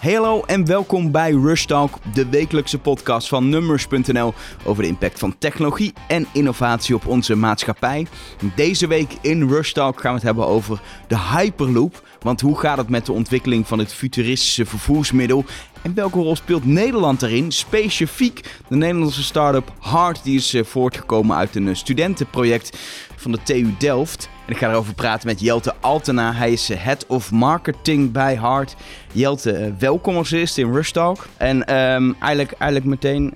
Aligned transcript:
Hallo 0.00 0.42
en 0.46 0.66
welkom 0.66 1.10
bij 1.10 1.30
Rush 1.30 1.64
Talk, 1.64 1.98
de 2.14 2.28
wekelijkse 2.28 2.78
podcast 2.78 3.28
van 3.28 3.48
Numbers.nl 3.48 4.34
over 4.64 4.82
de 4.82 4.88
impact 4.88 5.18
van 5.18 5.38
technologie 5.38 5.92
en 6.08 6.26
innovatie 6.32 6.94
op 6.94 7.06
onze 7.06 7.34
maatschappij. 7.34 8.06
Deze 8.54 8.86
week 8.86 9.12
in 9.20 9.48
Rush 9.48 9.72
Talk 9.72 10.00
gaan 10.00 10.10
we 10.10 10.16
het 10.16 10.26
hebben 10.26 10.46
over 10.46 10.80
de 11.08 11.18
Hyperloop. 11.18 12.02
Want 12.20 12.40
hoe 12.40 12.58
gaat 12.58 12.76
het 12.76 12.88
met 12.88 13.06
de 13.06 13.12
ontwikkeling 13.12 13.66
van 13.66 13.78
dit 13.78 13.92
futuristische 13.92 14.66
vervoersmiddel? 14.66 15.44
En 15.82 15.94
welke 15.94 16.18
rol 16.18 16.36
speelt 16.36 16.64
Nederland 16.64 17.20
daarin? 17.20 17.52
Specifiek 17.52 18.42
de 18.68 18.76
Nederlandse 18.76 19.22
start-up 19.22 19.72
Hart, 19.78 20.24
die 20.24 20.36
is 20.36 20.54
eh, 20.54 20.64
voortgekomen 20.64 21.36
uit 21.36 21.56
een 21.56 21.68
eh, 21.68 21.74
studentenproject 21.74 22.78
van 23.16 23.32
de 23.32 23.38
TU 23.42 23.74
Delft. 23.78 24.28
En 24.50 24.56
ik 24.56 24.62
ga 24.62 24.70
erover 24.70 24.94
praten 24.94 25.26
met 25.26 25.40
Jelte 25.40 25.74
Altena. 25.80 26.32
Hij 26.32 26.52
is 26.52 26.70
eh, 26.70 26.84
Head 26.84 27.06
of 27.06 27.30
Marketing 27.30 28.12
bij 28.12 28.34
Hart. 28.34 28.76
Jelte, 29.12 29.74
welkom 29.78 30.16
als 30.16 30.30
eerste 30.30 30.60
in 30.60 30.72
Rush 30.72 30.90
Talk. 30.90 31.26
En 31.36 31.64
ehm, 31.64 32.12
eigenlijk, 32.20 32.52
eigenlijk 32.52 32.84
meteen 32.84 33.32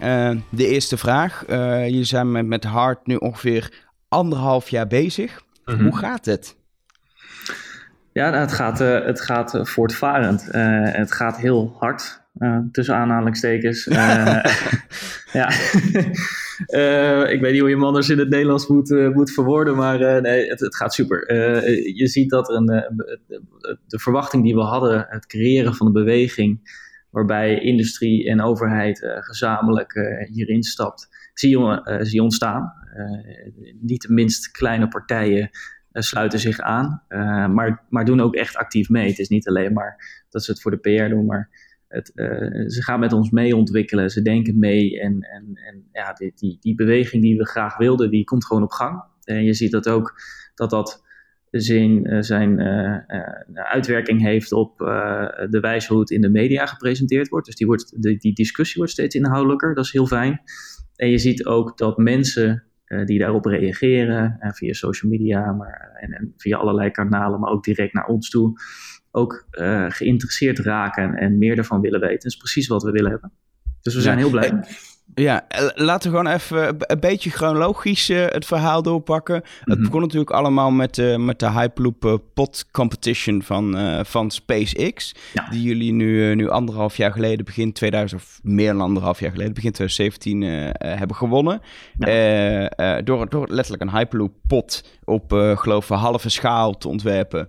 de 0.48 0.66
eerste 0.66 0.96
vraag. 0.96 1.44
Uh, 1.48 1.84
jullie 1.84 2.04
zijn 2.04 2.32
met, 2.32 2.46
met 2.46 2.64
Hart 2.64 3.06
nu 3.06 3.16
ongeveer 3.16 3.86
anderhalf 4.08 4.68
jaar 4.68 4.86
bezig. 4.86 5.42
Mhm. 5.64 5.82
Hoe 5.82 5.96
gaat 5.96 6.24
het? 6.24 6.56
Ja, 8.12 8.32
het 8.32 8.52
gaat, 8.52 8.80
uh, 8.80 9.04
het 9.04 9.20
gaat 9.20 9.58
voortvarend. 9.62 10.48
het 10.52 11.12
gaat 11.12 11.36
heel 11.36 11.76
hard. 11.78 12.23
Uh, 12.38 12.58
tussen 12.72 12.94
aanhalingstekens. 12.94 13.86
Uh, 13.86 13.96
ja, 15.32 15.50
uh, 16.68 17.30
ik 17.34 17.40
weet 17.40 17.52
niet 17.52 17.60
hoe 17.60 17.68
je 17.68 17.74
hem 17.74 17.84
anders 17.84 18.08
in 18.08 18.18
het 18.18 18.28
Nederlands 18.28 18.66
moet, 18.66 18.90
moet 19.14 19.32
verwoorden, 19.32 19.76
maar 19.76 20.22
nee, 20.22 20.48
het, 20.48 20.60
het, 20.60 20.76
gaat 20.76 20.94
super. 20.94 21.34
je 21.96 22.06
ziet 22.06 22.30
dat 22.30 22.48
er 22.48 22.56
een, 22.56 22.66
de 23.86 23.98
verwachting 23.98 24.42
die 24.42 24.54
we 24.54 24.60
hadden, 24.60 25.06
het 25.08 25.26
creëren 25.26 25.74
van 25.74 25.86
een 25.86 25.92
beweging 25.92 26.82
waarbij 27.10 27.60
industrie 27.60 28.30
en 28.30 28.40
overheid 28.40 28.98
gezamenlijk 29.20 29.92
hierin 30.32 30.62
stapt, 30.62 31.08
zie 31.34 31.58
je, 31.58 31.98
zie 32.02 32.14
je 32.14 32.22
ontstaan. 32.22 32.72
niet 33.80 34.02
de 34.02 34.12
minst 34.12 34.50
kleine 34.50 34.88
partijen 34.88 35.50
sluiten 35.92 36.38
zich 36.38 36.58
aan, 36.58 37.02
maar, 37.54 37.84
maar 37.88 38.04
doen 38.04 38.20
ook 38.20 38.34
echt 38.34 38.56
actief 38.56 38.88
mee. 38.88 39.08
Het 39.08 39.18
is 39.18 39.28
niet 39.28 39.48
alleen 39.48 39.72
maar 39.72 40.24
dat 40.30 40.44
ze 40.44 40.50
het 40.50 40.60
voor 40.60 40.70
de 40.70 40.76
PR 40.78 41.08
doen, 41.08 41.26
maar 41.26 41.50
het, 41.94 42.12
uh, 42.14 42.68
ze 42.68 42.82
gaan 42.82 43.00
met 43.00 43.12
ons 43.12 43.30
mee 43.30 43.56
ontwikkelen, 43.56 44.10
ze 44.10 44.22
denken 44.22 44.58
mee. 44.58 45.00
En, 45.00 45.20
en, 45.20 45.44
en 45.54 45.84
ja, 45.92 46.12
die, 46.12 46.32
die, 46.34 46.56
die 46.60 46.74
beweging 46.74 47.22
die 47.22 47.36
we 47.36 47.46
graag 47.46 47.76
wilden, 47.76 48.10
die 48.10 48.24
komt 48.24 48.46
gewoon 48.46 48.62
op 48.62 48.70
gang. 48.70 49.02
En 49.24 49.44
je 49.44 49.54
ziet 49.54 49.70
dat 49.70 49.88
ook 49.88 50.20
dat 50.54 50.70
dat 50.70 51.02
zijn, 51.50 52.12
uh, 52.12 52.20
zijn 52.20 52.60
uh, 52.60 53.64
uitwerking 53.64 54.22
heeft 54.22 54.52
op 54.52 54.78
de 55.50 55.58
wijze 55.60 55.92
hoe 55.92 56.00
het 56.00 56.10
in 56.10 56.20
de 56.20 56.30
media 56.30 56.66
gepresenteerd 56.66 57.28
wordt. 57.28 57.46
Dus 57.46 57.56
die, 57.56 57.66
wordt, 57.66 58.02
de, 58.02 58.16
die 58.16 58.34
discussie 58.34 58.76
wordt 58.76 58.92
steeds 58.92 59.14
inhoudelijker, 59.14 59.74
dat 59.74 59.84
is 59.84 59.92
heel 59.92 60.06
fijn. 60.06 60.40
En 60.96 61.10
je 61.10 61.18
ziet 61.18 61.44
ook 61.44 61.78
dat 61.78 61.98
mensen 61.98 62.64
die 63.04 63.18
daarop 63.18 63.44
reageren, 63.44 64.36
via 64.40 64.72
social 64.72 65.10
media 65.10 65.52
maar, 65.52 65.96
en, 66.00 66.12
en, 66.12 66.34
via 66.36 66.56
allerlei 66.56 66.90
kanalen, 66.90 67.40
maar 67.40 67.50
ook 67.50 67.64
direct 67.64 67.92
naar 67.92 68.06
ons 68.06 68.30
toe, 68.30 68.52
ook 69.14 69.46
uh, 69.50 69.86
geïnteresseerd 69.88 70.58
raken 70.58 71.14
en 71.14 71.38
meer 71.38 71.58
ervan 71.58 71.80
willen 71.80 72.00
weten. 72.00 72.16
Dat 72.16 72.32
is 72.32 72.36
precies 72.36 72.66
wat 72.66 72.82
we 72.82 72.90
willen 72.90 73.10
hebben. 73.10 73.32
Dus 73.80 73.94
we 73.94 74.00
zijn 74.00 74.18
heel 74.18 74.30
blij. 74.30 74.60
Ja, 75.14 75.48
eh, 75.48 75.66
laten 75.74 76.10
we 76.10 76.16
gewoon 76.16 76.32
even 76.32 76.76
een 76.78 77.00
beetje 77.00 77.30
chronologisch 77.30 78.10
uh, 78.10 78.24
het 78.26 78.46
verhaal 78.46 78.82
doorpakken. 78.82 79.42
Het 79.60 79.78
mhm. 79.78 79.82
begon 79.82 80.00
natuurlijk 80.00 80.30
allemaal 80.30 80.70
met, 80.70 80.98
uh, 80.98 81.16
met 81.16 81.38
de 81.38 81.50
Hyperloop 81.50 82.04
uh, 82.04 82.14
pot 82.34 82.66
competition 82.70 83.42
van, 83.42 83.76
van 84.06 84.30
SpaceX. 84.30 85.14
Die 85.50 85.62
jullie 85.62 85.92
nu, 85.92 86.34
nu 86.34 86.48
anderhalf 86.48 86.96
jaar 86.96 87.12
geleden, 87.12 87.44
begin 87.44 87.72
2000 87.72 88.20
of 88.20 88.40
meer 88.42 88.72
dan 88.72 88.80
anderhalf 88.80 89.20
jaar 89.20 89.30
geleden, 89.30 89.54
begin 89.54 89.72
2017 89.72 90.42
hebben 90.98 91.16
gewonnen. 91.16 91.60
door, 93.04 93.28
door 93.28 93.48
letterlijk 93.48 93.82
een 93.82 93.98
Hyperloop 93.98 94.32
pot 94.46 94.84
op, 95.04 95.32
geloof 95.54 95.90
ik, 95.90 95.96
halve 95.96 96.28
schaal 96.28 96.78
te 96.78 96.88
ontwerpen. 96.88 97.48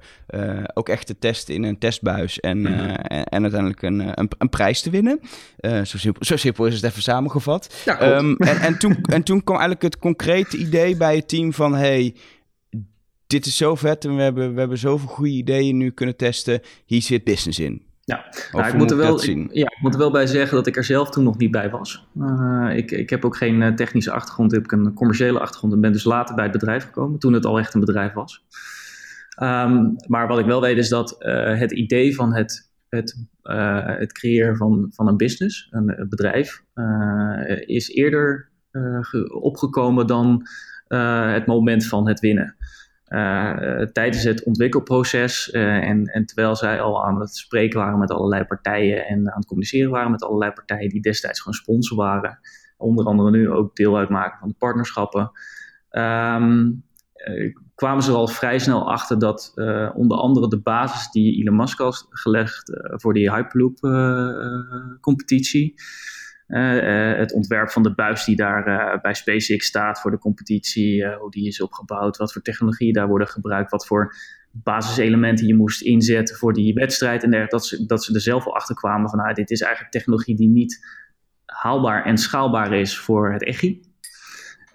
Ook 0.73 0.89
echt 0.89 1.07
te 1.07 1.17
testen 1.19 1.53
in 1.53 1.63
een 1.63 1.77
testbuis 1.77 2.39
en, 2.39 2.61
mhm. 2.61 2.73
en, 2.73 3.23
en, 3.23 3.41
uiteindelijk 3.41 3.81
een, 3.81 4.19
een, 4.19 4.29
een, 4.37 4.49
prijs 4.49 4.81
te 4.81 4.89
winnen. 4.89 5.19
zo, 5.61 5.97
simpel, 5.97 6.25
zo 6.25 6.35
simpel 6.35 6.65
is 6.65 6.75
het 6.75 6.83
even 6.83 7.01
samengevat. 7.01 7.83
Ehm, 7.85 8.33
en, 8.51 8.59
en, 8.59 8.79
toen, 8.79 8.97
en 9.01 9.23
toen 9.23 9.43
kwam 9.43 9.57
eigenlijk 9.57 9.93
het 9.93 9.99
concrete 9.99 10.57
idee 10.57 10.97
bij 10.97 11.15
het 11.15 11.27
team 11.27 11.53
van... 11.53 11.75
hey, 11.75 12.15
dit 13.27 13.45
is 13.45 13.57
zo 13.57 13.75
vet 13.75 14.05
en 14.05 14.15
we 14.15 14.21
hebben, 14.21 14.53
we 14.53 14.59
hebben 14.59 14.77
zoveel 14.77 15.07
goede 15.07 15.31
ideeën 15.31 15.77
nu 15.77 15.91
kunnen 15.91 16.15
testen. 16.15 16.61
Hier 16.85 17.01
zit 17.01 17.23
business 17.23 17.59
in. 17.59 17.83
Ja, 18.05 18.25
nou, 18.51 18.67
ik, 18.67 18.73
moet 18.73 18.91
er 18.91 18.97
wel, 18.97 19.23
ik, 19.23 19.47
ja, 19.51 19.65
ik 19.65 19.81
moet 19.81 19.93
er 19.93 19.99
wel 19.99 20.11
bij 20.11 20.27
zeggen 20.27 20.57
dat 20.57 20.67
ik 20.67 20.75
er 20.75 20.83
zelf 20.83 21.09
toen 21.09 21.23
nog 21.23 21.37
niet 21.37 21.51
bij 21.51 21.69
was. 21.69 22.07
Uh, 22.19 22.69
ik, 22.75 22.91
ik 22.91 23.09
heb 23.09 23.25
ook 23.25 23.37
geen 23.37 23.61
eh, 23.61 23.73
technische 23.73 24.11
achtergrond, 24.11 24.53
ik 24.53 24.69
heb 24.69 24.79
een 24.79 24.93
commerciële 24.93 25.39
achtergrond 25.39 25.73
en 25.73 25.81
ben 25.81 25.91
dus 25.91 26.03
later 26.03 26.35
bij 26.35 26.43
het 26.43 26.53
bedrijf 26.53 26.83
gekomen, 26.83 27.19
toen 27.19 27.33
het 27.33 27.45
al 27.45 27.59
echt 27.59 27.73
een 27.73 27.79
bedrijf 27.79 28.13
was. 28.13 28.45
Um, 29.43 29.95
maar 30.07 30.27
wat 30.27 30.39
ik 30.39 30.45
wel 30.45 30.61
weet 30.61 30.77
is 30.77 30.89
dat 30.89 31.15
uh, 31.19 31.59
het 31.59 31.71
idee 31.71 32.15
van 32.15 32.33
het 32.33 32.73
het, 32.89 33.25
uh, 33.43 33.85
het 33.85 34.13
creëren 34.13 34.57
van, 34.57 34.87
van 34.93 35.07
een 35.07 35.17
business, 35.17 35.67
een, 35.71 36.05
bedrijf, 36.09 36.63
uh, 36.75 37.61
is 37.65 37.89
eerder 37.89 38.49
opgekomen 39.41 40.07
dan 40.07 40.47
het 40.87 41.45
moment 41.45 41.87
van 41.87 42.07
het 42.07 42.19
winnen. 42.19 42.55
tijdens 43.93 44.23
het 44.23 44.43
ontwikkelproces 44.43 45.51
en, 45.51 46.05
en 46.05 46.25
terwijl 46.25 46.55
zij 46.55 46.81
al 46.81 47.05
aan 47.05 47.19
het 47.19 47.35
spreken 47.35 47.79
waren 47.79 47.99
met 47.99 48.11
allerlei 48.11 48.43
partijen 48.43 49.05
en 49.05 49.31
aan 49.31 49.37
het 49.37 49.45
communiceren 49.45 49.91
waren 49.91 50.11
met 50.11 50.23
allerlei 50.23 50.51
partijen 50.51 50.89
die 50.89 51.01
destijds 51.01 51.39
gewoon 51.39 51.57
sponsor 51.57 51.97
waren, 51.97 52.39
onder 52.77 53.05
andere 53.05 53.31
nu 53.31 53.49
ook 53.49 53.75
deel 53.75 53.97
uitmaken 53.97 54.39
van 54.39 54.47
de 54.47 54.55
partnerschappen. 54.57 55.31
Um, 55.91 56.83
kwamen 57.75 58.03
ze 58.03 58.11
er 58.11 58.17
al 58.17 58.27
vrij 58.27 58.59
snel 58.59 58.91
achter 58.91 59.19
dat 59.19 59.51
uh, 59.55 59.89
onder 59.93 60.17
andere 60.17 60.47
de 60.47 60.61
basis 60.61 61.11
die 61.11 61.41
Elon 61.41 61.55
Musk 61.55 61.77
had 61.77 62.07
gelegd 62.09 62.69
uh, 62.69 62.77
voor 62.95 63.13
die 63.13 63.31
Hyperloop-competitie. 63.31 65.73
Uh, 66.47 67.17
het 67.17 67.33
ontwerp 67.33 67.69
van 67.69 67.83
de 67.83 67.93
buis 67.93 68.25
die 68.25 68.35
daar 68.35 68.99
bij 69.01 69.13
SpaceX 69.13 69.65
staat 69.65 70.01
voor 70.01 70.11
de 70.11 70.17
competitie, 70.17 71.07
hoe 71.07 71.31
die 71.31 71.47
is 71.47 71.61
opgebouwd, 71.61 72.17
wat 72.17 72.33
voor 72.33 72.41
technologieën 72.41 72.93
daar 72.93 73.07
worden 73.07 73.27
gebruikt, 73.27 73.71
wat 73.71 73.85
voor 73.85 74.15
basiselementen 74.51 75.47
je 75.47 75.55
moest 75.55 75.81
inzetten 75.81 76.35
voor 76.35 76.53
die 76.53 76.73
wedstrijd 76.73 77.23
en 77.23 77.29
dergelijke. 77.29 77.57
Dat 77.57 77.65
ze, 77.65 77.85
dat 77.85 78.03
ze 78.03 78.13
er 78.13 78.21
zelf 78.21 78.45
al 78.45 78.55
achter 78.55 78.75
kwamen 78.75 79.09
van, 79.09 79.19
ah, 79.19 79.33
dit 79.33 79.51
is 79.51 79.61
eigenlijk 79.61 79.91
technologie 79.91 80.35
die 80.35 80.49
niet 80.49 80.85
haalbaar 81.45 82.05
en 82.05 82.17
schaalbaar 82.17 82.73
is 82.73 82.97
voor 82.97 83.31
het 83.31 83.43
EGI. 83.43 83.94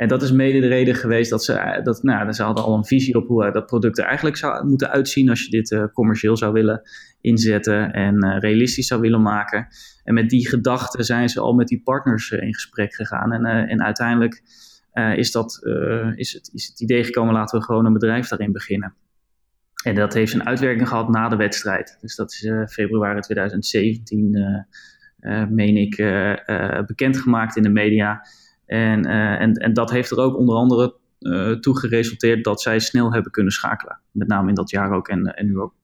En 0.01 0.09
dat 0.09 0.23
is 0.23 0.33
mede 0.33 0.61
de 0.61 0.67
reden 0.67 0.95
geweest 0.95 1.31
dat 1.31 1.45
ze, 1.45 1.53
eh, 1.53 1.85
dat, 1.85 2.03
nou, 2.03 2.33
ze 2.33 2.43
hadden 2.43 2.65
al 2.65 2.77
een 2.77 2.85
visie 2.85 3.15
op 3.15 3.27
hoe 3.27 3.45
eh, 3.45 3.53
dat 3.53 3.67
product 3.67 3.99
er 3.99 4.05
eigenlijk 4.05 4.37
zou 4.37 4.67
moeten 4.67 4.91
uitzien 4.91 5.29
als 5.29 5.45
je 5.45 5.51
dit 5.51 5.71
uh, 5.71 5.85
commercieel 5.93 6.37
zou 6.37 6.53
willen 6.53 6.83
inzetten 7.21 7.93
en 7.93 8.39
realistisch 8.39 8.87
zou 8.87 9.01
willen 9.01 9.23
maken. 9.23 9.67
En 10.05 10.15
met 10.15 10.31
die 10.31 10.49
gedachte 10.49 11.03
zijn 11.03 11.29
ze 11.29 11.41
al 11.41 11.53
met 11.53 11.69
die 11.69 11.83
partners 11.83 12.31
in 12.31 12.55
gesprek 12.55 12.95
gegaan. 12.95 13.33
En, 13.33 13.45
en 13.69 13.83
uiteindelijk 13.83 14.43
is, 15.15 15.33
dat, 15.33 15.61
is, 16.15 16.33
het, 16.33 16.51
is 16.53 16.67
het 16.67 16.81
idee 16.81 17.05
gekomen, 17.05 17.35
laten 17.35 17.59
we 17.59 17.65
gewoon 17.65 17.87
een 17.87 17.93
bedrijf 17.93 18.29
daarin 18.29 18.53
beginnen. 18.53 18.95
En 19.85 19.95
dat 19.95 20.15
heeft 20.15 20.33
een 20.33 20.47
uitwerking 20.47 20.89
gehad 20.89 21.09
na 21.09 21.29
de 21.29 21.37
wedstrijd. 21.37 21.99
Dus 22.01 22.17
dat 22.17 22.33
is 22.33 22.73
februari 22.73 23.21
2017, 23.21 24.67
meen 25.49 25.77
ik, 25.77 25.97
bekendgemaakt 26.87 27.57
in 27.57 27.63
de 27.63 27.69
media. 27.69 28.23
En, 28.71 29.07
uh, 29.07 29.41
en, 29.41 29.55
en 29.55 29.73
dat 29.73 29.91
heeft 29.91 30.11
er 30.11 30.19
ook 30.19 30.37
onder 30.37 30.55
andere 30.55 30.95
uh, 31.21 31.53
toe 31.53 31.79
geresulteerd 31.79 32.45
dat 32.45 32.63
zij 32.63 32.79
snel 32.79 33.13
hebben 33.13 33.33
kunnen 33.33 33.53
schakelen. 33.53 34.01
Met 34.11 34.29
name 34.29 34.49
in 34.49 34.55
dat 34.55 34.71
jaar 34.71 34.93
ook 34.93 35.09
en, 35.09 35.35
en 35.35 35.47
nu 35.47 35.59
ook. 35.59 35.75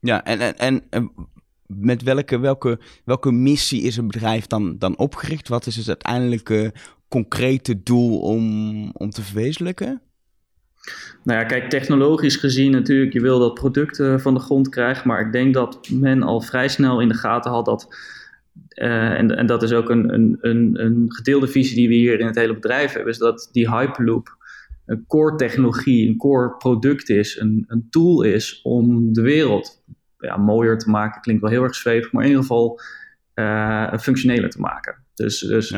Ja, 0.00 0.24
en, 0.24 0.58
en, 0.58 0.82
en 0.90 1.12
met 1.66 2.02
welke, 2.02 2.38
welke, 2.38 2.78
welke 3.04 3.32
missie 3.32 3.82
is 3.82 3.96
een 3.96 4.06
bedrijf 4.06 4.46
dan, 4.46 4.78
dan 4.78 4.96
opgericht? 4.98 5.48
Wat 5.48 5.66
is 5.66 5.76
het 5.76 5.88
uiteindelijke 5.88 6.72
concrete 7.08 7.82
doel 7.82 8.20
om, 8.20 8.90
om 8.90 9.10
te 9.10 9.22
verwezenlijken? 9.22 10.00
Nou 11.24 11.38
ja, 11.38 11.44
kijk, 11.44 11.70
technologisch 11.70 12.36
gezien 12.36 12.70
natuurlijk, 12.70 13.12
je 13.12 13.20
wil 13.20 13.38
dat 13.38 13.54
product 13.54 14.02
van 14.16 14.34
de 14.34 14.40
grond 14.40 14.68
krijgen. 14.68 15.08
Maar 15.08 15.20
ik 15.20 15.32
denk 15.32 15.54
dat 15.54 15.88
men 15.90 16.22
al 16.22 16.40
vrij 16.40 16.68
snel 16.68 17.00
in 17.00 17.08
de 17.08 17.14
gaten 17.14 17.50
had 17.50 17.64
dat 17.64 17.88
uh, 18.82 19.18
en, 19.18 19.36
en 19.36 19.46
dat 19.46 19.62
is 19.62 19.72
ook 19.72 19.90
een, 19.90 20.14
een, 20.14 20.38
een, 20.40 20.84
een 20.84 21.04
gedeelde 21.08 21.48
visie 21.48 21.76
die 21.76 21.88
we 21.88 21.94
hier 21.94 22.20
in 22.20 22.26
het 22.26 22.36
hele 22.36 22.54
bedrijf 22.54 22.92
hebben, 22.92 23.12
is 23.12 23.18
dat 23.18 23.48
die 23.52 23.70
Hyperloop 23.70 24.36
een 24.86 25.04
core 25.06 25.36
technologie, 25.36 26.08
een 26.08 26.16
core 26.16 26.56
product 26.56 27.08
is, 27.08 27.40
een, 27.40 27.64
een 27.68 27.86
tool 27.90 28.22
is 28.22 28.60
om 28.62 29.12
de 29.12 29.22
wereld 29.22 29.82
ja, 30.18 30.36
mooier 30.36 30.78
te 30.78 30.90
maken. 30.90 31.20
Klinkt 31.20 31.42
wel 31.42 31.50
heel 31.50 31.62
erg 31.62 31.74
zwevig, 31.74 32.12
maar 32.12 32.22
in 32.22 32.28
ieder 32.28 32.42
geval 32.42 32.80
uh, 33.34 33.98
functioneler 33.98 34.50
te 34.50 34.60
maken. 34.60 35.04
Dus, 35.14 35.38
dus 35.38 35.74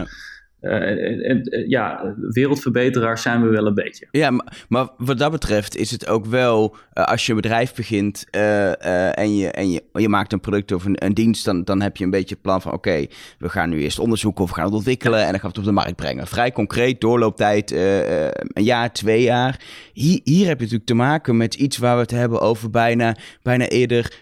uh, 0.60 1.68
ja, 1.68 2.14
wereldverbeteraars 2.20 3.22
zijn 3.22 3.42
we 3.42 3.48
wel 3.48 3.66
een 3.66 3.74
beetje. 3.74 4.06
Ja, 4.10 4.30
maar, 4.30 4.64
maar 4.68 4.88
wat 4.96 5.18
dat 5.18 5.30
betreft 5.30 5.76
is 5.76 5.90
het 5.90 6.08
ook 6.08 6.26
wel, 6.26 6.76
als 6.92 7.26
je 7.26 7.32
een 7.32 7.40
bedrijf 7.40 7.74
begint 7.74 8.26
en, 8.30 9.36
je, 9.36 9.50
en 9.50 9.70
je, 9.70 9.82
je 9.92 10.08
maakt 10.08 10.32
een 10.32 10.40
product 10.40 10.72
of 10.72 10.84
een, 10.84 11.04
een 11.04 11.14
dienst, 11.14 11.44
dan, 11.44 11.64
dan 11.64 11.80
heb 11.80 11.96
je 11.96 12.04
een 12.04 12.10
beetje 12.10 12.34
het 12.34 12.42
plan 12.42 12.62
van 12.62 12.72
oké, 12.72 13.06
we 13.38 13.48
gaan 13.48 13.70
nu 13.70 13.80
eerst 13.80 13.98
onderzoeken 13.98 14.44
of 14.44 14.48
we 14.48 14.54
gaan 14.54 14.64
het 14.64 14.74
ontwikkelen 14.74 15.18
en 15.18 15.30
dan 15.30 15.40
gaan 15.40 15.50
we 15.50 15.58
het 15.58 15.58
op 15.58 15.64
de 15.64 15.80
markt 15.80 15.96
brengen. 15.96 16.26
Vrij 16.26 16.52
concreet, 16.52 17.00
doorlooptijd 17.00 17.70
een 17.70 18.64
jaar, 18.64 18.92
twee 18.92 19.22
jaar. 19.22 19.60
Hier, 19.92 20.20
hier 20.24 20.46
heb 20.46 20.56
je 20.56 20.62
natuurlijk 20.62 20.86
te 20.86 20.94
maken 20.94 21.36
met 21.36 21.54
iets 21.54 21.78
waar 21.78 21.94
we 21.94 22.02
het 22.02 22.10
hebben 22.10 22.40
over 22.40 22.70
bijna, 22.70 23.16
bijna 23.42 23.68
eerder 23.68 24.12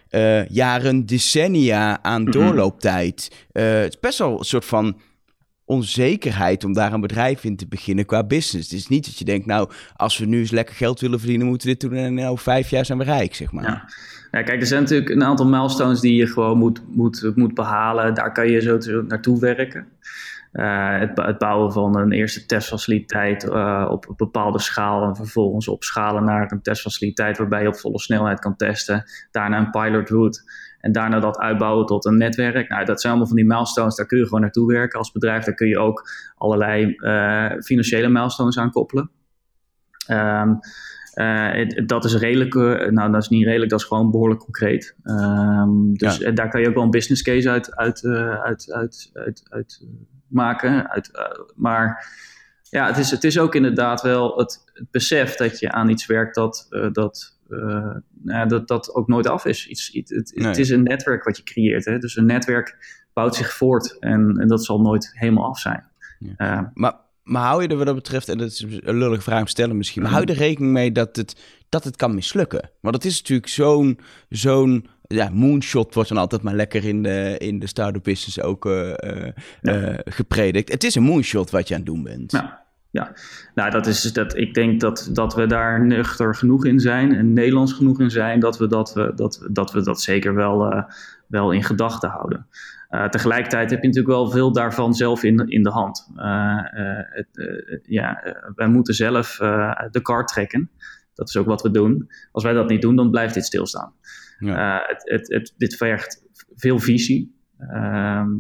jaren, 0.49 1.07
decennia 1.07 1.99
aan 2.03 2.23
mhm. 2.23 2.31
doorlooptijd. 2.31 3.47
het 3.53 3.93
is 3.93 4.01
best 4.01 4.19
wel 4.19 4.39
een 4.39 4.45
soort 4.45 4.65
van 4.65 4.97
onzekerheid 5.69 6.65
om 6.65 6.73
daar 6.73 6.93
een 6.93 7.01
bedrijf 7.01 7.45
in 7.45 7.57
te 7.57 7.67
beginnen 7.67 8.07
qua 8.07 8.25
business. 8.25 8.71
Het 8.71 8.79
is 8.81 8.89
niet 8.89 9.05
dat 9.05 9.19
je 9.19 9.25
denkt, 9.25 9.47
nou, 9.47 9.71
als 9.97 10.19
we 10.19 10.27
nu 10.27 10.39
eens 10.39 10.51
lekker 10.51 10.75
geld 10.75 11.01
willen 11.01 11.19
verdienen, 11.19 11.47
moeten 11.47 11.69
we 11.69 11.77
dit 11.77 11.91
doen 11.91 11.99
en 11.99 12.15
nou 12.15 12.39
vijf 12.39 12.71
jaar 12.71 12.85
zijn 12.85 12.99
we 12.99 13.05
rijk, 13.05 13.35
zeg 13.35 13.53
maar. 13.53 13.89
Ja. 14.31 14.43
kijk, 14.43 14.61
er 14.61 14.67
zijn 14.67 14.83
natuurlijk 14.83 15.11
een 15.11 15.25
aantal 15.25 15.47
milestones 15.47 16.01
die 16.01 16.15
je 16.15 16.27
gewoon 16.27 16.59
moet, 16.59 16.83
moet, 16.89 17.33
moet 17.35 17.55
behalen. 17.55 18.15
Daar 18.15 18.33
kan 18.33 18.49
je 18.51 18.61
zo 18.61 19.03
naartoe 19.03 19.41
werken. 19.41 19.87
Uh, 20.53 20.99
het, 20.99 21.11
het, 21.15 21.39
bouwen 21.39 21.73
van 21.73 21.97
een 21.97 22.13
eerste 22.13 22.47
testfaciliteit 22.47 23.45
uh, 23.45 23.89
op 23.91 24.09
een 24.09 24.17
bepaalde 24.17 24.59
schaal 24.59 25.05
en 25.05 25.17
vervolgens 25.17 25.69
opschalen 25.69 26.25
naar 26.25 26.53
een 26.53 26.63
testfaciliteit 26.63 27.39
waarbij 27.39 27.63
je 27.63 27.69
op 27.69 27.79
volle 27.79 27.99
snelheid 27.99 28.41
kan 28.41 28.57
testen. 28.57 29.05
Daarna 29.31 29.59
een 29.59 29.71
pilot 29.71 30.09
route 30.09 30.41
en 30.81 30.93
daarna 30.93 31.21
dat 31.21 31.39
uitbouwen 31.39 31.87
tot 31.87 32.05
een 32.05 32.17
netwerk. 32.17 32.69
Nou, 32.69 32.85
dat 32.85 33.01
zijn 33.01 33.13
allemaal 33.13 33.29
van 33.29 33.41
die 33.41 33.47
milestones, 33.47 33.97
daar 33.97 34.07
kun 34.07 34.19
je 34.19 34.25
gewoon 34.25 34.41
naartoe 34.41 34.73
werken 34.73 34.99
als 34.99 35.13
bedrijf. 35.13 35.45
Daar 35.45 35.55
kun 35.55 35.69
je 35.69 35.79
ook 35.79 36.11
allerlei 36.37 36.95
uh, 36.97 37.53
financiële 37.61 38.09
milestones 38.09 38.59
aan 38.59 38.71
koppelen. 38.71 39.11
Um, 40.11 40.59
uh, 41.15 41.87
dat 41.87 42.05
is 42.05 42.17
redelijk, 42.17 42.55
uh, 42.55 42.87
nou 42.87 43.13
dat 43.13 43.23
is 43.23 43.29
niet 43.29 43.45
redelijk, 43.45 43.71
dat 43.71 43.81
is 43.81 43.87
gewoon 43.87 44.11
behoorlijk 44.11 44.41
concreet. 44.41 44.97
Um, 45.05 45.97
dus 45.97 46.17
ja. 46.17 46.31
daar 46.31 46.49
kan 46.49 46.61
je 46.61 46.69
ook 46.69 46.75
wel 46.75 46.83
een 46.83 46.91
business 46.91 47.23
case 47.23 47.51
uit, 47.51 47.77
uit, 47.77 48.05
uit, 48.05 48.73
uit, 48.73 49.11
uit, 49.13 49.43
uit 49.49 49.87
maken. 50.29 50.91
Uit, 50.91 51.11
maar 51.57 52.07
ja, 52.63 52.87
het 52.87 52.97
is, 52.97 53.11
het 53.11 53.25
is 53.25 53.39
ook 53.39 53.55
inderdaad 53.55 54.03
wel 54.03 54.39
het, 54.39 54.63
het 54.73 54.91
besef 54.91 55.35
dat 55.35 55.59
je 55.59 55.73
aan 55.73 55.89
iets 55.89 56.07
werkt 56.07 56.35
dat, 56.35 56.67
dat 56.93 57.38
nou, 58.23 58.49
dat 58.49 58.69
dat 58.69 58.95
ook 58.95 59.09
nooit 59.09 59.27
af 59.27 59.45
is. 59.45 59.69
Iets, 59.69 59.91
het, 59.93 60.33
het, 60.35 60.59
is 60.59 60.71
een 60.71 60.83
netwerk 60.83 61.25
wat 61.25 61.37
je 61.37 61.43
creëert. 61.43 61.85
Hè? 61.85 61.99
Dus 61.99 62.17
een 62.17 62.27
netwerk 62.27 62.77
bouwt 63.13 63.35
zich 63.35 63.53
voort 63.53 63.97
en, 63.99 64.37
en 64.39 64.49
dat 64.49 64.65
zal 64.65 64.81
nooit 64.81 65.11
helemaal 65.13 65.49
af 65.49 65.59
zijn. 65.59 65.85
Ja. 66.19 66.61
Uh, 66.61 66.67
maar, 66.75 66.97
maar 67.23 67.43
hou 67.43 67.63
je 67.63 67.69
er 67.69 67.77
wat 67.77 67.87
dat 67.87 67.95
betreft, 67.95 68.29
en 68.29 68.39
dat 68.39 68.51
is 68.51 68.63
een 68.63 68.99
lullige 68.99 69.23
vraag 69.23 69.41
om 69.41 69.47
stellen 69.47 69.77
misschien, 69.77 70.03
maar 70.03 70.11
hou 70.11 70.25
je 70.27 70.33
er 70.33 70.39
rekening 70.39 70.73
mee 70.73 70.93
dat 70.93 71.17
het, 71.17 71.37
dat 71.69 71.85
het 71.85 71.97
kan 71.97 72.15
mislukken? 72.15 72.71
Want 72.81 72.95
het 72.95 73.05
is 73.05 73.19
natuurlijk 73.19 73.49
zo'n 73.49 74.01
zo'n 74.29 74.87
ja, 75.03 75.29
moonshot 75.29 75.95
wordt 75.95 76.09
dan 76.09 76.19
altijd 76.19 76.43
maar 76.43 76.55
lekker 76.55 76.85
in 76.85 77.03
de, 77.03 77.35
in 77.39 77.59
de 77.59 77.67
start-up 77.67 78.03
business 78.03 78.41
ook 78.41 78.67
uh, 78.67 78.95
ja. 79.61 80.01
gepredikt. 80.05 80.73
Het 80.73 80.85
is 80.85 80.95
een 80.95 81.03
moonshot 81.03 81.51
wat 81.51 81.69
je 81.69 81.75
aan 81.75 81.81
het 81.81 81.89
doen 81.89 82.03
bent. 82.03 82.33
Ja. 82.33 82.67
Ja, 82.91 83.13
nou 83.55 83.71
dat 83.71 83.87
is 83.87 84.03
dat. 84.03 84.37
Ik 84.37 84.55
denk 84.55 84.81
dat, 84.81 85.09
dat 85.13 85.35
we 85.35 85.47
daar 85.47 85.87
nuchter 85.87 86.35
genoeg 86.35 86.65
in 86.65 86.81
zijn 86.81 87.15
en 87.15 87.33
Nederlands 87.33 87.73
genoeg 87.73 88.01
in 88.01 88.11
zijn 88.11 88.41
dat 88.41 88.59
we 88.59 88.67
dat, 88.67 88.95
we, 88.95 89.13
dat, 89.15 89.49
dat, 89.51 89.73
we 89.73 89.83
dat 89.83 90.01
zeker 90.01 90.35
wel, 90.35 90.73
uh, 90.73 90.83
wel 91.27 91.53
in 91.53 91.65
gedachten 91.65 92.09
houden. 92.09 92.47
Uh, 92.91 93.09
tegelijkertijd 93.09 93.71
heb 93.71 93.81
je 93.81 93.87
natuurlijk 93.87 94.15
wel 94.15 94.31
veel 94.31 94.53
daarvan 94.53 94.95
zelf 94.95 95.23
in, 95.23 95.49
in 95.49 95.63
de 95.63 95.71
hand. 95.71 96.11
Uh, 96.17 96.59
het, 96.93 97.29
ja, 97.83 98.37
wij 98.55 98.69
moeten 98.69 98.95
zelf 98.95 99.37
de 99.91 100.01
kar 100.03 100.27
trekken. 100.27 100.71
Dat 101.15 101.29
is 101.29 101.37
ook 101.37 101.47
wat 101.47 101.63
we 101.63 101.71
doen. 101.71 102.11
Als 102.33 102.45
wij 102.45 102.53
dat 102.53 102.69
niet 102.69 102.83
doen, 102.83 102.97
dan 102.97 103.11
blijft 103.11 103.35
dit 103.35 103.45
stilstaan. 103.45 103.93
Ja. 104.39 104.85
het, 104.87 105.03
het, 105.11 105.29
het, 105.29 105.55
dit 105.57 105.77
vergt 105.77 106.23
veel 106.55 106.79
visie. 106.79 107.37
Ehm, 107.59 108.31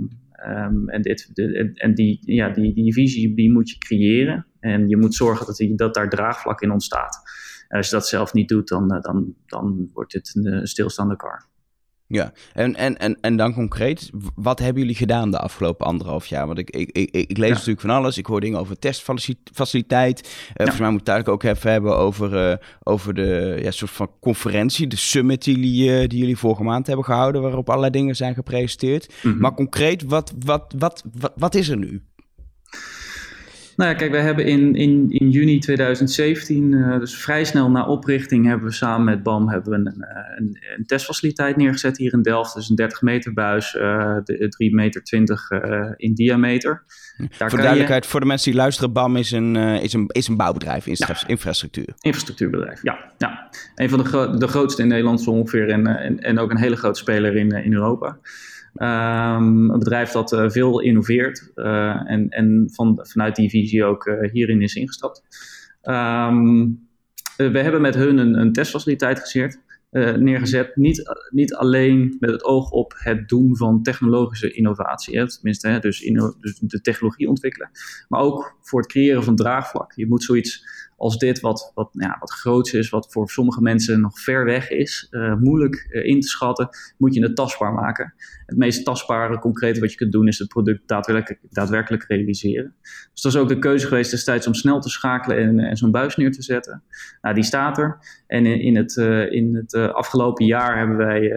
Um, 0.47 0.89
en 0.89 1.03
dit, 1.03 1.31
en 1.75 1.95
die, 1.95 2.19
ja, 2.21 2.49
die, 2.49 2.75
die 2.75 2.93
visie 2.93 3.35
die 3.35 3.53
moet 3.53 3.71
je 3.71 3.79
creëren. 3.79 4.47
En 4.61 4.89
je 4.89 4.97
moet 4.97 5.15
zorgen 5.15 5.47
dat, 5.47 5.57
die, 5.57 5.75
dat 5.75 5.95
daar 5.95 6.09
draagvlak 6.09 6.61
in 6.61 6.71
ontstaat. 6.71 7.23
En 7.69 7.77
als 7.77 7.89
je 7.89 7.95
dat 7.95 8.09
zelf 8.09 8.33
niet 8.33 8.49
doet, 8.49 8.69
dan, 8.69 8.91
eh, 8.91 9.01
dan, 9.01 9.35
dan 9.47 9.91
wordt 9.93 10.13
het 10.13 10.31
een 10.35 10.67
stilstaande 10.67 11.17
kar. 11.17 11.47
Ja, 12.11 12.33
en, 12.53 12.75
en, 12.77 12.99
en, 12.99 13.19
en 13.21 13.37
dan 13.37 13.55
concreet, 13.55 14.11
wat 14.35 14.59
hebben 14.59 14.83
jullie 14.83 14.97
gedaan 14.97 15.31
de 15.31 15.39
afgelopen 15.39 15.87
anderhalf 15.87 16.27
jaar? 16.27 16.47
Want 16.47 16.59
ik, 16.59 16.71
ik, 16.71 16.91
ik, 16.93 17.11
ik 17.11 17.37
lees 17.37 17.51
natuurlijk 17.51 17.81
van 17.81 17.91
alles. 17.91 18.19
Ik 18.19 18.27
hoor 18.27 18.41
dingen 18.41 18.59
over 18.59 18.79
testfaciliteit. 18.79 20.21
Uh, 20.21 20.53
Volgens 20.55 20.79
mij 20.79 20.91
moet 20.91 21.09
ik 21.09 21.15
het 21.15 21.29
ook 21.29 21.43
even 21.43 21.71
hebben 21.71 21.97
over, 21.97 22.51
uh, 22.51 22.57
over 22.83 23.15
de 23.15 23.59
ja, 23.63 23.71
soort 23.71 23.91
van 23.91 24.11
conferentie, 24.21 24.87
de 24.87 24.97
summit 24.97 25.45
die 25.45 25.55
jullie, 25.55 26.03
uh, 26.03 26.09
die 26.09 26.19
jullie 26.19 26.37
vorige 26.37 26.63
maand 26.63 26.87
hebben 26.87 27.05
gehouden, 27.05 27.43
waarop 27.43 27.69
allerlei 27.69 27.93
dingen 27.93 28.17
zijn 28.17 28.35
gepresenteerd. 28.35 29.15
Mm 29.23 29.33
-hmm. 29.33 29.41
Maar 29.41 29.55
concreet, 29.55 30.03
wat, 30.03 30.33
wat, 30.39 30.75
wat, 30.79 31.05
wat, 31.19 31.33
wat 31.37 31.55
is 31.55 31.69
er 31.69 31.77
nu? 31.77 32.03
Nou 33.79 33.91
ja, 33.91 33.97
kijk, 33.97 34.11
we 34.11 34.19
hebben 34.19 34.45
in, 34.45 34.75
in, 34.75 35.07
in 35.09 35.31
juni 35.31 35.59
2017, 35.59 36.73
uh, 36.73 36.95
eh, 36.95 37.01
dus 37.01 37.17
vrij 37.17 37.45
snel 37.45 37.71
na 37.71 37.87
oprichting, 37.87 38.47
hebben 38.47 38.67
we 38.67 38.75
samen 38.75 39.05
met 39.05 39.23
BAM 39.23 39.49
hebben 39.49 39.71
we 39.71 39.77
een, 39.77 40.03
eh, 40.03 40.39
een, 40.39 40.59
een 40.77 40.87
testfaciliteit 40.87 41.57
neergezet 41.57 41.97
hier 41.97 42.13
in 42.13 42.23
Delft. 42.23 42.55
Dus 42.55 42.69
een 42.69 42.77
30 42.77 43.03
meter 43.03 43.33
buis, 43.33 43.75
uh, 43.75 44.17
3 44.49 44.75
meter 44.75 45.03
20 45.03 45.51
uh, 45.51 45.91
in 45.97 46.15
diameter. 46.15 46.83
Daar 47.17 47.29
voor 47.39 47.49
de 47.49 47.57
duidelijkheid, 47.57 48.05
je... 48.05 48.11
voor 48.11 48.21
de 48.21 48.27
mensen 48.27 48.51
die 48.51 48.61
luisteren, 48.61 48.93
BAM 48.93 49.17
is 49.17 49.31
een, 49.31 49.57
is 49.57 49.93
een, 49.93 50.07
is 50.09 50.29
een 50.29 50.37
bouwbedrijf, 50.37 50.85
ja. 50.85 51.17
infrastructuur. 51.27 51.95
Infrastructuurbedrijf, 52.01 52.83
ja. 52.83 52.99
ja. 53.19 53.49
Een 53.75 53.89
van 53.89 53.99
de, 53.99 54.05
gro 54.05 54.37
de 54.37 54.49
grootste 54.49 54.83
in 54.83 54.89
Nederland 54.89 55.21
zo 55.21 55.31
ongeveer 55.31 55.71
en, 55.71 55.87
en, 55.87 56.21
en 56.21 56.39
ook 56.39 56.51
een 56.51 56.59
hele 56.59 56.77
grote 56.77 56.99
speler 56.99 57.37
in, 57.37 57.51
in 57.51 57.73
Europa. 57.73 58.19
Um, 58.83 59.71
een 59.71 59.79
bedrijf 59.79 60.11
dat 60.11 60.33
uh, 60.33 60.51
veel 60.51 60.81
innoveert 60.81 61.51
uh, 61.55 62.11
en, 62.11 62.29
en 62.29 62.71
van, 62.73 62.99
vanuit 63.03 63.37
die 63.37 63.51
visie 63.51 63.85
ook 63.85 64.07
uh, 64.07 64.31
hierin 64.31 64.63
is 64.63 64.75
ingestapt. 64.75 65.23
Um, 65.83 66.89
we 67.37 67.59
hebben 67.59 67.81
met 67.81 67.95
hun 67.95 68.19
een, 68.19 68.35
een 68.35 68.53
testfaciliteit 68.53 69.21
gezeerd, 69.21 69.61
neergezet. 69.91 70.77
Niet, 70.77 71.03
niet 71.31 71.55
alleen 71.55 72.17
met 72.21 72.31
het 72.31 72.45
oog 72.45 72.71
op 72.71 72.95
het 72.97 73.29
doen 73.29 73.57
van 73.57 73.83
technologische 73.83 74.53
innovatie, 74.53 75.19
hè, 75.19 75.29
tenminste, 75.29 75.69
hè, 75.69 75.79
dus, 75.79 76.13
dus 76.41 76.59
de 76.59 76.81
technologie 76.81 77.29
ontwikkelen, 77.29 77.71
maar 78.09 78.21
ook 78.21 78.57
voor 78.61 78.81
het 78.81 78.91
creëren 78.91 79.25
van 79.25 79.37
draagvlak. 79.37 79.93
Je 79.93 80.07
moet 80.07 80.25
zoiets 80.25 80.67
als 80.99 81.19
dit, 81.19 81.41
wat, 81.41 81.73
wat, 81.75 81.89
ja, 81.93 82.17
wat 82.21 82.31
groots 82.31 82.73
is, 82.73 82.91
wat 82.91 83.13
voor 83.13 83.29
sommige 83.29 83.63
mensen 83.63 84.01
nog 84.01 84.21
ver 84.21 84.45
weg 84.45 84.71
is, 84.71 85.07
uh, 85.11 85.35
moeilijk 85.35 85.89
uh, 85.91 86.05
in 86.05 86.21
te 86.21 86.29
schatten, 86.29 86.69
moet 86.97 87.15
je 87.15 87.23
het 87.23 87.37
tastbaar 87.37 87.73
maken. 87.73 88.15
Het 88.47 88.57
meest 88.57 88.85
tastbare, 88.85 89.39
concrete 89.39 89.81
wat 89.81 89.91
je 89.91 89.97
kunt 89.97 90.13
doen, 90.13 90.29
is 90.29 90.39
het 90.39 90.49
product 90.49 90.89
daadwerkelijk, 90.89 91.41
daadwerkelijk 91.51 92.05
realiseren. 92.09 92.75
Dus 93.13 93.23
dat 93.23 93.33
is 93.33 93.39
ook 93.39 93.49
de 93.49 93.59
keuze 93.59 93.87
geweest 93.87 94.11
destijds 94.11 94.47
om 94.47 94.55
snel 94.55 94.81
te 94.81 94.89
schakelen 94.89 95.39
en, 95.39 95.59
en 95.59 95.77
zo'n 95.77 95.91
buis 95.91 96.17
neer 96.17 96.33
te 96.33 96.43
zetten. 96.43 96.83
Nou, 97.21 97.35
die 97.35 97.45
staat 97.45 97.79
er. 97.79 97.99
En 98.27 98.47
in, 98.47 98.61
in 98.61 98.77
het, 98.77 98.97
in 99.31 99.55
het 99.55 99.75
afgelopen 99.75 100.47
jaar 100.47 100.79
hebben 100.79 100.97
wij 100.97 101.33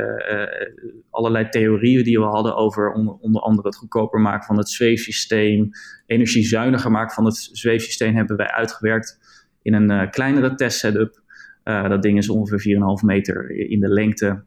allerlei 1.10 1.50
theorieën 1.50 2.04
die 2.04 2.20
we 2.20 2.26
hadden 2.26 2.56
over 2.56 2.92
onder, 2.92 3.14
onder 3.14 3.42
andere 3.42 3.68
het 3.68 3.78
goedkoper 3.78 4.20
maken 4.20 4.46
van 4.46 4.58
het 4.58 4.70
zweefsysteem, 4.70 5.70
energiezuiniger 6.06 6.92
maken 6.92 7.14
van 7.14 7.26
het 7.26 7.50
zweefsysteem, 7.52 8.16
hebben 8.16 8.38
wij 8.38 8.52
uitgewerkt 8.52 9.20
in 9.62 9.74
een 9.74 9.92
uh, 9.92 10.10
kleinere 10.10 10.56
testsetup. 10.56 11.22
Uh, 11.64 11.90
dat 11.90 12.02
ding 12.02 12.18
is 12.18 12.30
ongeveer 12.30 12.78
4,5 13.02 13.06
meter 13.06 13.50
in 13.50 13.80
de 13.80 13.90
lengte. 13.90 14.44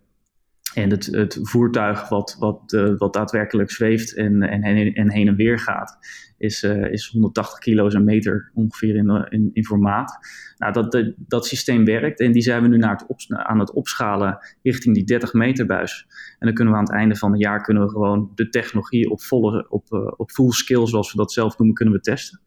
En 0.75 0.91
het, 0.91 1.07
het 1.07 1.39
voertuig 1.43 2.09
wat, 2.09 2.37
wat, 2.39 2.73
uh, 2.73 2.99
wat 2.99 3.13
daadwerkelijk 3.13 3.71
zweeft 3.71 4.15
en, 4.15 4.43
en, 4.43 4.95
en 4.95 5.11
heen 5.11 5.29
en 5.29 5.37
weer 5.37 5.59
gaat, 5.59 5.99
is, 6.39 6.63
is 6.63 7.09
180 7.13 7.59
kilo 7.59 7.87
een 7.91 8.05
meter 8.05 8.51
ongeveer 8.55 8.97
in, 8.97 9.51
in, 9.53 9.65
formaat. 9.65 10.19
Nou, 10.57 10.73
dat, 10.73 11.13
dat, 11.17 11.47
systeem 11.47 11.85
werkt 11.85 12.21
en 12.21 12.33
die 12.33 12.43
zijn 12.43 12.63
we 12.63 12.69
nu 12.69 12.77
naar 12.77 13.05
aan 13.29 13.59
het 13.59 13.73
opschalen 13.73 14.39
richting 14.63 14.95
die 14.95 15.05
30 15.05 15.33
meter 15.33 15.67
buis. 15.67 16.07
En 16.39 16.47
dan 16.47 16.55
kunnen 16.55 16.73
we 16.73 16.79
aan 16.79 16.87
het 16.87 16.95
einde 16.95 17.17
van 17.17 17.33
het 17.33 17.41
jaar 17.41 17.63
kunnen 17.63 17.83
we 17.83 17.91
gewoon 17.91 18.33
de 18.35 18.49
technologie 18.49 19.11
op, 19.11 19.23
volle, 19.23 19.67
op, 19.69 20.15
op 20.17 20.31
full 20.31 20.51
skill, 20.51 20.87
zoals 20.87 21.13
we 21.13 21.19
dat 21.19 21.33
zelf 21.33 21.59
noemen, 21.59 21.77
kunnen 21.77 21.95
we 21.95 22.01
testen. 22.01 22.41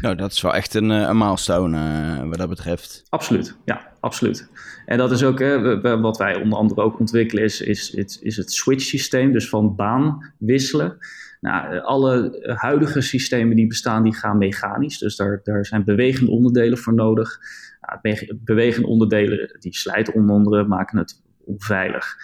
Nou, 0.00 0.14
dat 0.14 0.32
is 0.32 0.40
wel 0.40 0.54
echt 0.54 0.74
een, 0.74 0.90
eh, 0.90 1.00
een 1.00 1.18
milestone 1.18 1.78
uh, 1.78 2.28
wat 2.28 2.38
dat 2.38 2.48
betreft. 2.48 3.04
Absoluut, 3.08 3.56
ja, 3.64 3.92
absoluut. 4.00 4.48
En 4.86 4.98
dat 4.98 5.10
is 5.10 5.24
ook 5.24 5.40
uh, 5.40 6.00
wat 6.00 6.18
wij 6.18 6.42
onder 6.42 6.58
andere 6.58 6.80
ook 6.80 6.98
ontwikkelen, 6.98 7.44
is, 7.44 7.60
is, 7.60 7.90
is, 7.90 8.18
is 8.18 8.36
het 8.36 8.52
switch 8.52 8.82
systeem, 8.82 9.32
dus 9.32 9.48
van 9.48 9.74
baan 9.74 10.32
wisselen. 10.38 10.98
Nou, 11.40 11.80
alle 11.80 12.38
huidige 12.60 13.00
systemen 13.00 13.56
die 13.56 13.66
bestaan, 13.66 14.02
die 14.02 14.14
gaan 14.14 14.38
mechanisch. 14.38 14.98
Dus 14.98 15.16
daar, 15.16 15.40
daar 15.42 15.66
zijn 15.66 15.84
bewegende 15.84 16.30
onderdelen 16.30 16.78
voor 16.78 16.94
nodig. 16.94 17.38
Nou, 17.80 18.38
bewegende 18.44 18.88
onderdelen, 18.88 19.56
die 19.60 19.76
slijten 19.76 20.14
onder 20.14 20.36
andere, 20.36 20.64
maken 20.64 20.98
het 20.98 21.22
onveilig. 21.44 22.16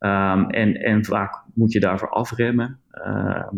Um, 0.00 0.50
en, 0.50 0.74
en 0.74 1.04
vaak 1.04 1.42
moet 1.54 1.72
je 1.72 1.80
daarvoor 1.80 2.10
afremmen. 2.10 2.80
Ehm, 2.90 3.56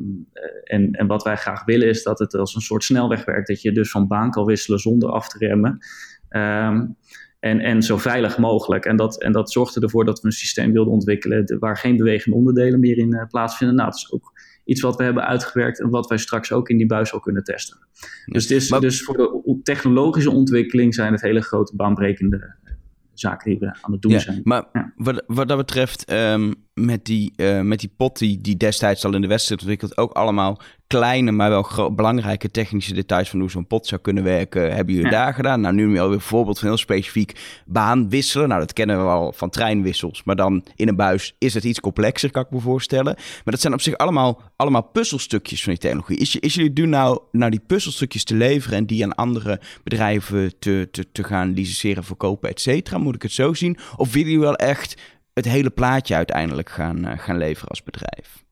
en, 0.64 0.92
en 0.92 1.06
wat 1.06 1.22
wij 1.22 1.37
graag 1.37 1.64
willen 1.64 1.88
is 1.88 2.02
dat 2.02 2.18
het 2.18 2.34
als 2.34 2.54
een 2.54 2.61
soort 2.61 2.84
snelweg 2.84 3.25
werkt. 3.25 3.49
Dat 3.49 3.62
je 3.62 3.72
dus 3.72 3.90
van 3.90 4.06
baan 4.06 4.30
kan 4.30 4.44
wisselen 4.44 4.78
zonder 4.78 5.11
af 5.11 5.28
te 5.28 5.38
remmen. 5.38 5.78
Ehm, 6.28 6.87
en, 7.40 7.61
en 7.61 7.82
zo 7.82 7.96
veilig 7.96 8.38
mogelijk. 8.38 8.84
En 8.84 8.96
dat, 8.96 9.22
en 9.22 9.32
dat 9.32 9.52
zorgde 9.52 9.80
ervoor 9.80 10.04
dat 10.04 10.20
we 10.20 10.26
een 10.26 10.32
systeem 10.32 10.72
wilden 10.72 10.92
ontwikkelen 10.92 11.56
waar 11.58 11.76
geen 11.76 11.96
bewegende 11.96 12.37
onderdelen 12.37 12.80
meer 12.80 12.99
in 12.99 13.14
uh, 13.14 13.26
plaatsvinden. 13.28 13.76
Nou, 13.76 13.90
dat 13.90 13.99
is 13.99 14.12
ook 14.12 14.32
iets 14.64 14.80
wat 14.80 14.96
we 14.96 15.04
hebben 15.04 15.26
uitgewerkt 15.26 15.80
en 15.80 15.90
wat 15.90 16.08
wij 16.08 16.18
straks 16.18 16.52
ook 16.52 16.68
in 16.68 16.76
die 16.76 16.87
buis 16.87 17.12
al 17.12 17.20
kunnen 17.20 17.44
testen. 17.44 17.78
Dus, 18.26 18.42
het 18.42 18.52
is, 18.52 18.68
dus 18.68 19.02
voor 19.02 19.16
de 19.16 19.61
technologische 19.62 20.30
ontwikkeling 20.30 20.94
zijn 20.94 21.12
het 21.12 21.22
hele 21.22 21.40
grote 21.40 21.76
baanbrekende 21.76 22.54
zaken 23.14 23.50
die 23.50 23.59
we 23.59 23.76
aan 23.81 23.92
het 23.92 24.02
doen 24.02 24.21
zijn. 24.21 24.40
Maar 24.45 24.92
wat, 24.97 25.25
wat 25.26 25.49
dat 25.49 25.57
betreft, 25.57 26.04
ehm, 26.04 26.52
met, 26.74 27.04
die, 27.04 27.32
uh, 27.36 27.60
met 27.60 27.80
die 27.80 27.92
pot 27.96 28.18
die, 28.18 28.40
die 28.40 28.56
destijds 28.56 29.04
al 29.04 29.14
in 29.14 29.20
de 29.20 29.26
wedstrijd 29.26 29.60
ontwikkeld, 29.60 29.96
ook 29.96 30.12
allemaal 30.12 30.60
kleine, 30.86 31.30
maar 31.30 31.50
wel 31.50 31.94
belangrijke 31.94 32.50
technische 32.50 32.94
details 32.94 33.30
van 33.30 33.40
hoe 33.40 33.50
zo'n 33.50 33.66
pot 33.66 33.86
zou 33.86 34.00
kunnen 34.00 34.24
werken, 34.24 34.74
hebben 34.74 34.94
jullie 34.94 35.10
daar 35.10 35.34
gedaan. 35.34 35.60
Nou, 35.60 35.74
nu 35.74 35.98
alweer 35.98 36.14
een 36.14 36.20
voorbeeld 36.20 36.58
van 36.58 36.68
heel 36.68 36.76
specifiek 36.76 37.62
baan 37.66 38.08
wisselen. 38.08 38.48
Nou, 38.48 38.60
dat 38.60 38.72
kennen 38.72 39.04
we 39.04 39.10
al 39.10 39.32
van 39.32 39.50
treinwissels, 39.50 40.22
maar 40.24 40.36
dan 40.36 40.64
in 40.76 40.88
een 40.88 40.96
buis 40.96 41.34
is 41.38 41.54
het 41.54 41.64
iets 41.64 41.80
complexer, 41.80 42.30
kan 42.30 42.42
ik 42.42 42.50
me 42.50 42.60
voorstellen. 42.60 43.14
Maar 43.14 43.42
dat 43.44 43.60
zijn 43.60 43.72
op 43.72 43.80
zich 43.80 43.96
allemaal, 43.96 44.40
allemaal 44.56 44.82
puzzelstukjes 44.82 45.62
van 45.62 45.72
die 45.72 45.82
technologie. 45.82 46.18
Is, 46.18 46.36
is 46.36 46.54
jullie 46.54 46.72
doen 46.72 46.88
nou, 46.88 47.18
nou 47.30 47.50
die 47.50 47.62
puzzelstukjes 47.66 48.24
te 48.24 48.34
leveren 48.34 48.78
en 48.78 48.86
die 48.86 49.04
aan 49.04 49.14
andere 49.14 49.60
bedrijven 49.82 50.58
te, 50.58 50.88
te, 50.90 51.12
te 51.12 51.24
gaan 51.24 51.52
licenseren, 51.52 52.04
verkopen, 52.04 52.48
et 52.50 52.60
cetera? 52.60 52.98
Moet 52.98 53.14
ik 53.14 53.22
het 53.22 53.32
zo 53.32 53.54
zien? 53.54 53.76
Of 53.96 54.12
willen 54.12 54.28
jullie 54.28 54.44
wel 54.44 54.56
echt 54.56 55.12
het 55.32 55.48
hele 55.48 55.70
plaatje 55.70 56.14
uiteindelijk 56.14 56.68
gaan, 56.68 56.98
uh, 56.98 57.18
gaan 57.18 57.38
leveren 57.38 57.68
als 57.68 57.82
bedrijf? 57.82 58.44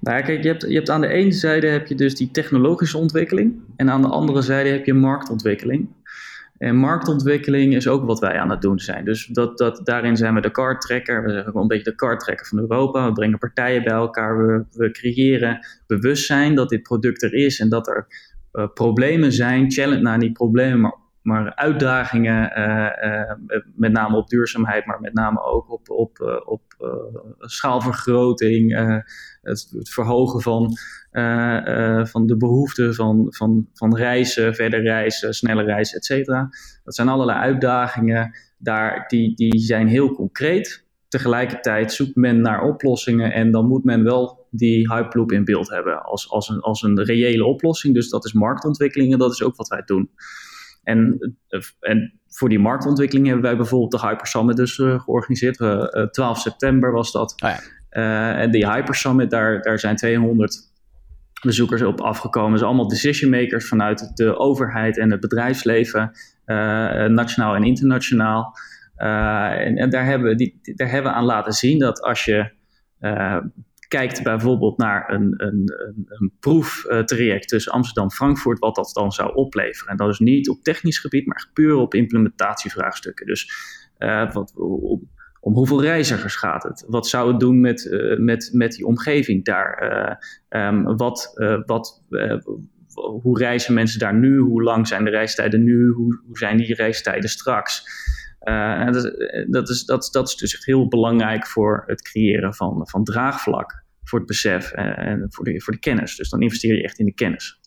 Nou, 0.00 0.22
kijk, 0.22 0.42
je 0.42 0.48
hebt, 0.48 0.62
je 0.62 0.74
hebt 0.74 0.90
aan 0.90 1.00
de 1.00 1.08
ene 1.08 1.32
zijde 1.32 1.66
heb 1.66 1.86
je 1.86 1.94
dus 1.94 2.14
die 2.14 2.30
technologische 2.30 2.98
ontwikkeling 2.98 3.54
en 3.76 3.90
aan 3.90 4.02
de 4.02 4.08
andere 4.08 4.42
zijde 4.42 4.68
heb 4.68 4.86
je 4.86 4.94
marktontwikkeling. 4.94 5.88
En 6.58 6.76
marktontwikkeling 6.76 7.74
is 7.74 7.88
ook 7.88 8.04
wat 8.04 8.18
wij 8.18 8.38
aan 8.38 8.50
het 8.50 8.62
doen 8.62 8.78
zijn. 8.78 9.04
Dus 9.04 9.26
dat, 9.26 9.58
dat, 9.58 9.80
daarin 9.84 10.16
zijn 10.16 10.34
we 10.34 10.40
de 10.40 10.50
cardtrekker. 10.50 11.22
We 11.22 11.30
zeggen 11.30 11.52
wel 11.52 11.62
een 11.62 11.68
beetje 11.68 11.90
de 11.90 11.94
cardtrekker 11.94 12.46
van 12.46 12.58
Europa. 12.58 13.06
We 13.06 13.12
brengen 13.12 13.38
partijen 13.38 13.82
bij 13.82 13.92
elkaar. 13.92 14.46
We, 14.46 14.64
we 14.72 14.90
creëren 14.90 15.66
bewustzijn 15.86 16.54
dat 16.54 16.68
dit 16.68 16.82
product 16.82 17.22
er 17.22 17.34
is 17.34 17.60
en 17.60 17.68
dat 17.68 17.88
er 17.88 18.06
uh, 18.52 18.66
problemen 18.74 19.32
zijn. 19.32 19.70
Challenge, 19.70 20.02
nou 20.02 20.18
niet 20.18 20.32
problemen, 20.32 20.80
maar 20.80 20.94
maar 21.22 21.54
uitdagingen, 21.54 22.58
uh, 22.58 23.10
uh, 23.10 23.32
met 23.74 23.92
name 23.92 24.16
op 24.16 24.28
duurzaamheid, 24.28 24.86
maar 24.86 25.00
met 25.00 25.14
name 25.14 25.42
ook 25.42 25.70
op, 25.70 25.90
op, 25.90 26.42
op 26.44 26.62
schaalvergroting, 27.38 28.76
het, 29.40 29.70
het, 29.72 29.90
verhogen 29.90 30.40
van, 30.40 30.76
van 32.06 32.26
de 32.26 32.36
behoeften 32.36 32.94
van, 32.94 33.26
van, 33.28 33.68
van 33.74 33.96
reizen, 33.96 34.54
verder 34.54 34.82
reizen, 34.82 35.34
snelle 35.34 35.62
reizen, 35.62 35.96
et 35.96 36.04
cetera. 36.04 36.48
Dat 36.84 36.94
zijn 36.94 37.08
allerlei 37.08 37.38
uitdagingen, 37.38 38.36
daar, 38.58 39.04
die, 39.06 39.34
die 39.34 39.58
zijn 39.58 39.88
heel 39.88 40.12
concreet. 40.12 40.88
Tegelijkertijd 41.08 41.92
zoekt 41.92 42.16
men 42.16 42.40
naar 42.40 42.62
oplossingen 42.62 43.32
en 43.32 43.50
dan 43.50 43.66
moet 43.66 43.84
men 43.84 44.04
wel 44.04 44.46
die 44.50 44.94
Hyperloop 44.94 45.32
in 45.32 45.44
beeld 45.44 45.70
hebben 45.70 46.02
als, 46.02 46.30
als, 46.30 46.48
een, 46.48 46.60
als 46.60 46.82
een 46.82 47.02
reële 47.02 47.44
oplossing. 47.44 47.94
Dus 47.94 48.08
dat 48.08 48.24
is 48.24 48.32
marktontwikkeling 48.32 49.12
en 49.12 49.18
dat 49.18 49.32
is 49.32 49.42
ook 49.42 49.56
wat 49.56 49.68
wij 49.68 49.82
doen. 49.84 50.10
En, 50.82 51.18
en 51.80 52.20
voor 52.28 52.48
die 52.48 52.58
marktontwikkeling 52.58 53.26
hebben 53.26 53.44
wij 53.44 53.56
bijvoorbeeld 53.56 54.02
de 54.02 54.08
Hyper 54.08 54.26
Summit 54.26 54.56
dus 54.56 54.78
uh, 54.78 55.00
georganiseerd. 55.00 55.60
Uh, 55.60 55.94
eh, 55.94 56.08
12 56.10 56.36
eh, 56.36 56.42
september 56.42 56.92
was 56.92 57.12
dat. 57.12 57.42
Oh 57.42 57.50
ja. 57.50 58.34
en 58.34 58.50
die 58.50 58.70
Hyper 58.70 58.94
Summit, 58.94 59.30
daar, 59.30 59.62
daar 59.62 59.78
zijn 59.78 59.96
200 59.96 60.68
bezoekers 61.42 61.82
op 61.82 62.00
afgekomen. 62.00 62.52
Dus 62.52 62.62
allemaal 62.62 62.88
decision 62.88 63.30
makers 63.30 63.68
vanuit 63.68 64.16
de 64.16 64.38
overheid 64.38 64.98
en 64.98 65.10
het 65.10 65.20
bedrijfsleven, 65.20 66.12
nationaal 67.08 67.54
en 67.54 67.62
internationaal. 67.62 68.56
en, 68.96 69.76
en 69.76 69.90
daar, 69.90 70.04
hebben 70.04 70.28
we 70.28 70.34
die, 70.34 70.58
daar 70.62 70.90
hebben 70.90 71.12
we 71.12 71.18
aan 71.18 71.24
laten 71.24 71.52
zien 71.52 71.78
dat 71.78 72.02
als 72.02 72.24
je 72.24 72.50
kijkt 73.90 74.22
bijvoorbeeld 74.22 74.78
naar 74.78 75.12
een, 75.12 75.34
een, 75.36 75.72
een, 75.86 76.06
een 76.08 76.32
proeftraject 76.40 77.48
tussen 77.48 77.72
Amsterdam 77.72 78.04
en 78.04 78.12
Frankfurt, 78.12 78.58
wat 78.58 78.74
dat 78.74 78.90
dan 78.92 79.12
zou 79.12 79.34
opleveren. 79.34 79.90
En 79.90 79.96
dat 79.96 80.08
is 80.08 80.18
niet 80.18 80.48
op 80.48 80.62
technisch 80.62 80.98
gebied, 80.98 81.26
maar 81.26 81.48
puur 81.52 81.74
op 81.74 81.94
implementatievraagstukken. 81.94 83.26
Dus 83.26 83.52
uh, 83.98 84.32
wat, 84.32 84.52
om, 85.40 85.54
hoeveel 85.54 85.82
reizigers 85.82 86.36
gaat 86.36 86.62
het? 86.62 86.84
Wat 86.88 87.06
zou 87.06 87.30
het 87.30 87.40
doen 87.40 87.60
met, 87.60 87.84
uh, 87.84 88.18
met, 88.18 88.50
met 88.52 88.72
die 88.72 88.86
omgeving 88.86 89.44
daar? 89.44 89.92
Uh, 90.50 90.66
um, 90.66 90.96
wat, 90.96 91.32
wat, 91.66 92.02
hoe 93.22 93.38
reizen 93.38 93.74
mensen 93.74 93.98
daar 93.98 94.14
nu? 94.14 94.38
Hoe 94.38 94.62
lang 94.62 94.88
zijn 94.88 95.04
de 95.04 95.10
reistijden 95.10 95.62
nu? 95.62 95.88
Hoe, 95.88 96.20
zijn 96.32 96.56
die 96.56 96.74
reistijden 96.74 97.30
straks? 97.30 97.84
Dat, 98.90 99.12
dat, 99.48 99.68
is, 99.68 99.84
dat, 99.84 100.08
dat 100.12 100.28
is 100.28 100.36
dus 100.36 100.54
echt 100.54 100.64
heel 100.64 100.88
belangrijk 100.88 101.46
voor 101.46 101.82
het 101.86 102.02
creëren 102.02 102.54
van, 102.54 102.88
van 102.88 103.04
draagvlak 103.04 103.79
voor 104.02 104.18
het 104.18 104.28
besef 104.28 104.70
en 104.72 105.26
voor 105.28 105.44
de, 105.44 105.60
voor 105.60 105.72
de 105.72 105.78
kennis. 105.78 106.16
Dus 106.16 106.28
dan 106.28 106.42
investeer 106.42 106.76
je 106.76 106.82
echt 106.82 106.98
in 106.98 107.06
de 107.06 107.14
kennis. 107.14 107.58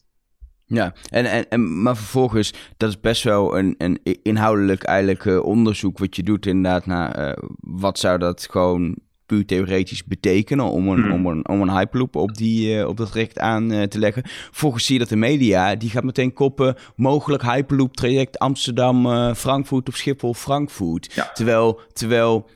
Ja, 0.65 0.93
en, 1.09 1.25
en, 1.25 1.49
en, 1.49 1.81
maar 1.81 1.97
vervolgens, 1.97 2.53
dat 2.77 2.89
is 2.89 2.99
best 2.99 3.23
wel 3.23 3.57
een, 3.57 3.75
een 3.77 3.99
inhoudelijk 4.21 4.83
eigenlijk 4.83 5.25
uh, 5.25 5.43
onderzoek 5.43 5.97
wat 5.97 6.15
je 6.15 6.23
doet 6.23 6.45
inderdaad 6.45 6.85
naar 6.85 7.19
uh, 7.19 7.49
wat 7.59 7.99
zou 7.99 8.17
dat 8.17 8.47
gewoon 8.51 8.97
puur 9.25 9.45
theoretisch 9.45 10.03
betekenen 10.03 10.65
om 10.65 10.87
een, 10.87 11.01
hmm. 11.01 11.11
om 11.11 11.25
een, 11.25 11.47
om 11.47 11.61
een 11.61 11.77
hyperloop 11.77 12.15
op, 12.15 12.35
die, 12.35 12.75
uh, 12.75 12.87
op 12.87 12.97
dat 12.97 13.13
recht 13.13 13.39
aan 13.39 13.87
te 13.87 13.99
leggen. 13.99 14.23
Volgens 14.51 14.85
zie 14.85 14.93
je 14.93 14.99
dat 14.99 15.09
de 15.09 15.15
media, 15.15 15.75
die 15.75 15.89
gaat 15.89 16.03
meteen 16.03 16.33
koppen 16.33 16.75
mogelijk 16.95 17.43
hyperloop 17.43 17.95
traject 17.95 18.39
Amsterdam, 18.39 19.05
Frankfurt 19.35 19.87
of 19.87 19.95
Schiphol, 19.95 20.33
Frankfurt. 20.33 21.13
Ja. 21.13 21.31
Terwijl, 21.33 21.81
terwijl 21.93 22.49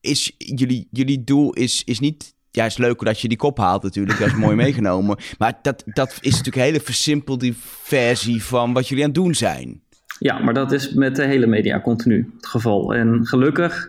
is 0.00 0.34
jullie, 0.36 0.88
jullie 0.90 1.24
doel 1.24 1.52
is, 1.52 1.84
is 1.84 2.00
niet 2.00 2.36
ja, 2.58 2.64
is 2.64 2.76
leuk 2.76 3.04
dat 3.04 3.20
je 3.20 3.28
die 3.28 3.36
kop 3.36 3.58
haalt 3.58 3.82
natuurlijk. 3.82 4.18
Dat 4.18 4.28
is 4.28 4.34
mooi 4.34 4.56
meegenomen. 4.64 5.16
Maar 5.38 5.58
dat, 5.62 5.82
dat 5.86 6.18
is 6.20 6.30
natuurlijk 6.30 6.56
een 6.56 6.62
hele 6.62 6.80
versimpelde 6.80 7.52
versie 7.82 8.42
van 8.44 8.72
wat 8.72 8.88
jullie 8.88 9.04
aan 9.04 9.10
het 9.10 9.18
doen 9.18 9.34
zijn. 9.34 9.80
Ja, 10.18 10.38
maar 10.38 10.54
dat 10.54 10.72
is 10.72 10.92
met 10.92 11.16
de 11.16 11.24
hele 11.24 11.46
media 11.46 11.80
continu 11.80 12.32
het 12.36 12.46
geval. 12.46 12.94
En 12.94 13.26
gelukkig, 13.26 13.88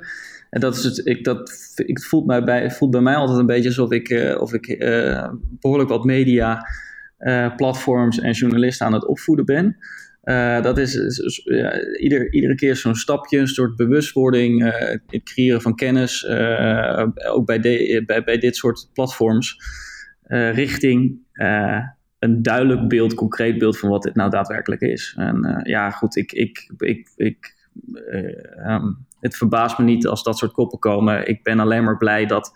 en 0.49 0.59
dat 0.59 0.75
is 0.75 0.83
het, 0.83 1.05
ik, 1.05 1.23
dat, 1.23 1.51
ik 1.75 2.01
voelt, 2.01 2.25
mij 2.25 2.43
bij, 2.43 2.71
voelt 2.71 2.91
bij 2.91 3.01
mij 3.01 3.15
altijd 3.15 3.39
een 3.39 3.45
beetje 3.45 3.67
alsof 3.67 3.91
ik, 3.91 4.09
uh, 4.09 4.41
of 4.41 4.53
ik 4.53 4.67
uh, 4.67 5.29
behoorlijk 5.39 5.89
wat 5.89 6.03
media, 6.03 6.67
uh, 7.19 7.55
platforms 7.55 8.19
en 8.19 8.31
journalisten 8.31 8.85
aan 8.85 8.93
het 8.93 9.07
opvoeden 9.07 9.45
ben. 9.45 9.77
Uh, 10.29 10.61
dat 10.61 10.77
is, 10.77 11.41
ja, 11.43 11.97
ieder, 11.97 12.33
iedere 12.33 12.55
keer 12.55 12.75
zo'n 12.75 12.95
stapje, 12.95 13.37
een 13.37 13.47
soort 13.47 13.75
bewustwording, 13.75 14.63
uh, 14.63 14.73
het 15.07 15.23
creëren 15.23 15.61
van 15.61 15.75
kennis, 15.75 16.23
uh, 16.23 17.07
ook 17.27 17.45
bij, 17.45 17.59
bij, 18.05 18.23
bij 18.23 18.37
dit 18.37 18.55
soort 18.55 18.89
platforms, 18.93 19.57
richting 20.51 21.17
een 22.19 22.41
duidelijk 22.41 22.87
beeld, 22.87 23.13
concreet 23.13 23.57
beeld 23.57 23.79
van 23.79 23.89
wat 23.89 24.03
dit 24.03 24.15
nou 24.15 24.29
daadwerkelijk 24.29 24.81
is. 24.81 25.13
En 25.17 25.61
ja, 25.63 25.89
goed, 25.89 26.15
ik, 26.15 26.31
ik, 26.31 26.71
ik, 26.77 27.09
ik, 27.15 27.55
um, 28.65 29.05
het 29.19 29.37
verbaast 29.37 29.77
me 29.77 29.83
niet 29.85 30.07
als 30.07 30.23
dat 30.23 30.37
soort 30.37 30.51
koppen 30.51 30.79
komen. 30.79 31.27
Ik 31.27 31.43
ben 31.43 31.59
alleen 31.59 31.83
maar 31.83 31.97
blij 31.97 32.25
dat 32.25 32.51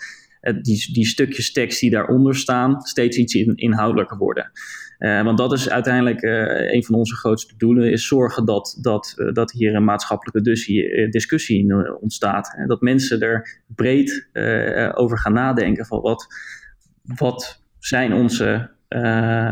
die, 0.62 0.94
die 0.94 1.06
stukjes 1.06 1.52
tekst 1.52 1.80
die 1.80 1.90
daaronder 1.90 2.36
staan 2.36 2.82
steeds 2.82 3.18
iets 3.18 3.34
inhoudelijker 3.56 4.18
worden. 4.18 4.52
Uh, 5.00 5.24
want 5.24 5.38
dat 5.38 5.54
is 5.54 5.70
uiteindelijk 5.70 6.22
uh, 6.22 6.74
een 6.74 6.84
van 6.84 6.96
onze 6.96 7.16
grootste 7.16 7.54
doelen, 7.58 7.92
is 7.92 8.08
zorgen 8.08 8.46
dat, 8.46 8.78
dat, 8.82 9.14
uh, 9.18 9.34
dat 9.34 9.52
hier 9.52 9.76
een 9.76 9.84
maatschappelijke 9.84 10.42
discussie, 10.42 11.10
discussie 11.10 12.00
ontstaat. 12.00 12.54
En 12.58 12.68
dat 12.68 12.82
mensen 12.82 13.20
er 13.22 13.62
breed 13.68 14.30
over 14.94 15.20
gaan 15.20 15.34
nadenken 15.34 15.86
van 15.86 16.02
wat, 16.02 16.28
wat 17.04 17.62
zijn 17.80 18.14
onze 18.14 18.72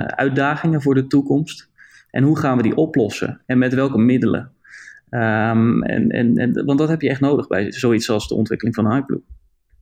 uitdagingen 0.06 0.82
voor 0.82 0.96
de 0.96 1.08
toekomst 1.08 1.70
en 2.10 2.24
hoe 2.24 2.38
gaan 2.38 2.58
we 2.58 2.64
die 2.64 2.76
oplossen 2.76 3.42
en 3.46 3.58
met 3.58 3.74
welke 3.74 3.98
middelen. 3.98 4.52
Um, 5.10 5.84
en, 5.84 6.10
en, 6.10 6.38
en, 6.38 6.66
want 6.66 6.80
dat 6.80 6.90
heb 6.90 7.02
je 7.02 7.10
echt 7.10 7.20
nodig 7.20 7.48
bij 7.48 7.72
zoiets 7.72 8.10
als 8.10 8.28
de 8.28 8.36
ontwikkeling 8.36 8.76
van 8.76 8.92
Hyperloop. 8.92 9.24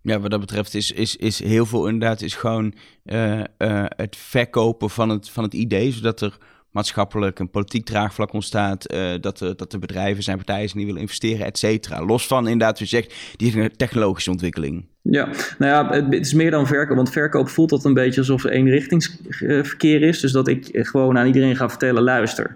Ja, 0.02 0.20
wat 0.20 0.32
dat 0.32 0.40
betreft 0.40 0.74
is, 0.74 0.92
is, 0.92 1.16
is 1.16 1.44
heel 1.44 1.66
veel 1.66 1.88
inderdaad 1.88 2.22
is 2.22 2.36
gewoon 2.36 2.74
uh, 3.06 3.38
uh, 3.38 3.44
het 3.88 4.16
verkopen 4.16 4.90
van 4.90 5.10
het, 5.10 5.30
van 5.30 5.44
het 5.44 5.54
idee, 5.54 5.92
zodat 5.92 6.22
er 6.22 6.38
maatschappelijk 6.72 7.40
en 7.40 7.50
politiek 7.50 7.86
draagvlak 7.86 8.34
ontstaat, 8.34 8.94
uh, 8.94 9.14
dat, 9.22 9.40
er, 9.40 9.56
dat 9.56 9.74
er 9.74 9.80
bedrijven 9.80 10.24
zijn, 10.24 10.38
partijen 10.38 10.66
zijn 10.66 10.78
die 10.78 10.86
willen 10.86 11.02
investeren, 11.02 11.46
et 11.46 11.58
cetera. 11.58 12.06
Los 12.06 12.28
van 12.28 12.44
inderdaad, 12.44 12.80
wat 12.80 12.90
je 12.90 12.96
zegt, 12.96 13.14
die 13.36 13.72
technologische 13.76 14.32
ontwikkeling. 14.32 14.88
Ja, 15.02 15.30
nou 15.58 15.72
ja, 15.72 16.04
het, 16.04 16.26
is 16.26 16.34
meer 16.34 16.52
dan 16.52 16.68
verkoop, 16.68 16.96
want 16.96 17.12
verkoop 17.12 17.50
voelt 17.50 17.70
dat 17.70 17.86
een 17.86 17.94
beetje 17.94 18.20
alsof 18.20 18.44
er 18.44 18.52
eenrichtingsverkeer 18.52 20.02
is. 20.02 20.20
Dus 20.20 20.32
dat 20.32 20.48
ik 20.48 20.70
gewoon 20.72 21.18
aan 21.18 21.28
iedereen 21.28 21.56
ga 21.56 21.70
vertellen, 21.70 22.04
luister, 22.04 22.56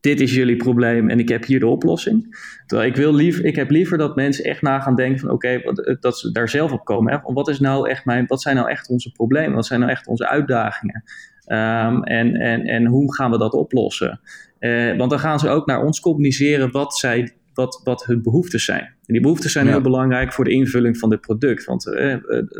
dit 0.00 0.20
is 0.20 0.34
jullie 0.34 0.56
probleem 0.56 1.10
en 1.10 1.18
ik 1.18 1.28
heb 1.28 1.44
hier 1.44 1.60
de 1.60 1.66
oplossing. 1.66 2.36
Terwijl 2.66 2.88
ik, 2.88 2.96
wil 2.96 3.14
lief, 3.14 3.38
ik 3.38 3.56
heb 3.56 3.70
liever 3.70 3.98
dat 3.98 4.16
mensen 4.16 4.44
echt 4.44 4.62
na 4.62 4.80
gaan 4.80 4.94
denken 4.94 5.18
van 5.18 5.30
oké, 5.30 5.60
dat 6.00 6.18
ze 6.18 6.32
daar 6.32 6.48
zelf 6.48 6.72
op 6.72 6.84
komen. 6.84 7.12
Hè? 7.12 7.32
Wat, 7.32 7.48
is 7.48 7.60
nou 7.60 7.88
echt 7.88 8.04
mijn, 8.04 8.26
wat 8.26 8.42
zijn 8.42 8.56
nou 8.56 8.70
echt 8.70 8.88
onze 8.88 9.12
problemen? 9.12 9.54
Wat 9.54 9.66
zijn 9.66 9.80
nou 9.80 9.92
echt 9.92 10.06
onze 10.06 10.28
uitdagingen? 10.28 11.02
Ehm, 11.44 12.02
en, 12.02 12.34
en, 12.34 12.64
en 12.64 12.86
hoe 12.86 13.14
gaan 13.14 13.30
we 13.30 13.38
dat 13.38 13.52
oplossen? 13.52 14.20
Uh, 14.60 14.96
want 14.96 15.10
dan 15.10 15.18
gaan 15.18 15.38
ze 15.38 15.48
ook 15.48 15.66
naar 15.66 15.84
ons 15.84 16.00
communiceren 16.00 16.70
wat, 16.70 16.96
zij, 16.96 17.36
wat, 17.54 17.80
wat 17.84 18.04
hun 18.04 18.22
behoeftes 18.22 18.64
zijn. 18.64 18.82
En 18.82 19.14
die 19.14 19.20
behoeftes 19.20 19.52
zijn 19.52 19.66
heel 19.66 19.80
belangrijk 19.80 20.32
voor 20.32 20.44
de 20.44 20.50
invulling 20.50 20.98
van 20.98 21.10
dit 21.10 21.20
product. 21.20 21.64
Want 21.64 21.86
uh, 21.86 22.16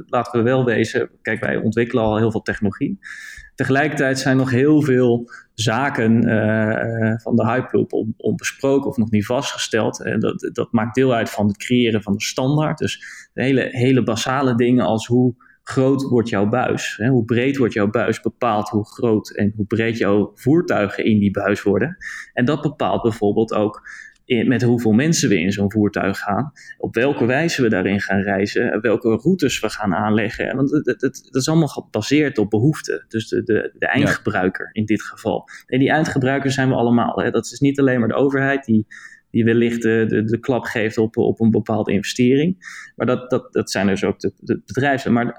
laten 0.07 0.39
we 0.39 0.43
wel 0.43 0.65
wezen, 0.65 1.11
kijk, 1.23 1.41
wij 1.41 1.57
ontwikkelen 1.57 2.05
al 2.05 2.17
heel 2.17 2.31
veel 2.31 2.43
technologie. 2.43 2.99
Tegelijkertijd 3.55 4.19
zijn 4.19 4.37
nog 4.37 4.51
heel 4.51 4.83
veel 4.83 5.31
zaken 5.61 6.23
van 7.23 7.37
de 7.37 7.47
Hyperloop 7.47 8.05
onbesproken 8.17 8.91
of 8.91 8.97
nog 8.97 9.11
niet 9.11 9.27
vastgesteld. 9.27 10.05
En 10.05 10.21
dat, 10.21 10.51
dat 10.53 10.73
maakt 10.73 10.95
deel 10.95 11.15
uit 11.15 11.31
van 11.31 11.47
het 11.47 11.57
creëren 11.57 12.03
van 12.03 12.13
de 12.13 12.23
standaard. 12.23 12.79
Dus 12.79 13.05
hele, 13.35 13.69
hele 13.71 14.03
basale 14.03 14.55
dingen 14.55 14.85
als 14.85 15.07
hoe 15.07 15.35
groot 15.63 16.03
wordt 16.03 16.29
jouw 16.29 16.49
buis? 16.49 16.97
Hè? 16.97 17.09
Hoe 17.09 17.25
breed 17.25 17.57
wordt 17.57 17.75
jouw 17.75 17.91
buis 17.91 18.21
bepaalt 18.21 18.69
hoe 18.69 18.87
groot 18.87 19.31
en 19.31 19.53
hoe 19.57 19.67
breed 19.67 19.99
jouw 19.99 20.33
voertuigen 20.35 21.05
in 21.05 21.19
die 21.19 21.31
buis 21.31 21.63
worden. 21.63 21.97
En 22.33 22.45
dat 22.45 22.63
bepaalt 22.63 23.03
bijvoorbeeld 23.03 23.55
ook 23.55 23.89
met 24.29 24.63
hoeveel 24.63 24.93
mensen 24.93 25.29
we 25.29 25.41
in 25.41 25.53
zo'n 25.53 25.73
voertuig 25.73 26.19
gaan, 26.19 26.53
op 26.79 26.95
welke 26.95 27.25
wijze 27.27 27.63
we 27.63 27.69
daarin 27.69 28.01
gaan 28.01 28.21
reizen, 28.21 28.81
welke 28.81 29.09
routes 29.09 29.61
we 29.61 29.71
gaan 29.71 29.95
aanleggen. 29.95 30.57
Want 30.57 30.71
dat, 31.01 31.29
is 31.31 31.49
allemaal 31.49 31.69
gebaseerd 31.69 32.39
op 32.39 32.51
behoeften. 32.51 33.05
Dus 33.09 33.29
de, 33.29 33.43
de, 33.43 33.75
de 33.79 33.87
eindgebruiker 33.87 34.71
in 34.73 34.85
dit 34.85 35.03
geval. 35.03 35.49
En 35.67 35.79
die 35.79 35.91
eindgebruikers 35.91 36.55
zijn 36.55 36.69
we 36.69 36.75
allemaal. 36.75 37.21
Hè? 37.21 37.31
Dat 37.31 37.45
is 37.45 37.61
niet 37.61 37.79
alleen 37.79 37.99
maar 37.99 38.09
de 38.09 38.15
overheid 38.15 38.65
die 38.65 38.87
die 39.31 39.45
wellicht 39.45 39.83
de, 39.83 40.05
de, 40.09 40.25
de, 40.25 40.39
klap 40.39 40.65
geeft 40.65 40.99
op, 40.99 41.17
op 41.17 41.41
een 41.41 41.51
bepaalde 41.51 41.93
investering. 41.93 42.57
Maar 42.97 43.07
dat, 43.07 43.31
dat, 43.31 43.53
dat 43.53 43.71
zijn 43.71 43.87
dus 43.87 44.05
ook 44.05 44.21
de, 44.21 44.33
de 44.37 44.63
bedrijven. 44.67 45.13
Maar 45.13 45.35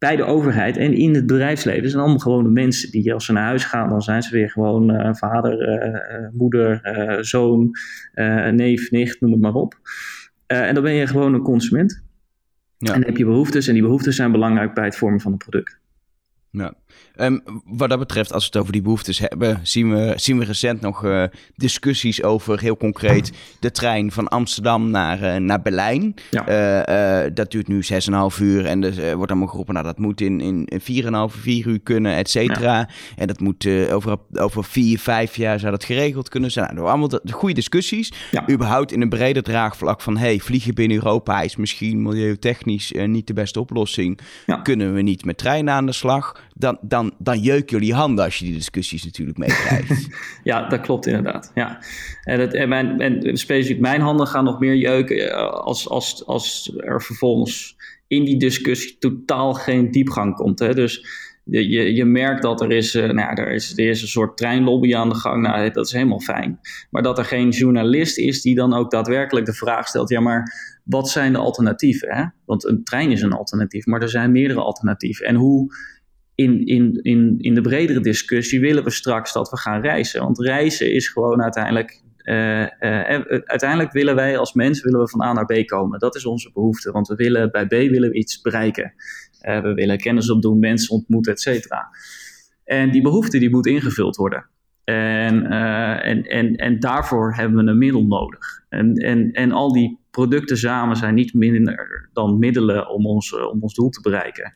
bij 0.00 0.16
de 0.16 0.24
overheid 0.24 0.76
en 0.76 0.92
in 0.92 1.14
het 1.14 1.26
bedrijfsleven 1.26 1.90
zijn 1.90 2.02
allemaal 2.02 2.20
gewone 2.20 2.48
mensen 2.48 2.90
die 2.90 3.14
als 3.14 3.24
ze 3.24 3.32
naar 3.32 3.44
huis 3.44 3.64
gaan, 3.64 3.88
dan 3.88 4.02
zijn 4.02 4.22
ze 4.22 4.34
weer 4.34 4.50
gewoon 4.50 4.90
uh, 4.90 5.14
vader, 5.14 5.82
uh, 5.84 6.28
moeder, 6.32 6.80
zoon, 7.24 7.70
neef, 8.52 8.90
nicht, 8.90 9.20
noem 9.20 9.32
het 9.32 9.40
maar 9.40 9.54
op. 9.54 9.74
en 10.46 10.74
dan 10.74 10.82
ben 10.82 10.92
je 10.92 11.06
gewoon 11.06 11.34
een 11.34 11.42
consument. 11.42 12.04
Ja. 12.78 12.94
En 12.94 13.00
dan 13.00 13.08
heb 13.08 13.16
je 13.16 13.24
behoeftes 13.24 13.66
en 13.66 13.72
die 13.72 13.82
behoeftes 13.82 14.16
zijn 14.16 14.32
belangrijk 14.32 14.74
bij 14.74 14.84
het 14.84 14.96
vormen 14.96 15.20
van 15.20 15.32
een 15.32 15.38
product. 15.38 15.80
Ja. 16.50 16.74
Um, 17.16 17.42
wat 17.64 17.88
dat 17.88 17.98
betreft, 17.98 18.32
als 18.32 18.42
we 18.42 18.50
het 18.52 18.60
over 18.60 18.72
die 18.72 18.82
behoeftes 18.82 19.18
hebben, 19.18 19.60
zien 19.62 19.90
we, 19.90 20.12
zien 20.16 20.38
we 20.38 20.44
recent 20.44 20.80
nog 20.80 21.04
uh, 21.04 21.24
discussies 21.56 22.22
over 22.22 22.60
heel 22.60 22.76
concreet 22.76 23.32
de 23.60 23.70
trein 23.70 24.12
van 24.12 24.28
Amsterdam 24.28 24.90
naar, 24.90 25.22
uh, 25.22 25.36
naar 25.36 25.62
Berlijn. 25.62 26.14
Ja. 26.30 27.24
Uh, 27.24 27.30
dat 27.34 27.50
duurt 27.50 27.68
nu 27.68 27.82
6,5 27.92 28.40
uur 28.40 28.66
en 28.66 28.84
er 28.84 29.16
wordt 29.16 29.30
allemaal 29.30 29.48
geroepen, 29.48 29.74
nou 29.74 29.86
dat 29.86 29.98
moet 29.98 30.20
in, 30.20 30.40
in 30.40 30.68
4,5, 31.32 31.36
4 31.40 31.66
uur 31.66 31.80
kunnen, 31.80 32.14
et 32.14 32.30
cetera. 32.30 32.78
Ja. 32.78 32.88
En 33.16 33.26
dat 33.26 33.40
moet 33.40 33.66
over, 33.90 34.16
over 34.32 34.64
4, 34.64 34.98
5 34.98 35.36
jaar 35.36 35.58
zou 35.58 35.70
dat 35.70 35.84
geregeld 35.84 36.28
kunnen 36.28 36.50
zijn. 36.50 36.74
Nou, 36.74 36.88
allemaal 36.88 37.08
de, 37.08 37.20
de 37.22 37.32
goede 37.32 37.54
discussies. 37.54 38.12
Ja. 38.30 38.50
Überhaupt 38.50 38.92
in 38.92 39.00
een 39.00 39.08
breder 39.08 39.42
draagvlak 39.42 40.00
van, 40.00 40.16
hey, 40.16 40.38
vliegen 40.38 40.74
binnen 40.74 40.96
Europa 40.96 41.40
is 41.40 41.56
misschien 41.56 42.02
milieutechnisch 42.02 42.92
niet 43.06 43.26
de 43.26 43.32
beste 43.32 43.60
oplossing. 43.60 44.20
Kunnen 44.62 44.94
we 44.94 45.02
niet 45.02 45.24
met 45.24 45.38
treinen 45.38 45.74
aan 45.74 45.86
de 45.86 45.92
slag? 45.92 46.48
Dan, 46.60 46.78
dan 46.80 47.14
dan, 47.18 47.38
jeuk 47.38 47.70
jullie 47.70 47.94
handen 47.94 48.24
als 48.24 48.38
je 48.38 48.44
die 48.44 48.54
discussies 48.54 49.04
natuurlijk 49.04 49.38
meekrijgt. 49.38 50.08
ja, 50.44 50.68
dat 50.68 50.80
klopt 50.80 51.06
inderdaad. 51.06 51.50
Ja. 51.54 51.82
En, 52.22 52.40
het, 52.40 52.54
en, 52.54 52.68
mijn, 52.68 53.00
en 53.00 53.36
specifiek 53.36 53.80
mijn 53.80 54.00
handen 54.00 54.26
gaan 54.26 54.44
nog 54.44 54.60
meer 54.60 54.74
jeuken 54.74 55.30
eh, 55.30 55.50
als, 55.50 55.88
als, 55.88 56.26
als 56.26 56.72
er 56.76 57.02
vervolgens 57.02 57.76
in 58.06 58.24
die 58.24 58.38
discussie 58.38 58.96
totaal 58.98 59.54
geen 59.54 59.90
diepgang 59.90 60.34
komt. 60.34 60.58
Hè? 60.58 60.74
Dus 60.74 61.06
je, 61.44 61.94
je, 61.94 62.04
merkt 62.04 62.42
dat 62.42 62.60
er 62.60 62.72
is, 62.72 62.94
uh, 62.94 63.10
nou 63.10 63.34
er 63.34 63.52
is, 63.52 63.78
er 63.78 63.88
een 63.88 63.96
soort 63.96 64.36
treinlobby 64.36 64.94
aan 64.94 65.08
de 65.08 65.14
gang. 65.14 65.42
Nou, 65.42 65.70
dat 65.70 65.86
is 65.86 65.92
helemaal 65.92 66.20
fijn. 66.20 66.60
Maar 66.90 67.02
dat 67.02 67.18
er 67.18 67.24
geen 67.24 67.48
journalist 67.48 68.18
is 68.18 68.42
die 68.42 68.54
dan 68.54 68.74
ook 68.74 68.90
daadwerkelijk 68.90 69.46
de 69.46 69.52
vraag 69.52 69.88
stelt: 69.88 70.08
ja, 70.08 70.20
maar 70.20 70.52
wat 70.84 71.08
zijn 71.08 71.32
de 71.32 71.38
alternatieven? 71.38 72.16
Hè? 72.16 72.24
Want 72.44 72.64
een 72.64 72.84
trein 72.84 73.10
is 73.10 73.22
een 73.22 73.32
alternatief, 73.32 73.86
maar 73.86 74.02
er 74.02 74.08
zijn 74.08 74.32
meerdere 74.32 74.60
alternatieven. 74.60 75.26
En 75.26 75.34
hoe 75.34 75.74
in, 76.42 76.66
in, 76.66 76.98
in, 77.02 77.34
in 77.38 77.54
de 77.54 77.60
bredere 77.60 78.00
discussie 78.00 78.60
willen 78.60 78.84
we 78.84 78.90
straks 78.90 79.32
dat 79.32 79.50
we 79.50 79.56
gaan 79.56 79.80
reizen. 79.80 80.20
Want 80.20 80.38
reizen 80.38 80.92
is 80.92 81.08
gewoon 81.08 81.42
uiteindelijk. 81.42 82.02
Uh, 82.24 82.60
uh, 82.60 82.68
uiteindelijk 83.44 83.92
willen 83.92 84.14
wij 84.14 84.38
als 84.38 84.52
mens 84.52 84.82
willen 84.82 85.00
we 85.00 85.08
van 85.08 85.22
A 85.22 85.32
naar 85.32 85.46
B 85.46 85.66
komen. 85.66 85.98
Dat 85.98 86.14
is 86.14 86.26
onze 86.26 86.50
behoefte. 86.52 86.90
Want 86.90 87.08
we 87.08 87.14
willen 87.14 87.50
bij 87.50 87.66
B 87.66 87.70
willen 87.70 88.10
we 88.10 88.16
iets 88.16 88.40
bereiken. 88.40 88.92
We 89.40 89.72
willen 89.74 89.98
kennis 89.98 90.30
opdoen, 90.30 90.58
mensen 90.58 90.94
ontmoeten, 90.94 91.32
et 91.32 91.40
cetera. 91.40 91.88
En 92.64 92.90
die 92.90 93.02
behoefte 93.02 93.38
die 93.38 93.50
moet 93.50 93.66
ingevuld 93.66 94.16
worden. 94.16 94.46
En, 94.84 95.46
en, 96.02 96.22
en, 96.22 96.56
en 96.56 96.80
daarvoor 96.80 97.34
hebben 97.34 97.64
we 97.64 97.70
een 97.70 97.78
middel 97.78 98.06
nodig. 98.06 98.64
En, 98.68 98.94
en, 98.94 99.32
en 99.32 99.52
al 99.52 99.72
die 99.72 99.98
producten 100.10 100.56
samen 100.56 100.96
zijn 100.96 101.14
niet 101.14 101.34
minder 101.34 102.08
dan 102.12 102.38
middelen 102.38 102.88
om 102.88 103.06
ons, 103.06 103.34
om 103.34 103.62
ons 103.62 103.74
doel 103.74 103.88
te 103.88 104.00
bereiken. 104.00 104.54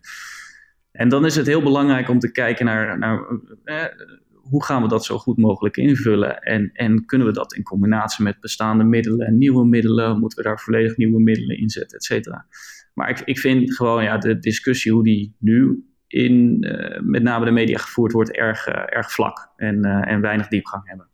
En 0.95 1.09
dan 1.09 1.25
is 1.25 1.37
het 1.37 1.47
heel 1.47 1.63
belangrijk 1.63 2.09
om 2.09 2.19
te 2.19 2.33
kijken 2.33 2.65
naar, 2.65 2.99
naar 2.99 3.27
eh, 3.65 3.85
hoe 4.33 4.65
gaan 4.65 4.83
we 4.83 4.89
dat 4.89 5.05
zo 5.05 5.19
goed 5.19 5.37
mogelijk 5.37 5.77
invullen 5.77 6.39
en, 6.39 6.71
en 6.73 7.05
kunnen 7.05 7.27
we 7.27 7.33
dat 7.33 7.55
in 7.55 7.63
combinatie 7.63 8.25
met 8.25 8.41
bestaande 8.41 8.85
middelen 8.85 9.27
en 9.27 9.39
nieuwe 9.39 9.67
middelen, 9.67 10.19
moeten 10.19 10.39
we 10.39 10.49
daar 10.49 10.61
volledig 10.61 10.97
nieuwe 10.97 11.21
middelen 11.21 11.59
in 11.59 11.71
zetten, 11.71 11.99
et 11.99 12.05
cetera. 12.05 12.47
Maar 12.93 13.11
ik, 13.11 13.21
ik 13.21 13.39
vind 13.39 13.75
gewoon 13.75 14.03
ja, 14.03 14.19
de 14.19 14.39
discussie 14.39 14.93
hoe 14.93 15.05
die 15.05 15.37
nu 15.39 15.89
in 16.07 16.65
uh, 16.67 17.01
met 17.01 17.23
name 17.23 17.45
de 17.45 17.51
media 17.51 17.79
gevoerd 17.79 18.13
wordt 18.13 18.37
erg, 18.37 18.69
uh, 18.69 18.75
erg 18.75 19.13
vlak 19.13 19.53
en, 19.57 19.85
en 19.85 20.21
weinig 20.21 20.49
diepgang 20.49 20.89
hebben. 20.89 21.09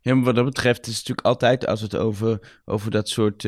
Ja, 0.00 0.14
maar 0.14 0.24
wat 0.24 0.34
dat 0.34 0.44
betreft 0.44 0.86
is 0.86 0.98
het 0.98 1.08
natuurlijk 1.08 1.26
altijd 1.26 1.66
als 1.66 1.80
het 1.80 1.96
over, 1.96 2.60
over 2.64 2.90
dat 2.90 3.08
soort 3.08 3.42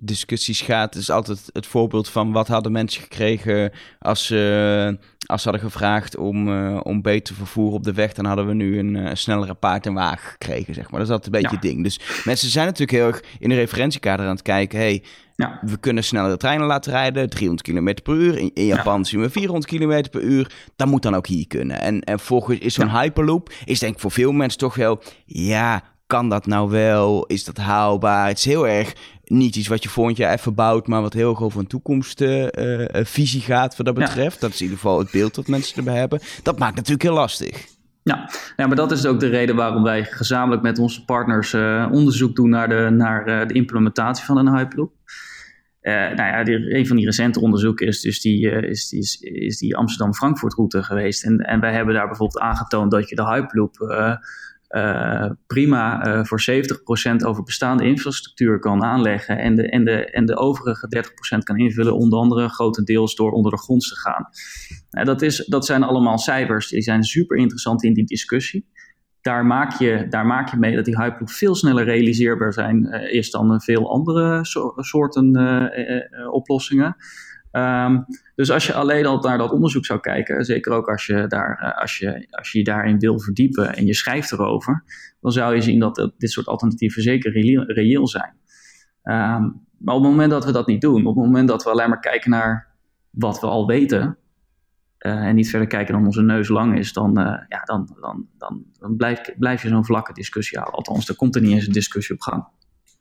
discussies 0.00 0.60
gaat, 0.60 0.94
is 0.94 1.10
altijd 1.10 1.50
het 1.52 1.66
voorbeeld 1.66 2.08
van 2.08 2.32
wat 2.32 2.48
hadden 2.48 2.72
mensen 2.72 3.02
gekregen 3.02 3.72
als 3.98 4.26
ze, 4.26 4.98
als 5.26 5.42
ze 5.42 5.48
hadden 5.50 5.70
gevraagd 5.70 6.16
om, 6.16 6.48
uh, 6.48 6.80
om 6.82 7.02
beter 7.02 7.34
vervoer 7.34 7.72
op 7.72 7.84
de 7.84 7.92
weg, 7.92 8.12
dan 8.12 8.24
hadden 8.24 8.46
we 8.46 8.54
nu 8.54 8.78
een 8.78 8.94
uh, 8.94 9.10
snellere 9.12 9.54
paard 9.54 9.86
en 9.86 9.94
wagen 9.94 10.30
gekregen, 10.30 10.74
zeg 10.74 10.90
maar. 10.90 11.00
Dat 11.00 11.08
is 11.08 11.14
altijd 11.14 11.34
een 11.34 11.40
beetje 11.40 11.56
het 11.56 11.66
ding. 11.66 11.82
Dus 11.82 12.00
mensen 12.24 12.50
zijn 12.50 12.66
natuurlijk 12.66 12.98
heel 12.98 13.06
erg 13.06 13.22
in 13.38 13.48
de 13.48 13.54
referentiekader 13.54 14.26
aan 14.26 14.32
het 14.32 14.42
kijken, 14.42 14.78
hey, 14.78 15.02
ja. 15.36 15.58
we 15.62 15.76
kunnen 15.76 16.04
snellere 16.04 16.36
treinen 16.36 16.66
laten 16.66 16.92
rijden, 16.92 17.30
300 17.30 17.68
km 17.68 18.02
per 18.02 18.14
uur. 18.14 18.38
In, 18.38 18.50
in 18.54 18.66
Japan 18.66 19.04
zien 19.04 19.20
we 19.20 19.30
400 19.30 19.66
km 19.72 20.10
per 20.10 20.22
uur. 20.22 20.52
Dat 20.76 20.88
moet 20.88 21.02
dan 21.02 21.14
ook 21.14 21.26
hier 21.26 21.46
kunnen. 21.46 21.80
En, 21.80 22.00
en 22.00 22.20
volgens 22.20 22.58
is 22.58 22.74
zo'n 22.74 22.98
Hyperloop, 23.00 23.52
is 23.64 23.78
denk 23.78 23.94
ik 23.94 24.00
voor 24.00 24.10
veel 24.10 24.32
mensen 24.32 24.58
toch 24.58 24.74
wel, 24.74 25.02
ja, 25.26 25.82
kan 26.10 26.28
dat 26.28 26.46
nou 26.46 26.70
wel? 26.70 27.26
Is 27.26 27.44
dat 27.44 27.56
haalbaar? 27.56 28.28
Het 28.28 28.38
is 28.38 28.44
heel 28.44 28.68
erg 28.68 28.92
niet 29.30 29.56
iets 29.56 29.68
wat 29.68 29.82
je 29.82 29.88
volgend 29.88 30.16
jaar 30.16 30.32
even 30.32 30.54
bouwt, 30.54 30.86
maar 30.86 31.02
wat 31.02 31.12
heel 31.12 31.30
erg 31.30 31.42
over 31.42 31.60
een 31.60 31.66
toekomstvisie 31.66 33.40
uh, 33.40 33.46
gaat 33.46 33.76
wat 33.76 33.86
dat 33.86 33.94
betreft. 33.94 34.40
Dat 34.40 34.50
is 34.50 34.56
in 34.56 34.62
ieder 34.62 34.78
geval 34.78 34.98
het 34.98 35.10
beeld 35.10 35.34
dat 35.34 35.46
mensen 35.46 35.76
erbij 35.76 35.98
hebben. 35.98 36.20
Dat 36.42 36.58
maakt 36.58 36.74
natuurlijk 36.74 37.02
heel 37.02 37.14
lastig. 37.14 37.66
Ja, 38.02 38.30
ja, 38.56 38.66
maar 38.66 38.76
dat 38.76 38.92
is 38.92 39.06
ook 39.06 39.20
de 39.20 39.28
reden 39.28 39.56
waarom 39.56 39.82
wij 39.82 40.04
gezamenlijk 40.04 40.62
met 40.62 40.78
onze 40.78 41.04
partners 41.04 41.52
uh, 41.52 41.88
onderzoek 41.90 42.36
doen 42.36 42.48
naar 42.48 42.68
de, 42.68 42.90
naar, 42.90 43.28
uh, 43.28 43.46
de 43.46 43.54
implementatie 43.54 44.24
van 44.24 44.36
een 44.36 44.56
Hyperloop. 44.56 44.92
Uh, 45.82 45.94
nou 45.94 46.14
ja, 46.14 46.44
die, 46.44 46.74
een 46.74 46.86
van 46.86 46.96
die 46.96 47.04
recente 47.04 47.40
onderzoeken 47.40 47.86
is 47.86 48.00
dus 48.00 48.20
die, 48.20 48.50
is, 48.50 48.88
die, 48.88 49.00
is, 49.00 49.20
is 49.20 49.58
die 49.58 49.76
Amsterdam-Frankfurt 49.76 50.54
route 50.54 50.82
geweest. 50.82 51.24
En, 51.24 51.38
en 51.38 51.60
wij 51.60 51.72
hebben 51.72 51.94
daar 51.94 52.06
bijvoorbeeld 52.06 52.42
aangetoond 52.42 52.90
dat 52.90 53.08
je 53.08 53.14
de 53.14 53.26
Hyperloop 53.26 53.76
uh, 54.70 55.30
prima 55.46 56.06
uh, 56.06 56.24
voor 56.24 56.42
70% 57.22 57.26
over 57.26 57.42
bestaande 57.42 57.84
infrastructuur 57.84 58.58
kan 58.58 58.82
aanleggen 58.82 59.38
en 59.38 59.54
de, 59.54 59.70
en 59.70 59.84
de, 59.84 60.10
en 60.10 60.26
de 60.26 60.36
overige 60.36 61.04
30% 61.36 61.38
kan 61.42 61.56
invullen, 61.56 61.96
onder 61.96 62.18
andere 62.18 62.48
grotendeels 62.48 63.14
door 63.14 63.32
onder 63.32 63.52
de 63.52 63.58
grond 63.58 63.88
te 63.88 63.96
gaan. 63.96 64.28
Nou, 64.90 65.06
dat, 65.06 65.22
is, 65.22 65.46
dat 65.46 65.66
zijn 65.66 65.82
allemaal 65.82 66.18
cijfers, 66.18 66.68
die 66.68 66.82
zijn 66.82 67.04
super 67.04 67.36
interessant 67.36 67.84
in 67.84 67.94
die 67.94 68.04
discussie. 68.04 68.68
Daar 69.20 69.46
maak 69.46 69.78
je, 69.78 70.06
daar 70.08 70.26
maak 70.26 70.50
je 70.50 70.56
mee 70.56 70.76
dat 70.76 70.84
die 70.84 70.96
Hyperloop 70.96 71.30
veel 71.30 71.54
sneller 71.54 71.84
realiseerbaar 71.84 72.52
zijn, 72.52 72.84
is 73.10 73.30
dan 73.30 73.60
veel 73.60 73.90
andere 73.90 74.44
so 74.44 74.72
soorten 74.76 75.38
oplossingen. 76.32 76.96
Um, 77.52 78.04
dus 78.34 78.50
als 78.50 78.66
je 78.66 78.74
alleen 78.74 79.06
al 79.06 79.20
naar 79.20 79.38
dat 79.38 79.52
onderzoek 79.52 79.84
zou 79.84 80.00
kijken, 80.00 80.44
zeker 80.44 80.72
ook 80.72 80.88
als 80.88 81.06
je, 81.06 81.26
daar, 81.26 81.58
eh, 81.58 81.80
als, 81.80 81.98
je, 81.98 82.26
als 82.30 82.52
je 82.52 82.64
daarin 82.64 82.98
wil 82.98 83.20
verdiepen 83.20 83.74
en 83.74 83.86
je 83.86 83.94
schrijft 83.94 84.32
erover, 84.32 84.84
dan 85.20 85.32
zou 85.32 85.54
je 85.54 85.60
zien 85.60 85.78
dat 85.78 86.12
dit 86.18 86.30
soort 86.30 86.46
alternatieven 86.46 87.02
zeker 87.02 87.32
reëel, 87.72 88.08
zijn. 88.08 88.34
Um, 89.02 89.68
maar 89.78 89.94
op 89.94 90.02
het 90.02 90.10
moment 90.10 90.30
dat 90.30 90.44
we 90.44 90.52
dat 90.52 90.66
niet 90.66 90.80
doen, 90.80 91.06
op 91.06 91.16
het 91.16 91.24
moment 91.24 91.48
dat 91.48 91.62
we 91.64 91.70
alleen 91.70 91.88
maar 91.88 92.00
kijken 92.00 92.30
naar 92.30 92.68
wat 93.10 93.40
we 93.40 93.46
al 93.46 93.66
weten, 93.66 94.18
en 94.98 95.34
niet 95.34 95.50
verder 95.50 95.68
kijken 95.68 95.94
dan 95.94 96.04
onze 96.04 96.22
neus 96.22 96.48
lang 96.48 96.78
is, 96.78 96.92
dan, 96.92 97.12
ja, 97.48 97.62
dan, 97.64 97.96
dan, 98.00 98.28
dan, 98.38 98.64
dan 98.78 98.96
blijf, 98.96 99.20
blijf 99.38 99.62
je 99.62 99.68
zo'n 99.68 99.84
vlakke 99.84 100.12
discussie 100.12 100.58
houden. 100.58 100.78
Althans, 100.78 101.08
er 101.08 101.16
komt 101.16 101.34
er 101.34 101.40
niet 101.42 101.52
eens 101.52 101.66
een 101.66 101.72
discussie 101.72 102.14
op 102.14 102.20
gang. 102.20 102.46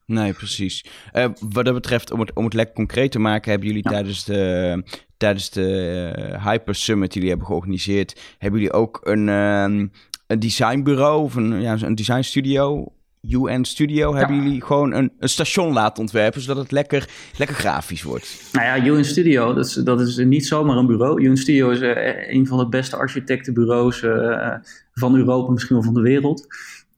Nee, 0.09 0.33
precies. 0.33 0.85
Uh, 1.13 1.25
wat 1.39 1.65
dat 1.65 1.73
betreft, 1.73 2.11
om 2.11 2.19
het, 2.19 2.33
om 2.33 2.43
het 2.43 2.53
lekker 2.53 2.75
concreet 2.75 3.11
te 3.11 3.19
maken, 3.19 3.51
hebben 3.51 3.67
jullie 3.67 3.83
tijdens 3.83 4.23
de, 4.23 4.83
tijdens 5.17 5.49
de 5.49 6.13
uh, 6.17 6.45
Hyper 6.45 6.75
Summit 6.75 7.07
die 7.07 7.13
jullie 7.13 7.29
hebben 7.29 7.47
georganiseerd, 7.47 8.19
hebben 8.37 8.59
jullie 8.59 8.75
ook 8.75 8.99
een, 9.03 9.27
uh, 9.27 9.89
een 10.27 10.39
designbureau 10.39 11.23
of 11.23 11.35
een, 11.35 11.61
ja, 11.61 11.77
een 11.81 11.95
design 11.95 12.21
studio 12.21 12.91
UN 13.21 13.65
Studio 13.65 14.15
hebben 14.15 14.43
jullie 14.43 14.61
gewoon 14.61 14.93
een, 14.93 15.11
een, 15.19 15.29
station 15.29 15.73
laten 15.73 16.01
ontwerpen, 16.01 16.41
zodat 16.41 16.63
het 16.63 16.71
lekker, 16.71 17.09
lekker 17.37 17.55
grafisch 17.55 18.03
wordt. 18.03 18.49
Nou 18.51 18.65
ja, 18.65 18.85
UN 18.85 19.05
Studio, 19.05 19.53
dat 19.53 19.65
is, 19.65 19.73
dat 19.73 20.01
is 20.01 20.17
niet 20.17 20.45
zomaar 20.45 20.77
een 20.77 20.87
bureau. 20.87 21.21
UN 21.21 21.37
Studio 21.37 21.69
is 21.69 21.81
uh, 21.81 22.31
een 22.33 22.47
van 22.47 22.57
de 22.57 22.67
beste 22.67 22.95
architectenbureaus 22.95 24.01
uh, 24.01 24.53
van 24.93 25.15
Europa, 25.15 25.51
misschien 25.51 25.75
wel 25.75 25.85
van 25.85 25.93
de 25.93 26.01
wereld. 26.01 26.47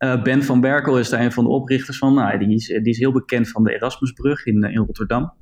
Uh, 0.03 0.23
ben 0.23 0.43
van 0.43 0.61
Berkel 0.61 0.99
is 0.99 1.09
daar 1.09 1.21
een 1.21 1.31
van 1.31 1.43
de 1.43 1.49
oprichters 1.49 1.97
van. 1.97 2.13
Nou, 2.13 2.37
die, 2.37 2.53
is, 2.55 2.67
die 2.67 2.81
is 2.81 2.97
heel 2.97 3.11
bekend 3.11 3.49
van 3.49 3.63
de 3.63 3.73
Erasmusbrug 3.73 4.45
in, 4.45 4.63
in 4.63 4.77
Rotterdam. 4.77 5.33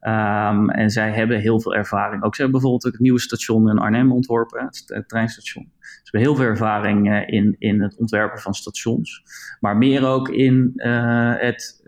Um, 0.00 0.70
en 0.70 0.90
zij 0.90 1.12
hebben 1.12 1.40
heel 1.40 1.60
veel 1.60 1.74
ervaring. 1.74 2.22
Ook 2.22 2.34
ze 2.34 2.42
hebben 2.42 2.60
bijvoorbeeld 2.60 2.92
het 2.92 3.02
nieuwe 3.02 3.20
station 3.20 3.68
in 3.68 3.78
Arnhem 3.78 4.12
ontworpen, 4.12 4.64
het, 4.64 5.04
treinstation. 5.06 5.72
Ze 5.78 6.00
hebben 6.02 6.20
heel 6.20 6.36
veel 6.36 6.44
ervaring 6.46 7.08
uh, 7.08 7.22
in, 7.26 7.56
in 7.58 7.82
het 7.82 7.96
ontwerpen 7.96 8.40
van 8.40 8.54
stations. 8.54 9.22
Maar 9.60 9.76
meer 9.76 10.06
ook 10.06 10.28
in 10.28 10.72
het, 10.76 11.82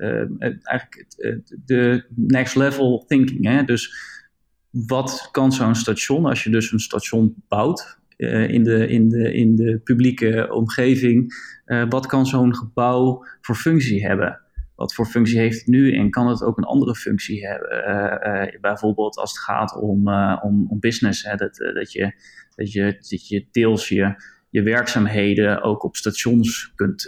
eigenlijk 0.63 1.07
de 1.65 2.07
next 2.15 2.57
level 2.57 3.05
thinking. 3.07 3.47
Hè? 3.47 3.65
Dus 3.65 3.95
wat 4.71 5.29
kan 5.31 5.53
zo'n 5.53 5.75
station, 5.75 6.27
als 6.27 6.45
je 6.45 6.51
dus 6.51 6.73
een 6.73 6.81
station 6.81 7.35
bouwt, 7.49 7.99
uh, 8.17 8.49
in, 8.49 8.65
de, 8.65 8.89
in, 8.89 9.09
de, 9.09 9.35
in 9.35 9.57
de 9.57 9.81
publieke 9.85 10.49
omgeving. 10.53 11.33
Uh, 11.67 11.85
wat 11.89 12.07
kan 12.07 12.27
zo'n 12.27 12.55
gebouw 12.55 13.25
voor 13.41 13.55
functie 13.55 14.07
hebben? 14.07 14.41
Wat 14.75 14.95
voor 14.95 15.07
functie 15.07 15.39
heeft 15.39 15.59
het 15.59 15.67
nu 15.67 15.97
en 15.97 16.11
kan 16.11 16.29
het 16.29 16.43
ook 16.43 16.59
een 16.59 16.65
andere 16.65 16.95
functie 16.95 17.47
hebben? 17.47 17.89
Uh, 17.89 18.61
bijvoorbeeld 18.61 19.17
als 19.17 19.31
het 19.31 19.41
gaat 19.41 19.81
om, 19.81 20.09
om, 20.43 20.67
om 20.69 20.81
business, 20.81 21.25
hè, 21.25 21.37
dat, 21.37 21.57
dat, 21.75 21.93
je, 21.93 22.13
dat, 22.55 22.73
je, 22.73 22.85
dat 22.85 23.29
je 23.29 23.47
deels 23.51 23.89
je, 23.89 24.15
je 24.51 24.63
werkzaamheden 24.63 25.63
ook 25.63 25.85
op 25.85 25.97
stations 25.97 26.73
kunt, 26.75 27.07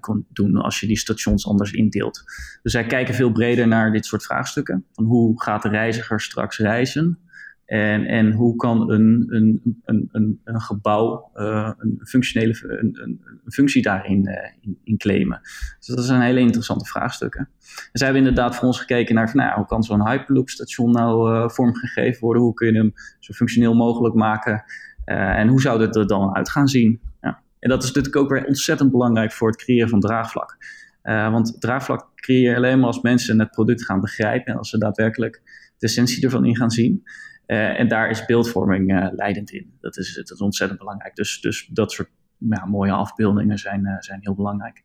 kunt 0.00 0.24
doen 0.28 0.56
als 0.56 0.80
je 0.80 0.86
die 0.86 0.98
stations 0.98 1.46
anders 1.46 1.72
indeelt. 1.72 2.22
Dus 2.62 2.72
zij 2.72 2.86
kijken 2.86 3.14
veel 3.14 3.32
breder 3.32 3.68
naar 3.68 3.92
dit 3.92 4.06
soort 4.06 4.24
vraagstukken. 4.24 4.84
Van 4.92 5.04
hoe 5.04 5.42
gaat 5.42 5.62
de 5.62 5.68
reiziger 5.68 6.20
straks 6.20 6.58
reizen? 6.58 7.18
En, 7.64 8.06
en 8.06 8.32
hoe 8.32 8.56
kan 8.56 8.90
een, 8.90 9.26
een, 9.28 9.82
een, 9.84 10.40
een, 10.44 10.60
gebouw 10.60 11.30
uh, 11.34 11.70
een 11.78 12.00
functionele 12.04 12.54
een, 12.62 12.98
een, 13.02 13.20
functie 13.52 13.82
daarin 13.82 14.28
uh, 14.28 14.34
in, 14.60 14.78
in, 14.84 14.96
claimen? 14.96 15.40
Dus 15.78 15.86
dat 15.86 16.04
zijn 16.04 16.20
hele 16.20 16.40
interessante 16.40 16.84
vraagstukken. 16.84 17.40
En 17.40 17.88
zij 17.92 18.06
hebben 18.06 18.26
inderdaad 18.26 18.56
voor 18.56 18.66
ons 18.66 18.78
gekeken 18.78 19.14
naar 19.14 19.30
van, 19.30 19.40
nou, 19.40 19.54
hoe 19.54 19.66
kan 19.66 19.82
zo'n 19.82 20.08
Hyperloop 20.08 20.48
station 20.48 20.90
nou 20.90 21.34
uh, 21.34 21.48
vormgegeven 21.48 22.20
worden? 22.20 22.42
Hoe 22.42 22.54
kun 22.54 22.72
je 22.72 22.78
hem 22.78 22.92
zo 23.18 23.32
functioneel 23.32 23.74
mogelijk 23.74 24.14
maken? 24.14 24.64
en 25.04 25.48
hoe 25.48 25.60
zou 25.60 25.78
dit 25.78 25.96
er 25.96 26.06
dan 26.06 26.34
uit 26.34 26.50
gaan 26.50 26.68
zien? 26.68 27.00
Ja. 27.20 27.42
En 27.58 27.68
dat 27.68 27.82
is 27.82 27.88
natuurlijk 27.88 28.16
ook 28.16 28.30
weer 28.30 28.46
ontzettend 28.46 28.90
belangrijk 28.90 29.32
voor 29.32 29.48
het 29.48 29.56
creëren 29.56 29.88
van 29.88 30.00
draagvlak. 30.00 30.56
want 31.02 31.60
draagvlak 31.60 32.06
creëer 32.14 32.50
je 32.50 32.56
alleen 32.56 32.78
maar 32.78 32.86
als 32.86 33.00
mensen 33.00 33.38
het 33.38 33.50
product 33.50 33.84
gaan 33.84 34.00
begrijpen 34.00 34.52
en 34.52 34.58
als 34.58 34.70
ze 34.70 34.78
daadwerkelijk 34.78 35.42
de 35.78 35.86
essentie 35.86 36.24
ervan 36.24 36.44
in 36.44 36.56
gaan 36.56 36.70
zien. 36.70 37.02
Uh, 37.52 37.78
en 37.80 37.88
daar 37.88 38.10
is 38.10 38.24
beeldvorming 38.24 38.92
uh, 38.92 39.06
leidend 39.10 39.50
in. 39.50 39.76
Dat 39.80 39.96
is, 39.96 40.14
dat 40.14 40.30
is 40.30 40.40
ontzettend 40.40 40.78
belangrijk. 40.78 41.14
Dus, 41.14 41.40
dus 41.40 41.68
dat 41.72 41.92
soort 41.92 42.08
ja, 42.38 42.64
mooie 42.64 42.92
afbeeldingen 42.92 43.58
zijn, 43.58 43.84
uh, 43.84 43.96
zijn 43.98 44.18
heel 44.22 44.34
belangrijk. 44.34 44.84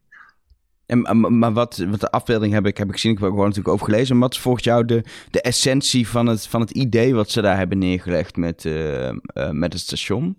En, 0.86 1.38
maar 1.38 1.54
wat, 1.54 1.78
wat 1.78 2.00
de 2.00 2.12
afbeelding 2.12 2.54
heb 2.54 2.66
ik, 2.66 2.78
heb 2.78 2.88
ik 2.88 2.94
gezien, 2.94 3.12
ik 3.12 3.18
heb 3.18 3.30
gewoon 3.30 3.46
natuurlijk 3.46 3.74
over 3.74 3.86
gelezen. 3.86 4.20
Wat 4.20 4.38
volgens 4.38 4.64
jou 4.64 4.86
de, 4.86 5.04
de 5.32 5.42
essentie 5.42 6.08
van 6.08 6.26
het, 6.26 6.48
van 6.48 6.62
het 6.62 6.72
idee 6.72 7.16
wat 7.16 7.30
ze 7.30 7.42
daar 7.42 7.58
hebben 7.58 7.78
neergelegd 7.78 8.36
met, 8.38 8.64
met 9.52 9.74
het 9.74 9.82
station? 9.82 10.38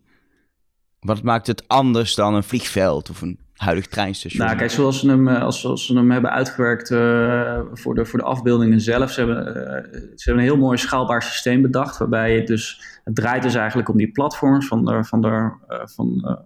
Wat 1.01 1.23
maakt 1.23 1.47
het 1.47 1.69
anders 1.69 2.15
dan 2.15 2.35
een 2.35 2.43
vliegveld 2.43 3.11
of 3.11 3.23
een 3.23 3.39
huidig 3.59 3.87
treinstation? 3.87 4.47
Nou, 4.47 4.59
kijk, 4.59 4.71
zoals 4.71 5.01
ze 5.01 5.09
hem, 5.09 5.29
eh, 5.29 5.43
als, 5.43 5.61
zoals 5.61 5.87
ze 5.87 5.95
hem 5.95 6.11
hebben 6.11 6.31
uitgewerkt 6.31 6.91
uh, 6.91 7.61
voor, 7.73 7.95
de, 7.95 8.05
voor 8.05 8.19
de 8.19 8.25
afbeeldingen 8.25 8.81
zelf. 8.81 9.11
Ze 9.11 9.21
hebben, 9.21 9.47
uh, 9.47 9.55
ze 9.93 10.23
hebben 10.25 10.43
een 10.43 10.51
heel 10.51 10.59
mooi 10.59 10.79
schaalbaar 10.79 11.23
systeem 11.23 11.63
bedacht. 11.63 11.99
Waarbij 11.99 12.37
het 12.37 12.47
dus, 12.47 12.83
het 13.05 13.15
draait 13.15 13.43
dus 13.43 13.55
eigenlijk 13.55 13.89
om 13.89 13.97
die 13.97 14.11
platforms 14.11 14.67
van 14.67 14.85
de, 14.85 15.05
van 15.05 15.21
de, 15.21 15.53
van, 15.85 16.39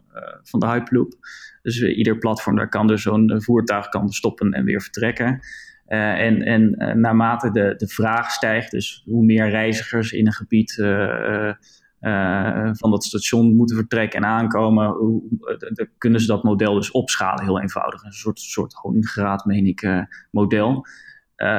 van 0.43 0.61
de 0.61 0.67
Hyperloop. 0.67 1.15
Dus 1.63 1.83
ieder 1.83 2.19
platform, 2.19 2.57
daar 2.57 2.69
kan 2.69 2.87
dus 2.87 3.03
zo'n 3.03 3.43
voertuig 3.43 3.89
kan 3.89 4.09
stoppen 4.09 4.53
en 4.53 4.65
weer 4.65 4.81
vertrekken. 4.81 5.41
en 5.87 6.43
en 6.43 6.77
naarmate 7.01 7.51
de, 7.51 7.75
de 7.77 7.89
vraag 7.89 8.31
stijgt, 8.31 8.71
dus 8.71 9.03
hoe 9.05 9.25
meer 9.25 9.51
reizigers 9.51 10.13
in 10.13 10.27
een 10.27 10.33
gebied 10.33 10.77
uh, 12.03 12.71
van 12.73 12.91
dat 12.91 13.05
station 13.05 13.55
moeten 13.55 13.77
vertrekken 13.77 14.23
en 14.23 14.29
aankomen, 14.29 14.89
hoe, 14.89 15.23
dan 15.75 15.89
kunnen 15.99 16.21
ze 16.21 16.27
dat 16.27 16.43
model 16.43 16.75
dus 16.75 16.91
opschalen, 16.91 17.45
heel 17.45 17.61
eenvoudig. 17.61 18.03
Een 18.03 18.13
soort, 18.13 18.41
soort 18.41 18.77
gewoon 18.77 19.05
graad, 19.05 19.45
meen 19.45 19.67
ik, 19.67 19.83
uh, 19.83 20.03
model. 20.31 20.87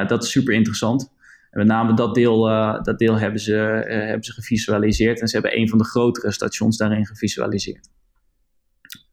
Dat 0.06 0.22
is 0.22 0.30
super 0.30 0.54
interessant. 0.54 1.12
En 1.50 1.58
met 1.58 1.66
name 1.66 1.94
dat 1.94 2.14
deel, 2.14 2.42
dat 2.82 2.98
deel 2.98 3.18
hebben, 3.18 3.40
ze, 3.40 3.52
hebben 3.88 4.24
ze 4.24 4.32
gevisualiseerd 4.32 5.20
en 5.20 5.28
ze 5.28 5.38
hebben 5.38 5.58
een 5.58 5.68
van 5.68 5.78
de 5.78 5.84
grotere 5.84 6.32
stations 6.32 6.76
daarin 6.76 7.06
gevisualiseerd. 7.06 7.88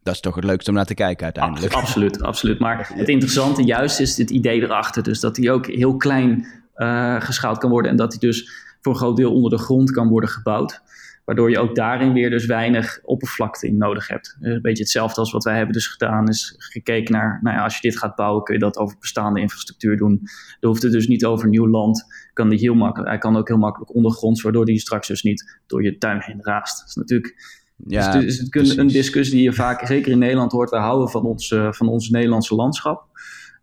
Dat 0.04 0.14
is 0.14 0.20
toch 0.20 0.36
het 0.36 0.44
leukste 0.44 0.70
om 0.70 0.76
naar 0.76 0.86
te 0.86 0.94
kijken 0.94 1.24
uiteindelijk. 1.24 1.74
Absoluut, 1.74 2.22
absoluut. 2.22 2.60
Maar 2.60 2.90
het 2.96 3.10
interessante 3.10 3.64
juist 3.64 4.00
is 4.00 4.18
het 4.18 4.30
idee 4.30 4.62
erachter. 4.62 5.04
Dus 5.04 5.20
dat 5.20 5.36
die 5.36 5.52
ook 5.52 5.66
heel 5.66 5.98
klein 5.98 6.46
geschaald 7.20 7.58
kan 7.58 7.70
worden 7.70 7.92
en 7.92 7.98
dat 7.98 8.12
die 8.12 8.20
dus 8.20 8.50
voor 8.82 8.92
een 8.94 9.00
groot 9.00 9.18
deel 9.18 9.34
onder 9.34 9.52
de 9.52 9.58
grond 9.58 9.92
kan 9.92 10.08
worden 10.08 10.30
gebouwd. 10.30 10.82
Waardoor 11.32 11.50
je 11.50 11.60
ook 11.60 11.76
daarin 11.76 12.14
weer 12.14 12.30
dus 12.30 12.46
weinig 12.46 13.00
oppervlakte 13.04 13.68
in 13.68 13.78
nodig 13.78 14.08
hebt. 14.08 14.38
Eh, 14.42 14.52
een 14.52 14.62
beetje 14.62 14.84
hetzelfde 14.84 15.20
als 15.20 15.32
wat 15.32 15.44
wij 15.44 15.56
hebben 15.56 15.74
dus 15.74 15.88
gedaan. 15.88 16.28
Is 16.28 16.56
gekeken 16.58 17.14
naar, 17.14 17.40
nou 17.42 17.56
ja, 17.56 17.64
als 17.64 17.76
je 17.76 17.82
dit 17.82 17.98
gaat 17.98 18.16
bouwen, 18.16 18.44
kun 18.44 18.54
je 18.54 18.60
dat 18.60 18.78
over 18.78 18.98
bestaande 19.00 19.40
infrastructuur 19.40 19.98
doen. 19.98 20.20
Dan 20.60 20.70
hoeft 20.70 20.84
het 20.84 20.92
dus 20.92 21.08
niet 21.08 21.26
over 21.26 21.48
nieuw 21.48 21.68
land. 21.68 22.06
Kan 22.34 22.50
die 22.50 22.60
heel 22.60 22.74
makkelijk, 22.74 23.10
hij 23.10 23.18
kan 23.18 23.38
ook 23.38 23.48
heel 23.48 23.58
makkelijk 23.58 23.96
ondergronds, 23.96 24.42
waardoor 24.42 24.66
die 24.66 24.80
straks 24.80 25.08
dus 25.08 25.24
niet 25.24 25.60
door 25.68 25.84
je 25.84 25.98
tuin 25.98 26.22
heen 26.22 26.40
raast. 26.42 26.80
Dat 26.80 26.88
is 26.88 26.96
natuurlijk... 26.96 27.60
Ja, 27.88 28.12
dus, 28.12 28.38
het 28.38 28.56
is 28.56 28.78
een 28.78 28.88
discussie 28.88 29.36
die 29.36 29.44
je 29.44 29.54
vaak, 29.54 29.86
zeker 29.86 30.12
in 30.12 30.20
Nederland 30.20 30.52
hoort. 30.52 30.70
We 30.70 30.78
houden 30.78 31.10
van 31.10 31.24
ons, 31.24 31.52
uh, 31.52 31.72
van 31.72 31.88
ons 31.88 32.10
Nederlandse 32.10 32.56
landschap. 32.56 33.06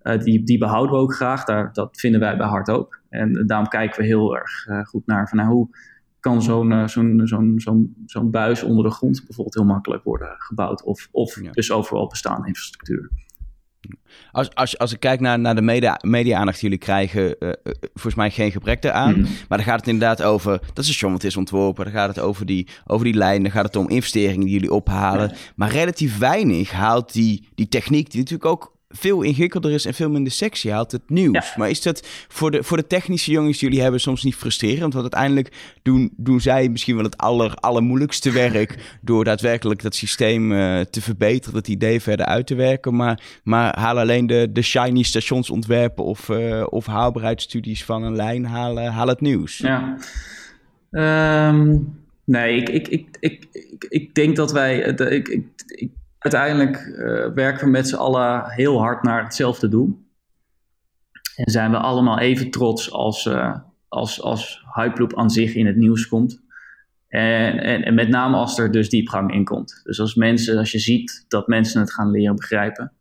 Uh, 0.02 0.18
die, 0.18 0.44
die 0.44 0.58
behouden 0.58 0.94
we 0.94 1.00
ook 1.00 1.14
graag. 1.14 1.44
Daar, 1.44 1.72
dat 1.72 1.96
vinden 2.00 2.20
wij 2.20 2.36
bij 2.36 2.46
Hart 2.46 2.70
ook. 2.70 3.00
En 3.08 3.46
daarom 3.46 3.68
kijken 3.68 4.00
we 4.00 4.06
heel 4.06 4.36
erg 4.36 4.66
uh, 4.66 4.84
goed 4.84 5.06
naar 5.06 5.28
van, 5.28 5.38
nou, 5.38 5.50
hoe 5.50 5.68
kan 6.20 6.42
zo'n 6.42 6.70
uh, 6.70 6.86
zo'n 6.86 7.20
zo'n 7.24 7.54
zo'n 7.56 7.94
zo'n 8.06 8.30
buis 8.30 8.62
onder 8.62 8.84
de 8.84 8.90
grond 8.90 9.24
bijvoorbeeld 9.26 9.54
heel 9.54 9.64
makkelijk 9.64 10.04
worden 10.04 10.34
gebouwd. 10.38 10.82
Of, 10.82 11.08
of 11.10 11.34
dus 11.34 11.72
overal 11.72 12.06
bestaande 12.06 12.46
infrastructuur. 12.46 13.10
Als, 14.30 14.54
als, 14.54 14.78
als 14.78 14.92
ik 14.92 15.00
kijk 15.00 15.20
naar, 15.20 15.38
naar 15.38 15.54
de 15.54 15.62
media, 15.62 15.98
media-aandacht 16.00 16.60
die 16.60 16.68
jullie 16.68 16.84
krijgen, 16.84 17.36
uh, 17.38 17.50
volgens 17.80 18.14
mij 18.14 18.30
geen 18.30 18.50
gebrek 18.50 18.84
eraan. 18.84 19.16
Mm. 19.16 19.22
Maar 19.22 19.58
dan 19.58 19.66
gaat 19.66 19.80
het 19.80 19.88
inderdaad 19.88 20.22
over 20.22 20.60
dat 20.72 20.84
station 20.84 21.12
wat 21.12 21.24
is 21.24 21.36
ontworpen. 21.36 21.84
Dan 21.84 21.92
gaat 21.92 22.08
het 22.08 22.18
over 22.18 22.46
die, 22.46 22.68
over 22.86 23.04
die 23.04 23.14
lijn. 23.14 23.42
Dan 23.42 23.50
gaat 23.50 23.64
het 23.64 23.76
om 23.76 23.88
investeringen 23.88 24.44
die 24.44 24.54
jullie 24.54 24.72
ophalen. 24.72 25.32
Maar 25.56 25.70
relatief 25.70 26.18
weinig 26.18 26.70
haalt 26.70 27.12
die, 27.12 27.48
die 27.54 27.68
techniek, 27.68 28.10
die 28.10 28.20
natuurlijk 28.20 28.50
ook 28.50 28.76
veel 28.88 29.22
ingewikkelder 29.22 29.70
is 29.70 29.84
en 29.84 29.94
veel 29.94 30.10
minder 30.10 30.32
sexy 30.32 30.68
haalt 30.68 30.92
het 30.92 31.10
nieuws. 31.10 31.56
Maar 31.56 31.70
is 31.70 31.82
dat 31.82 32.06
voor 32.28 32.50
de, 32.50 32.62
voor 32.62 32.76
de 32.76 32.86
technische 32.86 33.30
jongens 33.30 33.58
die 33.58 33.68
jullie 33.68 33.82
hebben 33.82 34.00
soms 34.00 34.22
niet 34.22 34.34
frustrerend? 34.34 34.92
Want 34.92 35.14
uiteindelijk 35.14 35.76
doen, 35.82 36.12
doen 36.16 36.40
zij 36.40 36.68
misschien 36.68 36.94
wel 36.94 37.04
het 37.04 37.16
aller, 37.16 37.54
allermoeilijkste 37.54 38.30
werk 38.30 38.78
door 39.00 39.24
daadwerkelijk 39.24 39.82
dat 39.82 39.94
systeem 39.94 40.52
uh, 40.52 40.80
te 40.80 41.00
verbeteren, 41.00 41.54
dat 41.54 41.68
idee 41.68 42.00
verder 42.00 42.26
uit 42.26 42.46
te 42.46 42.54
werken. 42.54 42.96
Maar, 42.96 43.20
maar 43.42 43.78
haal 43.78 43.98
alleen 43.98 44.26
de, 44.26 44.48
de 44.52 44.62
shiny 44.62 45.02
stationsontwerpen 45.02 46.04
of, 46.04 46.28
uh, 46.28 46.66
of 46.68 46.86
haalbaarheidsstudies 46.86 47.84
van 47.84 48.02
een 48.02 48.16
lijn, 48.16 48.44
haal, 48.44 48.78
haal 48.78 49.08
het 49.08 49.20
nieuws. 49.20 49.58
Ja. 49.58 49.96
Um, 50.90 51.98
nee, 52.24 52.56
ik, 52.56 52.68
ik, 52.68 52.88
ik, 52.88 53.16
ik, 53.20 53.46
ik, 53.52 53.86
ik 53.88 54.14
denk 54.14 54.36
dat 54.36 54.52
wij. 54.52 54.78
Ik, 54.78 55.28
ik, 55.28 55.50
ik 55.66 55.90
uiteindelijk 56.18 56.86
uh, 56.86 57.34
werken 57.34 57.64
we 57.64 57.70
met 57.70 57.88
z'n 57.88 57.96
allen 57.96 58.50
heel 58.50 58.78
hard 58.78 59.02
naar 59.02 59.22
hetzelfde 59.22 59.68
doel. 59.68 60.06
En 61.36 61.50
zijn 61.50 61.70
we 61.70 61.76
allemaal 61.76 62.18
even 62.18 62.50
trots 62.50 62.92
als, 62.92 63.26
uh, 63.26 63.56
als, 63.88 64.22
als 64.22 64.64
Hypeloop 64.74 65.16
aan 65.16 65.30
zich 65.30 65.54
in 65.54 65.66
het 65.66 65.76
nieuws 65.76 66.08
komt. 66.08 66.40
En, 67.08 67.58
en, 67.58 67.82
en, 67.82 67.94
met 67.94 68.08
name 68.08 68.36
als 68.36 68.58
er 68.58 68.70
dus 68.70 68.88
diepgang 68.88 69.32
in 69.32 69.44
komt. 69.44 69.80
Dus 69.84 70.00
als 70.00 70.14
mensen, 70.14 70.58
als 70.58 70.72
je 70.72 70.78
ziet 70.78 71.24
dat 71.28 71.46
mensen 71.46 71.80
het 71.80 71.92
gaan 71.92 72.10
leren 72.10 72.36
begrijpen. 72.36 72.92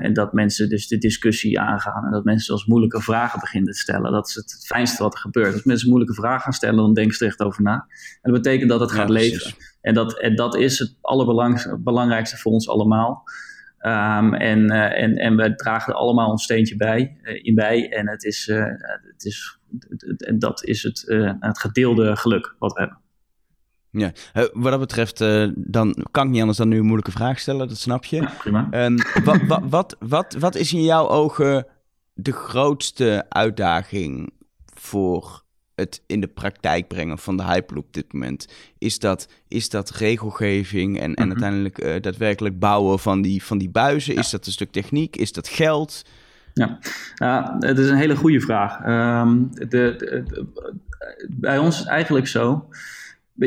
En 0.00 0.12
dat 0.12 0.32
mensen 0.32 0.68
dus 0.68 0.88
de 0.88 0.98
discussie 0.98 1.60
aangaan 1.60 2.04
en 2.04 2.10
dat 2.10 2.24
mensen 2.24 2.44
zelfs 2.44 2.66
moeilijke 2.66 3.00
vragen 3.00 3.40
beginnen 3.40 3.72
te 3.72 3.78
stellen. 3.78 4.12
Dat 4.12 4.28
is 4.28 4.34
het 4.34 4.64
fijnste 4.66 5.02
wat 5.02 5.14
er 5.14 5.20
gebeurt. 5.20 5.52
Als 5.52 5.62
mensen 5.62 5.88
moeilijke 5.88 6.14
vragen 6.14 6.40
gaan 6.40 6.52
stellen, 6.52 6.76
dan 6.76 6.94
denken 6.94 7.14
ze 7.14 7.24
er 7.24 7.30
echt 7.30 7.42
over 7.42 7.62
na. 7.62 7.86
En 8.22 8.32
dat 8.32 8.42
betekent 8.42 8.70
dat 8.70 8.80
het 8.80 8.92
gaat 8.92 9.08
leven. 9.08 9.54
En 9.80 9.94
dat, 9.94 10.18
en 10.18 10.36
dat 10.36 10.56
is 10.56 10.78
het 10.78 10.96
allerbelangrijkste 11.00 12.36
voor 12.36 12.52
ons 12.52 12.68
allemaal. 12.68 13.24
Um, 13.80 14.34
en, 14.34 14.58
uh, 14.58 15.02
en, 15.02 15.16
en 15.16 15.36
we 15.36 15.54
dragen 15.54 15.92
er 15.92 15.98
allemaal 15.98 16.30
een 16.30 16.38
steentje 16.38 16.76
bij, 16.76 17.16
uh, 17.22 17.44
in 17.44 17.54
bij. 17.54 17.90
En 17.90 18.08
het 18.08 18.24
is, 18.24 18.46
het 19.12 19.24
is, 19.24 19.58
en 20.16 20.38
dat 20.38 20.64
is 20.64 20.82
het, 20.82 21.04
het 21.40 21.58
gedeelde 21.58 22.16
geluk 22.16 22.54
wat 22.58 22.72
we 22.72 22.80
hebben. 22.80 23.01
Ja, 23.94 24.12
wat 24.52 24.70
dat 24.70 24.80
betreft, 24.80 25.18
dan 25.54 26.06
kan 26.10 26.24
ik 26.26 26.30
niet 26.30 26.40
anders 26.40 26.58
dan 26.58 26.68
nu 26.68 26.76
een 26.78 26.84
moeilijke 26.84 27.10
vraag 27.10 27.38
stellen, 27.38 27.68
dat 27.68 27.78
snap 27.78 28.04
je. 28.04 28.16
Ja, 28.16 28.32
prima. 28.38 28.68
Um, 28.84 28.96
wat, 29.24 29.40
wat, 29.46 29.62
wat, 29.68 29.96
wat, 29.98 30.36
wat 30.38 30.54
is 30.54 30.72
in 30.72 30.82
jouw 30.82 31.08
ogen 31.08 31.66
de 32.14 32.32
grootste 32.32 33.26
uitdaging 33.28 34.32
voor 34.74 35.42
het 35.74 36.02
in 36.06 36.20
de 36.20 36.26
praktijk 36.26 36.88
brengen 36.88 37.18
van 37.18 37.36
de 37.36 37.44
Hyperloop 37.44 37.86
op 37.86 37.92
dit 37.92 38.12
moment? 38.12 38.46
Is 38.78 38.98
dat, 38.98 39.28
is 39.48 39.68
dat 39.68 39.90
regelgeving 39.90 41.00
en, 41.00 41.14
en 41.14 41.22
mhm. 41.22 41.30
uiteindelijk 41.30 41.84
uh, 41.84 42.00
daadwerkelijk 42.00 42.58
bouwen 42.58 42.98
van 42.98 43.22
die, 43.22 43.42
van 43.42 43.58
die 43.58 43.70
buizen? 43.70 44.16
Is 44.16 44.30
dat 44.30 44.46
een 44.46 44.52
stuk 44.52 44.72
techniek? 44.72 45.16
Is 45.16 45.32
dat 45.32 45.48
geld? 45.48 46.02
Ja, 46.54 46.78
uh, 47.22 47.48
het 47.58 47.78
is 47.78 47.88
een 47.88 47.96
hele 47.96 48.16
goede 48.16 48.40
vraag. 48.40 48.86
Um, 48.86 49.48
de, 49.54 49.66
de, 49.68 50.46
bij 51.28 51.58
ons 51.58 51.74
is 51.74 51.78
het 51.78 51.88
eigenlijk 51.88 52.26
zo. 52.26 52.68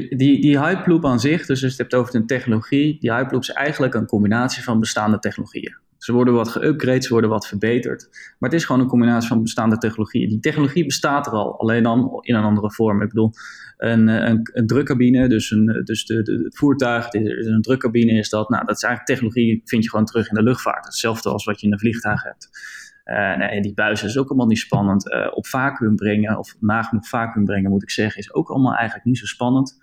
Die, 0.01 0.41
die 0.41 0.59
Hyperloop 0.59 1.05
aan 1.05 1.19
zich, 1.19 1.39
dus 1.39 1.49
als 1.49 1.59
je 1.59 1.67
het 1.67 1.77
hebt 1.77 1.93
over 1.93 2.15
een 2.15 2.25
technologie, 2.25 2.99
die 2.99 3.13
Hyperloop 3.13 3.41
is 3.41 3.49
eigenlijk 3.49 3.93
een 3.93 4.05
combinatie 4.05 4.63
van 4.63 4.79
bestaande 4.79 5.19
technologieën. 5.19 5.77
Ze 5.97 6.13
worden 6.13 6.33
wat 6.33 6.57
geüpgrade, 6.57 6.97
ze 6.97 7.09
worden 7.09 7.29
wat 7.29 7.47
verbeterd. 7.47 8.09
Maar 8.11 8.49
het 8.49 8.59
is 8.59 8.65
gewoon 8.65 8.81
een 8.81 8.87
combinatie 8.87 9.27
van 9.27 9.41
bestaande 9.41 9.77
technologieën. 9.77 10.29
Die 10.29 10.39
technologie 10.39 10.85
bestaat 10.85 11.27
er 11.27 11.33
al, 11.33 11.59
alleen 11.59 11.83
dan 11.83 12.17
in 12.21 12.35
een 12.35 12.43
andere 12.43 12.71
vorm. 12.71 13.01
Ik 13.01 13.07
bedoel, 13.07 13.31
een, 13.77 14.07
een, 14.07 14.49
een 14.53 14.67
drukcabine, 14.67 15.27
dus, 15.27 15.51
een, 15.51 15.81
dus 15.83 16.05
de, 16.05 16.21
de, 16.21 16.41
het 16.43 16.57
voertuig, 16.57 17.13
een 17.13 17.61
drukcabine 17.61 18.11
is 18.11 18.29
dat. 18.29 18.49
Nou, 18.49 18.65
dat 18.65 18.75
is 18.75 18.83
eigenlijk 18.83 19.19
technologie, 19.19 19.61
vind 19.65 19.83
je 19.83 19.89
gewoon 19.89 20.05
terug 20.05 20.29
in 20.29 20.35
de 20.35 20.43
luchtvaart. 20.43 20.85
Hetzelfde 20.85 21.29
als 21.29 21.45
wat 21.45 21.59
je 21.59 21.65
in 21.65 21.73
een 21.73 21.79
vliegtuig 21.79 22.23
hebt. 22.23 22.49
Nee, 23.37 23.61
die 23.61 23.73
buizen 23.73 24.07
is 24.07 24.17
ook 24.17 24.27
allemaal 24.27 24.47
niet 24.47 24.59
spannend. 24.59 25.11
Uh, 25.11 25.27
op 25.31 25.47
vacuüm 25.47 25.95
brengen, 25.95 26.37
of 26.37 26.55
nagenoeg 26.59 27.07
vacuüm 27.07 27.45
brengen 27.45 27.69
moet 27.69 27.83
ik 27.83 27.91
zeggen, 27.91 28.19
is 28.19 28.33
ook 28.33 28.49
allemaal 28.49 28.73
eigenlijk 28.73 29.05
niet 29.05 29.17
zo 29.17 29.25
spannend. 29.25 29.77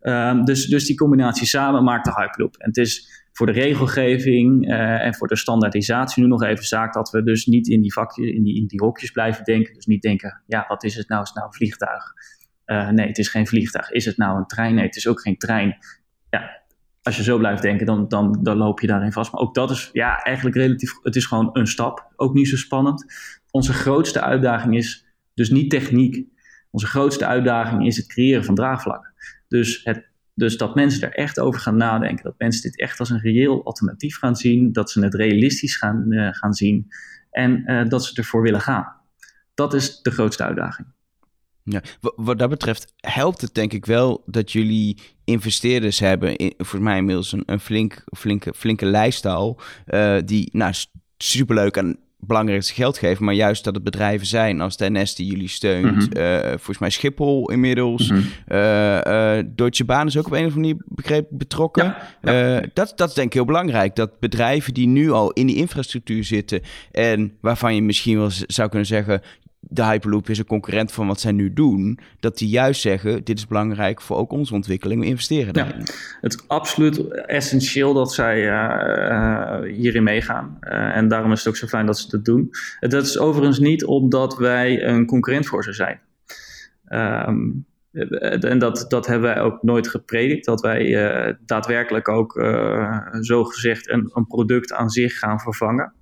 Uh, 0.00 0.44
dus, 0.44 0.66
dus 0.66 0.86
die 0.86 0.96
combinatie 0.96 1.46
samen 1.46 1.84
maakt 1.84 2.04
de 2.04 2.12
Hyperloop. 2.12 2.56
En 2.56 2.66
het 2.66 2.76
is 2.76 3.22
voor 3.32 3.46
de 3.46 3.52
regelgeving 3.52 4.70
uh, 4.70 5.04
en 5.04 5.14
voor 5.14 5.28
de 5.28 5.36
standaardisatie 5.36 6.22
nu 6.22 6.28
nog 6.28 6.42
even 6.42 6.64
zaak 6.64 6.92
dat 6.94 7.10
we 7.10 7.22
dus 7.22 7.46
niet 7.46 7.68
in 7.68 7.80
die 7.80 7.92
vakjes, 7.92 8.30
in 8.30 8.42
die, 8.42 8.56
in 8.56 8.66
die 8.66 8.80
hokjes 8.80 9.10
blijven 9.10 9.44
denken. 9.44 9.74
Dus 9.74 9.86
niet 9.86 10.02
denken, 10.02 10.42
ja, 10.46 10.64
wat 10.68 10.84
is 10.84 10.94
het 10.94 11.08
nou? 11.08 11.22
Is 11.22 11.28
het 11.28 11.36
nou 11.36 11.48
een 11.48 11.54
vliegtuig? 11.54 12.04
Nee, 12.94 13.06
het 13.06 13.18
is 13.18 13.28
geen 13.28 13.46
vliegtuig. 13.46 13.90
Is 13.90 14.04
het 14.04 14.16
nou 14.16 14.38
een 14.38 14.46
trein? 14.46 14.74
Nee, 14.74 14.84
het 14.84 14.96
is 14.96 15.06
ook 15.06 15.20
geen 15.20 15.36
trein. 15.36 15.76
Ja, 16.30 16.62
als 17.08 17.16
je 17.16 17.22
zo 17.22 17.38
blijft 17.38 17.62
denken, 17.62 17.86
dan, 17.86 18.08
dan, 18.08 18.38
dan 18.42 18.56
loop 18.56 18.80
je 18.80 18.86
daarin 18.86 19.12
vast. 19.12 19.32
Maar 19.32 19.40
ook 19.40 19.54
dat 19.54 19.70
is 19.70 19.90
ja, 19.92 20.22
eigenlijk 20.22 20.56
relatief, 20.56 20.92
het 21.02 21.16
is 21.16 21.26
gewoon 21.26 21.50
een 21.52 21.66
stap. 21.66 22.12
Ook 22.16 22.34
niet 22.34 22.48
zo 22.48 22.56
spannend. 22.56 23.04
Onze 23.50 23.72
grootste 23.72 24.20
uitdaging 24.20 24.76
is 24.76 25.06
dus 25.34 25.50
niet 25.50 25.70
techniek. 25.70 26.26
Onze 26.70 26.86
grootste 26.86 27.26
uitdaging 27.26 27.86
is 27.86 27.96
het 27.96 28.06
creëren 28.06 28.44
van 28.44 28.54
draagvlak. 28.54 29.12
Dus 29.48 29.80
het 29.84 30.06
dus 30.34 30.56
dat 30.56 30.74
mensen 30.74 31.02
er 31.02 31.14
echt 31.14 31.40
over 31.40 31.60
gaan 31.60 31.76
nadenken. 31.76 32.24
Dat 32.24 32.34
mensen 32.38 32.62
dit 32.62 32.80
echt 32.80 33.00
als 33.00 33.10
een 33.10 33.20
reëel 33.20 33.64
alternatief 33.64 34.18
gaan 34.18 34.36
zien. 34.36 34.72
Dat 34.72 34.90
ze 34.90 35.04
het 35.04 35.14
realistisch 35.14 35.76
gaan, 35.76 36.12
uh, 36.12 36.28
gaan 36.32 36.54
zien. 36.54 36.88
En 37.30 37.70
uh, 37.70 37.88
dat 37.88 38.04
ze 38.04 38.14
ervoor 38.14 38.42
willen 38.42 38.60
gaan. 38.60 38.96
Dat 39.54 39.74
is 39.74 40.02
de 40.02 40.10
grootste 40.10 40.44
uitdaging. 40.44 40.88
Ja, 41.68 41.82
wat 42.16 42.38
dat 42.38 42.48
betreft 42.48 42.92
helpt 42.96 43.40
het 43.40 43.54
denk 43.54 43.72
ik 43.72 43.86
wel 43.86 44.22
dat 44.26 44.52
jullie 44.52 44.98
investeerders 45.24 45.98
hebben, 45.98 46.36
in, 46.36 46.54
voor 46.58 46.82
mij 46.82 46.96
inmiddels 46.98 47.32
een, 47.32 47.42
een 47.46 47.60
flink, 47.60 48.04
flinke, 48.16 48.52
flinke 48.54 48.86
lijst 48.86 49.26
al, 49.26 49.60
uh, 49.88 50.16
die 50.24 50.48
nou, 50.52 50.72
superleuk 51.16 51.76
en 51.76 51.98
belangrijkste 52.20 52.74
geld 52.74 52.98
geven, 52.98 53.24
maar 53.24 53.34
juist 53.34 53.64
dat 53.64 53.74
het 53.74 53.84
bedrijven 53.84 54.26
zijn 54.26 54.60
als 54.60 54.76
de 54.76 54.90
NS 54.90 55.14
die 55.14 55.26
jullie 55.26 55.48
steunt. 55.48 56.14
Mm 56.14 56.26
volgens 56.48 56.78
mij 56.78 56.90
Schiphol 56.90 57.50
inmiddels. 57.50 58.10
Mm 58.10 58.24
Deutsche 59.54 59.84
Bahn 59.84 60.06
is 60.06 60.16
ook 60.16 60.26
op 60.26 60.32
een 60.32 60.46
of 60.46 60.54
andere 60.54 60.76
manier 61.00 61.26
betrokken. 61.30 61.94
dat, 62.74 62.92
dat 62.96 63.08
is 63.08 63.14
denk 63.14 63.26
ik 63.26 63.32
heel 63.32 63.44
belangrijk. 63.44 63.96
Dat 63.96 64.18
bedrijven 64.18 64.74
die 64.74 64.86
nu 64.86 65.10
al 65.10 65.32
in 65.32 65.46
die 65.46 65.56
infrastructuur 65.56 66.24
zitten 66.24 66.60
en 66.92 67.36
waarvan 67.40 67.74
je 67.74 67.82
misschien 67.82 68.18
wel 68.18 68.30
zou 68.30 68.68
kunnen 68.68 68.88
zeggen, 68.88 69.22
de 69.60 69.84
Hyperloop 69.84 70.28
is 70.28 70.38
een 70.38 70.46
concurrent 70.46 70.92
van 70.92 71.06
wat 71.06 71.20
zij 71.20 71.32
nu 71.32 71.52
doen, 71.52 71.98
dat 72.20 72.38
die 72.38 72.48
juist 72.48 72.80
zeggen: 72.80 73.24
dit 73.24 73.38
is 73.38 73.46
belangrijk 73.46 74.00
voor 74.00 74.16
ook 74.16 74.32
onze 74.32 74.54
ontwikkeling, 74.54 75.00
we 75.00 75.06
investeren 75.06 75.52
daarin. 75.52 75.78
Ja, 75.78 75.92
het 76.20 76.34
is 76.34 76.48
absoluut 76.48 76.98
essentieel 77.26 77.94
dat 77.94 78.14
zij 78.14 78.46
uh, 78.46 79.74
hierin 79.76 80.02
meegaan. 80.02 80.58
Uh, 80.60 80.96
en 80.96 81.08
daarom 81.08 81.32
is 81.32 81.38
het 81.38 81.48
ook 81.48 81.56
zo 81.56 81.66
fijn 81.66 81.86
dat 81.86 81.98
ze 81.98 82.08
dat 82.10 82.24
doen. 82.24 82.50
Dat 82.80 83.06
is 83.06 83.18
overigens 83.18 83.58
niet 83.58 83.84
omdat 83.84 84.36
wij 84.36 84.84
een 84.84 85.06
concurrent 85.06 85.46
voor 85.46 85.64
ze 85.64 85.72
zijn. 85.72 86.00
Um, 86.88 87.66
en 88.40 88.58
dat, 88.58 88.84
dat 88.88 89.06
hebben 89.06 89.34
wij 89.34 89.40
ook 89.40 89.62
nooit 89.62 89.88
gepredikt, 89.88 90.44
dat 90.44 90.60
wij 90.60 91.36
daadwerkelijk 91.46 92.08
ook 92.08 92.32
zo 93.20 93.44
gezegd 93.44 93.88
een, 93.88 94.10
een 94.14 94.26
product 94.26 94.72
aan 94.72 94.90
zich 94.90 95.18
gaan 95.18 95.40
vervangen. 95.40 95.92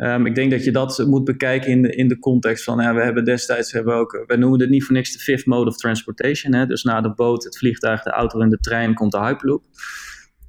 Um, 0.00 0.26
ik 0.26 0.34
denk 0.34 0.50
dat 0.50 0.64
je 0.64 0.72
dat 0.72 1.04
moet 1.06 1.24
bekijken 1.24 1.70
in 1.70 1.82
de, 1.82 1.94
in 1.94 2.08
de 2.08 2.18
context 2.18 2.64
van, 2.64 2.76
we 2.76 3.02
hebben 3.02 3.24
destijds, 3.24 3.72
hebben 3.72 3.94
we 3.94 4.00
ook, 4.00 4.24
we 4.26 4.36
noemen 4.36 4.60
het 4.60 4.70
niet 4.70 4.84
voor 4.84 4.94
niks 4.94 5.12
de 5.12 5.18
fifth 5.18 5.46
mode 5.46 5.70
of 5.70 5.76
transportation. 5.76 6.54
Hè? 6.54 6.66
Dus 6.66 6.82
na 6.82 7.00
de 7.00 7.14
boot, 7.14 7.44
het 7.44 7.58
vliegtuig, 7.58 8.02
de 8.02 8.10
auto 8.10 8.40
en 8.40 8.48
de 8.48 8.58
trein 8.58 8.94
komt 8.94 9.12
de 9.12 9.18
Hyperloop. 9.18 9.62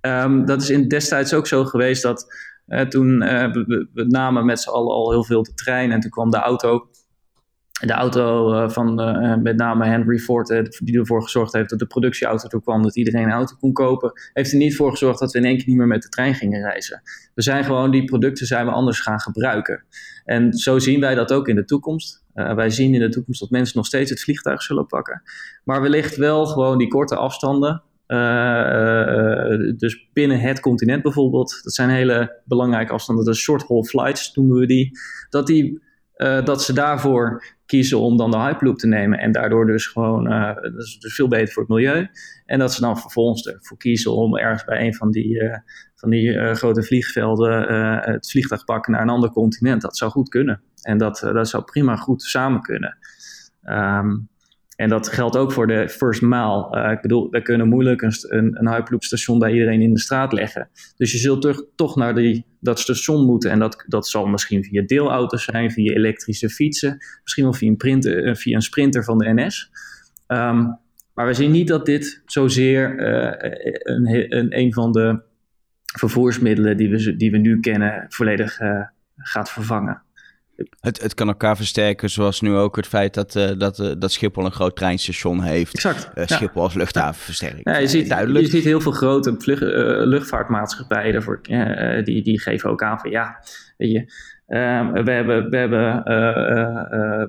Um, 0.02 0.46
dat 0.46 0.62
is 0.62 0.70
in 0.70 0.88
destijds 0.88 1.34
ook 1.34 1.48
zo 1.48 1.66
geweest 1.66 2.02
dat 2.02 2.36
uh, 2.68 2.82
toen 2.82 3.24
uh, 3.24 3.52
we, 3.52 3.88
we, 3.94 4.04
namen 4.04 4.46
met 4.46 4.60
z'n 4.60 4.70
allen 4.70 4.94
al 4.94 5.12
heel 5.12 5.24
veel 5.24 5.44
de 5.44 5.54
trein 5.54 5.92
en 5.92 6.00
toen 6.00 6.10
kwam 6.10 6.32
de 6.32 6.38
auto 6.38 6.90
de 7.80 7.94
auto 7.94 8.54
uh, 8.54 8.70
van 8.70 9.02
uh, 9.02 9.36
met 9.36 9.58
name 9.58 9.86
Henry 9.86 10.18
Ford, 10.18 10.48
die 10.84 11.00
ervoor 11.00 11.24
gezorgd 11.24 11.54
heeft 11.54 11.70
dat 11.70 11.80
de 11.80 11.86
productieauto 11.86 12.48
er 12.48 12.62
kwam, 12.62 12.84
dat 12.84 12.96
iedereen 12.96 13.24
een 13.24 13.32
auto 13.32 13.56
kon 13.60 13.74
kopen, 13.74 14.12
heeft 14.34 14.52
er 14.52 14.58
niet 14.58 14.76
voor 14.76 14.92
gezorgd 14.92 15.20
dat 15.20 15.32
we 15.32 15.40
in 15.40 15.46
één 15.46 15.58
keer 15.58 15.68
niet 15.68 15.78
meer 15.78 15.88
met 15.88 16.02
de 16.02 16.10
trein 16.10 16.36
gingen 16.36 16.62
reizen. 16.62 17.02
We 17.34 17.42
zijn 17.42 17.64
gewoon 17.64 17.92
die 17.92 18.04
producten 18.04 18.46
zijn 18.46 18.66
we 18.66 18.72
anders 18.72 19.00
gaan 19.00 19.20
gebruiken. 19.20 19.86
En 20.26 20.54
zo 20.54 20.80
zien 20.80 21.00
wij 21.00 21.16
dat 21.16 21.32
ook 21.32 21.48
in 21.48 21.56
de 21.56 21.66
toekomst. 21.66 22.24
wij 22.34 22.70
zien 22.70 22.94
in 22.94 23.00
de 23.00 23.10
toekomst 23.10 23.40
dat 23.40 23.50
mensen 23.50 23.78
nog 23.78 23.86
steeds 23.86 24.10
het 24.10 24.22
vliegtuig 24.22 24.62
zullen 24.62 24.86
pakken. 24.86 25.22
Maar 25.64 25.82
wellicht 25.82 26.16
wel 26.16 26.46
gewoon 26.46 26.78
die 26.78 26.88
korte 26.88 27.16
afstanden. 27.16 27.84
dus 29.78 30.10
binnen 30.14 30.40
het 30.40 30.60
continent 30.60 31.04
bijvoorbeeld. 31.04 31.60
Dat 31.64 31.74
zijn 31.74 31.90
hele 31.90 32.42
belangrijke 32.46 32.94
afstanden. 32.94 33.26
De 33.26 33.34
short 33.34 33.68
haul 33.68 33.84
flights 33.84 34.34
noemen 34.36 34.60
we 34.60 34.66
die. 34.66 34.92
Dat 35.30 35.48
die 35.48 35.88
uh, 36.20 36.46
dat 36.46 36.64
ze 36.64 36.74
daarvoor 36.74 37.44
kiezen 37.66 38.00
om 38.00 38.18
dan 38.18 38.32
de 38.32 38.38
Hyperloop 38.38 38.78
te 38.78 38.88
nemen. 38.88 39.20
En 39.20 39.32
daardoor 39.32 39.66
dus 39.66 39.88
gewoon, 39.88 40.32
uh, 40.32 40.56
dat 40.56 40.82
is 40.82 40.98
dus 41.00 41.16
veel 41.16 41.28
beter 41.28 41.54
voor 41.54 41.64
het 41.64 41.72
milieu. 41.72 42.08
En 42.46 42.60
dat 42.60 42.74
ze 42.74 42.82
dan 42.82 43.00
vervolgens 43.00 43.48
ervoor 43.48 43.78
kiezen 43.78 44.12
om 44.12 44.38
ergens 44.38 44.64
bij 44.64 44.86
een 44.86 44.96
van 44.96 45.12
die, 45.12 45.42
uh, 45.42 45.58
van 45.96 46.10
die 46.10 46.56
grote 46.56 46.84
vliegvelden 46.84 47.74
het 48.04 48.32
vliegtuig 48.32 48.64
pakken 48.64 48.92
naar 48.92 49.02
een 49.02 49.10
ander 49.10 49.32
continent. 49.32 49.82
Dat 49.82 49.98
zou 49.98 50.12
goed 50.12 50.30
kunnen. 50.30 50.62
En 50.82 50.98
dat, 50.98 51.20
dat 51.20 51.50
zou 51.50 51.64
prima 51.64 51.96
goed 51.96 52.24
samen 52.24 52.62
kunnen. 52.62 52.98
Um, 53.64 54.30
en 54.80 54.90
dat 54.90 55.08
geldt 55.08 55.38
ook 55.38 55.52
voor 55.52 55.68
de 55.68 55.90
first 55.90 56.22
mile. 56.22 56.68
Uh, 56.72 56.92
ik 56.92 57.02
bedoel, 57.02 57.30
we 57.30 57.42
kunnen 57.42 57.68
moeilijk 57.68 58.02
een, 58.02 58.14
een, 58.22 58.68
een 58.68 59.40
bij 59.40 59.52
iedereen 59.52 59.82
in 59.82 59.94
de 59.94 60.00
straat 60.00 60.34
leggen. 60.34 60.70
Dus 60.98 61.12
je 61.12 61.18
zult 61.18 61.42
toch, 61.42 61.66
toch 61.76 61.96
naar 61.96 62.16
die, 62.16 62.46
dat 62.60 62.80
station 62.80 63.26
moeten. 63.26 63.52
En 63.52 63.60
dat, 63.60 63.84
dat 63.88 64.08
zal 64.08 64.26
misschien 64.26 64.64
via 64.64 64.84
deelauto's 64.86 65.44
zijn, 65.44 65.72
via 65.72 65.94
elektrische 65.94 66.50
fietsen. 66.50 66.98
Misschien 67.24 67.44
wel 67.44 67.54
via 67.54 67.76
een, 67.78 68.08
uh, 68.08 68.36
via 68.36 68.56
een 68.56 68.62
sprinter 68.62 69.04
van 69.04 69.18
de 69.18 69.34
NS. 69.34 69.72
Ehm, 70.28 70.66
maar 71.14 71.28
we 71.28 71.34
zien 71.34 71.52
niet 71.52 71.68
dat 71.68 71.86
dit 71.86 72.22
zozeer 72.26 73.00
uh, 73.00 73.34
een, 73.84 74.36
een, 74.38 74.58
een 74.58 74.74
van 74.74 74.92
de 74.92 75.22
vervoersmiddelen 76.00 76.78
die 76.78 76.90
we, 76.90 77.16
die 77.16 77.32
we 77.32 77.38
nu 77.38 77.60
kennen 77.60 78.06
volledig 78.10 78.58
gaat 79.16 79.52
vervangen. 79.52 80.02
Het, 80.80 81.02
het 81.02 81.14
kan 81.14 81.28
elkaar 81.28 81.56
versterken, 81.56 82.10
zoals 82.10 82.42
nu 82.42 82.56
ook 82.56 82.76
het 82.76 82.88
feit 82.88 83.14
dat, 83.14 83.36
uh, 83.36 83.50
dat, 83.58 83.80
uh, 83.80 83.92
dat 83.98 84.12
Schiphol 84.12 84.46
een 84.46 84.52
groot 84.52 84.76
treinstation 84.76 85.42
heeft. 85.42 85.74
Exact. 85.74 86.10
Uh, 86.16 86.26
Schiphol 86.26 86.62
als 86.62 86.74
luchthaven 86.74 87.22
versterkt. 87.22 87.60
Ja, 87.64 87.78
je, 87.78 87.88
ziet, 87.88 88.10
Duidelijk. 88.10 88.46
je 88.46 88.52
ziet 88.52 88.64
heel 88.64 88.82
veel 88.82 88.92
grote 88.92 89.36
vlug, 89.38 89.60
luchtvaartmaatschappijen 90.06 91.14
daarvoor, 91.14 91.42
die, 92.04 92.24
die 92.24 92.40
geven 92.40 92.70
ook 92.70 92.84
aan 92.84 93.00
van 93.00 93.10
ja, 93.10 93.44
weet 93.78 93.92
je, 93.92 94.12
Ehm, 94.50 94.92
we 94.92 95.12
hebben, 95.12 95.50
we 95.50 95.58
hebben, 95.58 96.04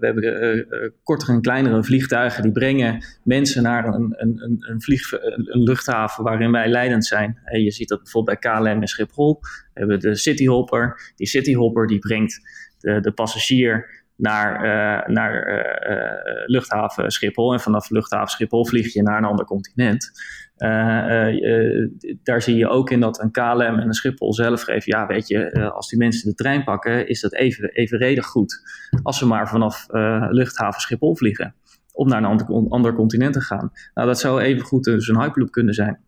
we 0.00 0.06
hebben 0.06 0.66
kortere 1.02 1.32
en 1.32 1.40
kleinere 1.40 1.84
vliegtuigen 1.84 2.42
die 2.42 2.52
brengen 2.52 3.04
mensen 3.22 3.62
naar 3.62 3.86
een, 3.86 4.14
een, 4.16 4.42
een, 4.42 4.56
een, 4.58 4.82
vlieg, 4.82 5.12
een 5.12 5.62
luchthaven 5.62 6.24
waarin 6.24 6.52
wij 6.52 6.68
leidend 6.68 7.06
zijn. 7.06 7.38
En 7.44 7.62
je 7.62 7.70
ziet 7.70 7.88
dat 7.88 8.02
bijvoorbeeld 8.02 8.40
bij 8.40 8.52
KLM 8.52 8.80
en 8.80 8.86
Schiphol. 8.86 9.38
We 9.40 9.80
hebben 9.80 10.00
de 10.00 10.16
Cityhopper. 10.16 11.12
Die 11.16 11.26
Cityhopper 11.26 11.86
die 11.86 11.98
brengt 11.98 12.40
de, 12.80 13.00
de 13.00 13.12
passagier 13.12 13.98
naar, 14.20 14.54
uh, 14.54 15.14
naar 15.14 15.48
uh, 15.48 16.46
luchthaven 16.46 17.10
Schiphol. 17.10 17.52
En 17.52 17.60
vanaf 17.60 17.90
luchthaven 17.90 18.28
Schiphol 18.28 18.66
vlieg 18.66 18.92
je 18.92 19.02
naar 19.02 19.18
een 19.18 19.24
ander 19.24 19.44
continent. 19.44 20.12
daar 22.22 22.42
zie 22.42 22.56
je 22.56 22.68
ook 22.68 22.90
in 22.90 23.00
dat 23.00 23.20
een 23.20 23.30
KLM 23.30 23.60
en 23.60 23.86
een 23.86 23.92
Schiphol 23.92 24.34
zelf 24.34 24.62
geven. 24.62 24.98
Ja, 24.98 25.06
weet 25.06 25.28
je, 25.28 25.70
als 25.70 25.88
die 25.88 25.98
mensen 25.98 26.28
de 26.28 26.34
trein 26.34 26.64
pakken, 26.64 27.08
is 27.08 27.20
dat 27.20 27.34
even, 27.34 27.68
evenredig 27.68 28.26
goed. 28.26 28.60
Als 29.02 29.18
ze 29.18 29.26
maar 29.26 29.48
vanaf 29.48 29.86
luchthaven 30.30 30.80
Schiphol 30.80 31.16
vliegen. 31.16 31.54
Om 31.92 32.08
naar 32.08 32.18
een 32.18 32.24
ander, 32.24 32.46
ander 32.68 32.94
continent 32.94 33.32
te 33.32 33.40
gaan. 33.40 33.72
Nou, 33.94 34.06
dat 34.06 34.18
zou 34.18 34.40
even 34.40 34.64
goed 34.64 34.84
dus 34.84 35.08
een 35.08 35.20
Hyperloop 35.20 35.50
kunnen 35.50 35.74
zijn. 35.74 35.98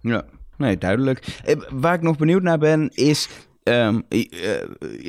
Ja, 0.00 0.24
nee, 0.56 0.78
duidelijk. 0.78 1.40
Waar 1.70 1.94
ik 1.94 2.02
nog 2.02 2.16
benieuwd 2.16 2.42
naar 2.42 2.58
ben, 2.58 2.88
is 2.88 3.28
Um, 3.64 4.02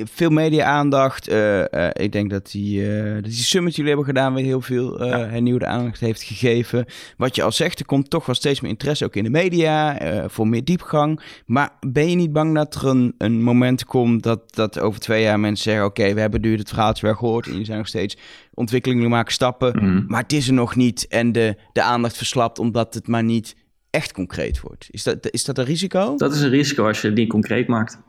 veel 0.04 0.30
media-aandacht. 0.30 1.30
Uh, 1.30 1.64
ik 1.94 2.12
denk 2.12 2.30
dat 2.30 2.52
die, 2.52 2.84
dat 3.14 3.24
die 3.24 3.34
summit 3.34 3.76
jullie 3.76 3.90
hebben 3.90 4.08
gedaan 4.08 4.34
weer 4.34 4.44
heel 4.44 4.62
veel 4.62 5.06
ja. 5.06 5.28
hernieuwde 5.28 5.66
aandacht 5.66 6.00
heeft 6.00 6.24
gegeven. 6.24 6.86
Wat 7.18 7.36
je 7.36 7.44
al 7.44 7.52
zegt, 7.52 7.80
er 7.80 7.86
komt 7.86 8.10
toch 8.10 8.26
wel 8.26 8.36
steeds 8.36 8.62
meer 8.62 8.72
interesse 8.72 9.06
ook 9.06 9.16
in 9.16 9.24
de 9.24 9.30
media 9.30 9.98
voor 10.30 10.48
meer 10.48 10.64
diepgang. 10.64 11.22
Maar 11.46 11.70
ben 11.88 12.10
je 12.10 12.16
niet 12.16 12.34
bang 12.34 12.56
dat 12.56 12.76
er 12.76 12.88
een, 12.88 13.16
een 13.18 13.42
moment 13.42 13.86
komt 13.86 14.24
dat, 14.24 14.56
dat 14.56 14.80
over 14.80 15.00
twee 15.00 15.22
jaar 15.22 15.40
mensen 15.40 15.64
zeggen: 15.64 15.86
Oké, 15.86 16.14
we 16.14 16.20
hebben 16.20 16.42
nu 16.42 16.58
het 16.58 16.70
verhaaltje 16.70 17.06
wel 17.06 17.16
gehoord 17.16 17.46
en 17.46 17.52
jullie 17.52 17.66
zijn 17.66 17.78
nog 17.78 17.88
steeds 17.88 18.18
ontwikkelingen, 18.54 19.10
maken 19.10 19.34
stappen. 19.34 19.76
Mhm. 19.76 20.04
Maar 20.08 20.22
het 20.22 20.34
is 20.34 20.48
er 20.48 20.54
nog 20.54 20.76
niet 20.76 21.08
en 21.08 21.32
de, 21.32 21.56
de 21.74 21.82
aandacht 21.82 22.18
verslapt 22.18 22.60
omdat 22.60 22.94
het 22.94 23.08
maar 23.08 23.24
niet 23.24 23.56
echt 23.94 24.12
concreet 24.12 24.62
wordt. 24.62 24.88
Is 24.92 25.04
dat, 25.04 25.32
is 25.32 25.44
dat 25.46 25.58
een 25.58 25.66
risico? 25.66 26.18
Dat 26.18 26.34
is 26.34 26.42
een 26.42 26.50
risico 26.50 26.88
als 26.88 27.02
je 27.02 27.12
niet 27.12 27.30
concreet 27.30 27.68
maakt. 27.68 28.00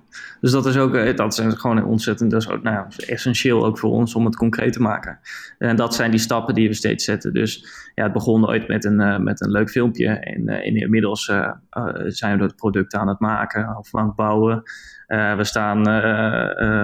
Dus 0.40 0.50
dat 0.50 0.66
is 0.66 0.76
ook 0.76 0.94
eh, 0.94 1.16
dat 1.16 1.38
is 1.38 1.54
gewoon 1.54 1.84
ontzettend 1.84 2.30
dat 2.30 2.42
is 2.42 2.48
ook, 2.48 2.62
nou, 2.62 2.86
essentieel 3.06 3.64
ook 3.64 3.78
voor 3.78 3.90
ons 3.90 4.14
om 4.14 4.24
het 4.24 4.36
concreet 4.36 4.72
te 4.72 4.80
maken. 4.80 5.18
En 5.58 5.76
dat 5.76 5.94
zijn 5.94 6.10
die 6.10 6.20
stappen 6.20 6.54
die 6.54 6.68
we 6.68 6.74
steeds 6.74 7.04
zetten. 7.04 7.34
Dus 7.34 7.66
ja, 7.94 8.02
het 8.02 8.12
begon 8.12 8.48
ooit 8.48 8.68
met 8.68 8.84
een, 8.84 9.00
uh, 9.00 9.18
met 9.18 9.40
een 9.40 9.50
leuk 9.50 9.70
filmpje. 9.70 10.08
En 10.08 10.50
uh, 10.50 10.66
inmiddels 10.66 11.24
zijn 12.06 12.38
we 12.38 12.44
het 12.44 12.56
product 12.56 12.94
aan 12.94 13.08
het 13.08 13.20
maken 13.20 13.76
of 13.78 13.94
aan 13.94 14.06
het 14.06 14.16
bouwen. 14.16 14.62
we 15.06 15.44
staan, 15.44 15.82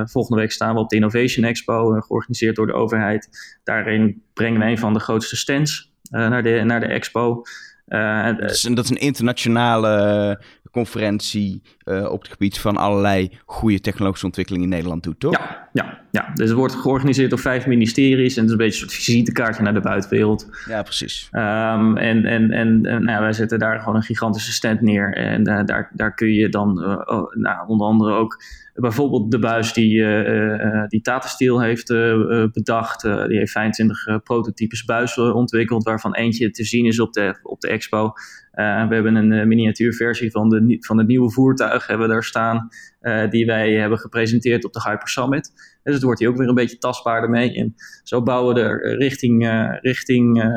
volgende 0.08 0.40
week 0.40 0.52
staan 0.52 0.74
we 0.74 0.80
op 0.80 0.88
de 0.88 0.96
Innovation 0.96 1.44
Expo, 1.44 2.00
georganiseerd 2.00 2.56
door 2.56 2.66
de 2.66 2.72
overheid. 2.72 3.28
Daarin 3.64 4.22
brengen 4.32 4.60
we 4.60 4.66
een 4.66 4.78
van 4.78 4.92
de 4.92 5.00
grootste 5.00 5.36
stands 5.36 5.92
naar, 6.10 6.42
de, 6.42 6.62
naar 6.64 6.80
de 6.80 6.86
expo. 6.86 7.42
Uh, 7.90 8.36
dat, 8.36 8.50
is, 8.50 8.60
dat, 8.62 8.84
is, 8.84 8.90
een 8.90 8.96
internationale 8.96 10.42
conferentie 10.70 11.62
uh, 11.90 12.10
op 12.10 12.22
het 12.22 12.30
gebied 12.30 12.58
van 12.58 12.76
allerlei 12.76 13.30
goede 13.44 13.80
technologische 13.80 14.26
ontwikkelingen 14.26 14.68
in 14.68 14.74
Nederland 14.74 15.02
doet, 15.02 15.20
toch? 15.20 15.32
Ja, 15.32 15.68
ja, 15.72 16.00
ja. 16.10 16.30
dus 16.34 16.48
het 16.48 16.58
wordt 16.58 16.74
georganiseerd 16.74 17.30
door 17.30 17.38
vijf 17.38 17.66
ministeries 17.66 18.36
en 18.36 18.42
het 18.42 18.44
is 18.44 18.58
een 18.58 18.64
beetje 18.64 18.82
een 18.82 18.90
soort 18.90 19.02
visitekaartje 19.02 19.62
naar 19.62 19.74
de 19.74 19.80
buitenwereld. 19.80 20.48
Ja, 20.68 20.82
precies. 20.82 21.28
Um, 21.32 21.96
en 21.96 22.24
en, 22.24 22.50
en, 22.50 22.84
en 22.86 23.04
nou, 23.04 23.20
wij 23.20 23.32
zetten 23.32 23.58
daar 23.58 23.78
gewoon 23.78 23.96
een 23.96 24.02
gigantische 24.02 24.52
stand 24.52 24.80
neer 24.80 25.14
en 25.14 25.48
uh, 25.48 25.64
daar, 25.64 25.90
daar 25.94 26.14
kun 26.14 26.32
je 26.32 26.48
dan 26.48 26.82
uh, 26.82 27.00
oh, 27.04 27.34
nou, 27.34 27.68
onder 27.68 27.86
andere 27.86 28.12
ook 28.12 28.42
bijvoorbeeld 28.74 29.30
de 29.30 29.38
buis 29.38 29.72
die, 29.72 29.94
uh, 29.94 30.84
die 30.88 31.00
Tata 31.00 31.28
Steel 31.28 31.60
heeft 31.60 31.88
bedacht. 32.52 33.02
die 33.02 33.38
heeft 33.38 33.52
25 33.52 34.22
prototypes 34.22 34.84
buizen 34.84 35.34
ontwikkeld, 35.34 35.84
waarvan 35.84 36.14
eentje 36.14 36.50
te 36.50 36.64
zien 36.64 36.86
is 36.86 37.00
op 37.00 37.12
de, 37.12 37.38
op 37.42 37.60
de 37.60 37.68
expo. 37.68 38.12
we 38.52 38.62
hebben 38.94 39.14
een 39.14 39.48
miniatuurversie 39.48 40.30
van, 40.30 40.48
de, 40.48 40.76
van 40.80 40.98
het 40.98 41.06
nieuwe 41.06 41.30
voertuig 41.30 41.79
hebben 41.86 42.06
we 42.06 42.12
daar 42.12 42.24
staan, 42.24 42.68
die 43.30 43.46
wij 43.46 43.72
hebben 43.72 43.98
gepresenteerd 43.98 44.64
op 44.64 44.72
de 44.72 44.82
Hyper 44.84 45.08
Summit. 45.08 45.52
Dus 45.82 45.94
het 45.94 46.02
wordt 46.02 46.20
hier 46.20 46.28
ook 46.28 46.36
weer 46.36 46.48
een 46.48 46.54
beetje 46.54 46.78
tastbaarder 46.78 47.30
mee. 47.30 47.54
En 47.54 47.74
zo 48.02 48.22
bouwen 48.22 48.54
we 48.54 48.60
er 48.60 48.96
richting, 48.98 49.68
richting 49.80 50.52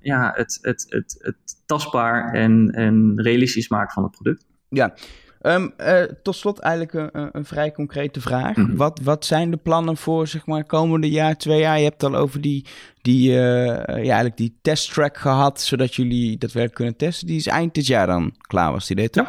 ja, 0.00 0.32
het, 0.34 0.58
het, 0.60 0.86
het, 0.88 1.16
het 1.18 1.62
tastbaar 1.66 2.32
en, 2.32 2.70
en 2.70 3.12
realistisch 3.22 3.68
maken 3.68 3.92
van 3.92 4.02
het 4.02 4.12
product. 4.12 4.46
Ja, 4.68 4.94
Um, 5.42 5.72
uh, 5.78 6.02
tot 6.02 6.36
slot 6.36 6.58
eigenlijk 6.58 7.14
een, 7.14 7.28
een 7.32 7.44
vrij 7.44 7.72
concrete 7.72 8.20
vraag. 8.20 8.56
Mhm. 8.56 8.76
wat, 8.76 9.00
wat 9.02 9.24
zijn 9.24 9.50
de 9.50 9.56
plannen 9.56 9.96
voor 9.96 10.26
zeg 10.26 10.46
maar 10.46 10.64
komende 10.64 11.10
jaar, 11.10 11.36
twee 11.36 11.60
jaar? 11.60 11.78
Je 11.78 11.84
hebt 11.84 12.02
al 12.02 12.14
over 12.14 12.40
die, 12.40 12.66
die, 13.02 13.30
uh, 13.30 13.36
ja, 13.36 13.94
eigenlijk 13.94 14.36
die 14.36 14.58
testtrack 14.62 15.16
gehad, 15.16 15.60
zodat 15.60 15.94
jullie 15.94 16.38
dat 16.38 16.52
werk 16.52 16.74
kunnen 16.74 16.96
testen. 16.96 17.26
Die 17.26 17.36
is 17.36 17.46
eind 17.46 17.74
dit 17.74 17.86
jaar 17.86 18.06
dan 18.06 18.34
klaar, 18.40 18.72
was 18.72 18.86
die 18.86 18.96
dit 18.96 19.12
toch? 19.12 19.26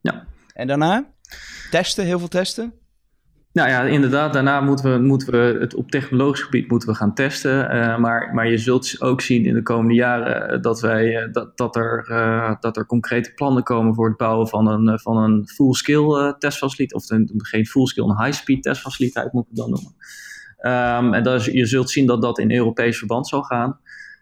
Ja. 0.00 0.12
ja. 0.12 0.24
En 0.60 0.66
daarna? 0.66 1.04
Testen, 1.70 2.04
heel 2.04 2.18
veel 2.18 2.28
testen? 2.28 2.72
Nou 3.52 3.68
ja, 3.68 3.82
inderdaad, 3.82 4.32
daarna 4.32 4.60
moeten 4.60 4.92
we, 4.92 4.98
moeten 4.98 5.30
we 5.30 5.58
het 5.60 5.74
op 5.74 5.90
technologisch 5.90 6.42
gebied 6.42 6.70
moeten 6.70 6.88
we 6.88 6.94
gaan 6.94 7.14
testen. 7.14 7.74
Uh, 7.74 7.98
maar, 7.98 8.34
maar 8.34 8.48
je 8.48 8.58
zult 8.58 9.00
ook 9.00 9.20
zien 9.20 9.44
in 9.44 9.54
de 9.54 9.62
komende 9.62 9.94
jaren 9.94 10.48
eh, 10.48 10.60
dat, 10.60 10.80
wij, 10.80 11.06
uh, 11.06 11.32
dat, 11.32 11.56
dat, 11.56 11.76
er, 11.76 12.06
dat 12.60 12.76
er 12.76 12.86
concrete 12.86 13.32
plannen 13.34 13.62
komen 13.62 13.94
voor 13.94 14.08
het 14.08 14.16
bouwen 14.16 14.48
van 14.48 14.66
een, 14.66 14.98
van 14.98 15.16
een 15.16 15.48
full-skill 15.48 16.34
testfaciliteit. 16.38 17.02
Of 17.02 17.10
een, 17.10 17.30
geen 17.36 17.66
full-skill, 17.66 18.04
een 18.04 18.24
high-speed 18.24 18.62
testfaciliteit 18.62 19.32
moet 19.32 19.46
ik 19.50 19.56
dan 19.56 19.70
noemen. 19.70 19.94
Um, 20.62 21.14
en 21.14 21.22
dat 21.22 21.44
je 21.44 21.66
zult 21.66 21.90
zien 21.90 22.06
dat 22.06 22.22
dat 22.22 22.38
in 22.38 22.52
Europees 22.52 22.98
verband 22.98 23.28
zal 23.28 23.42
gaan. 23.42 23.80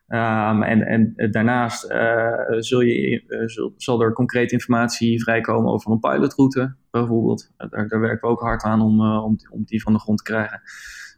Um, 0.08 0.62
en, 0.62 0.82
en 0.86 1.30
daarnaast 1.30 1.90
uh, 1.90 2.58
zul 2.58 2.80
je, 2.80 3.24
uh, 3.28 3.70
zal 3.76 4.02
er 4.02 4.12
concrete 4.12 4.52
informatie 4.52 5.22
vrijkomen 5.22 5.72
over 5.72 5.90
een 5.90 6.00
pilotroute, 6.00 6.76
bijvoorbeeld. 6.90 7.52
Daar, 7.56 7.88
daar 7.88 8.00
werken 8.00 8.28
we 8.28 8.34
ook 8.34 8.40
hard 8.40 8.62
aan 8.62 8.80
om, 8.80 9.00
uh, 9.00 9.24
om, 9.24 9.36
om 9.50 9.64
die 9.64 9.82
van 9.82 9.92
de 9.92 9.98
grond 9.98 10.18
te 10.18 10.24
krijgen. 10.24 10.60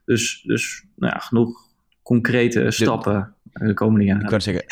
Dus, 0.04 0.42
dus 0.42 0.86
nou 0.96 1.12
ja, 1.12 1.18
genoeg 1.18 1.68
concrete 2.02 2.70
stappen 2.70 3.34
de 3.52 3.74
komende 3.74 4.04
jaren. 4.04 4.22
Ik 4.22 4.28
kan 4.28 4.40
zeggen, 4.40 4.64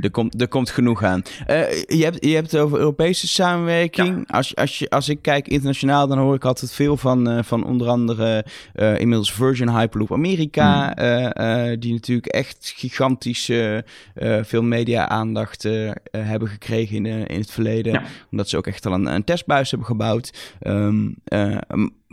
er 0.00 0.10
komt, 0.10 0.40
er 0.40 0.48
komt 0.48 0.70
genoeg 0.70 1.02
aan. 1.02 1.22
Uh, 1.50 1.72
je, 1.72 2.04
hebt, 2.04 2.24
je 2.24 2.34
hebt 2.34 2.50
het 2.50 2.60
over 2.60 2.78
Europese 2.78 3.28
samenwerking. 3.28 4.30
Als, 4.30 4.56
als, 4.56 4.78
je, 4.78 4.90
als 4.90 5.08
ik 5.08 5.22
kijk 5.22 5.48
internationaal, 5.48 6.06
dan 6.06 6.18
hoor 6.18 6.34
ik 6.34 6.44
altijd 6.44 6.72
veel 6.72 6.96
van, 6.96 7.30
uh, 7.30 7.42
van 7.42 7.64
onder 7.64 7.88
andere 7.88 8.44
uh, 8.74 8.98
inmiddels 8.98 9.32
Virgin 9.32 9.68
Hyperloop 9.68 10.12
Amerika. 10.12 10.86
Mm. 10.86 11.80
die 11.80 11.92
natuurlijk 11.92 12.26
echt 12.26 12.72
gigantisch 12.76 13.50
veel 14.42 14.62
media-aandacht 14.62 15.62
hebben 16.10 16.48
gekregen 16.48 16.96
in, 16.96 17.26
in 17.26 17.40
het 17.40 17.50
verleden. 17.50 17.92
Ja. 17.92 18.02
Omdat 18.30 18.48
ze 18.48 18.56
ook 18.56 18.66
echt 18.66 18.86
al 18.86 18.92
een, 18.92 19.06
een 19.06 19.24
testbuis 19.24 19.70
hebben 19.70 19.88
gebouwd. 19.88 20.56
Um, 20.66 21.14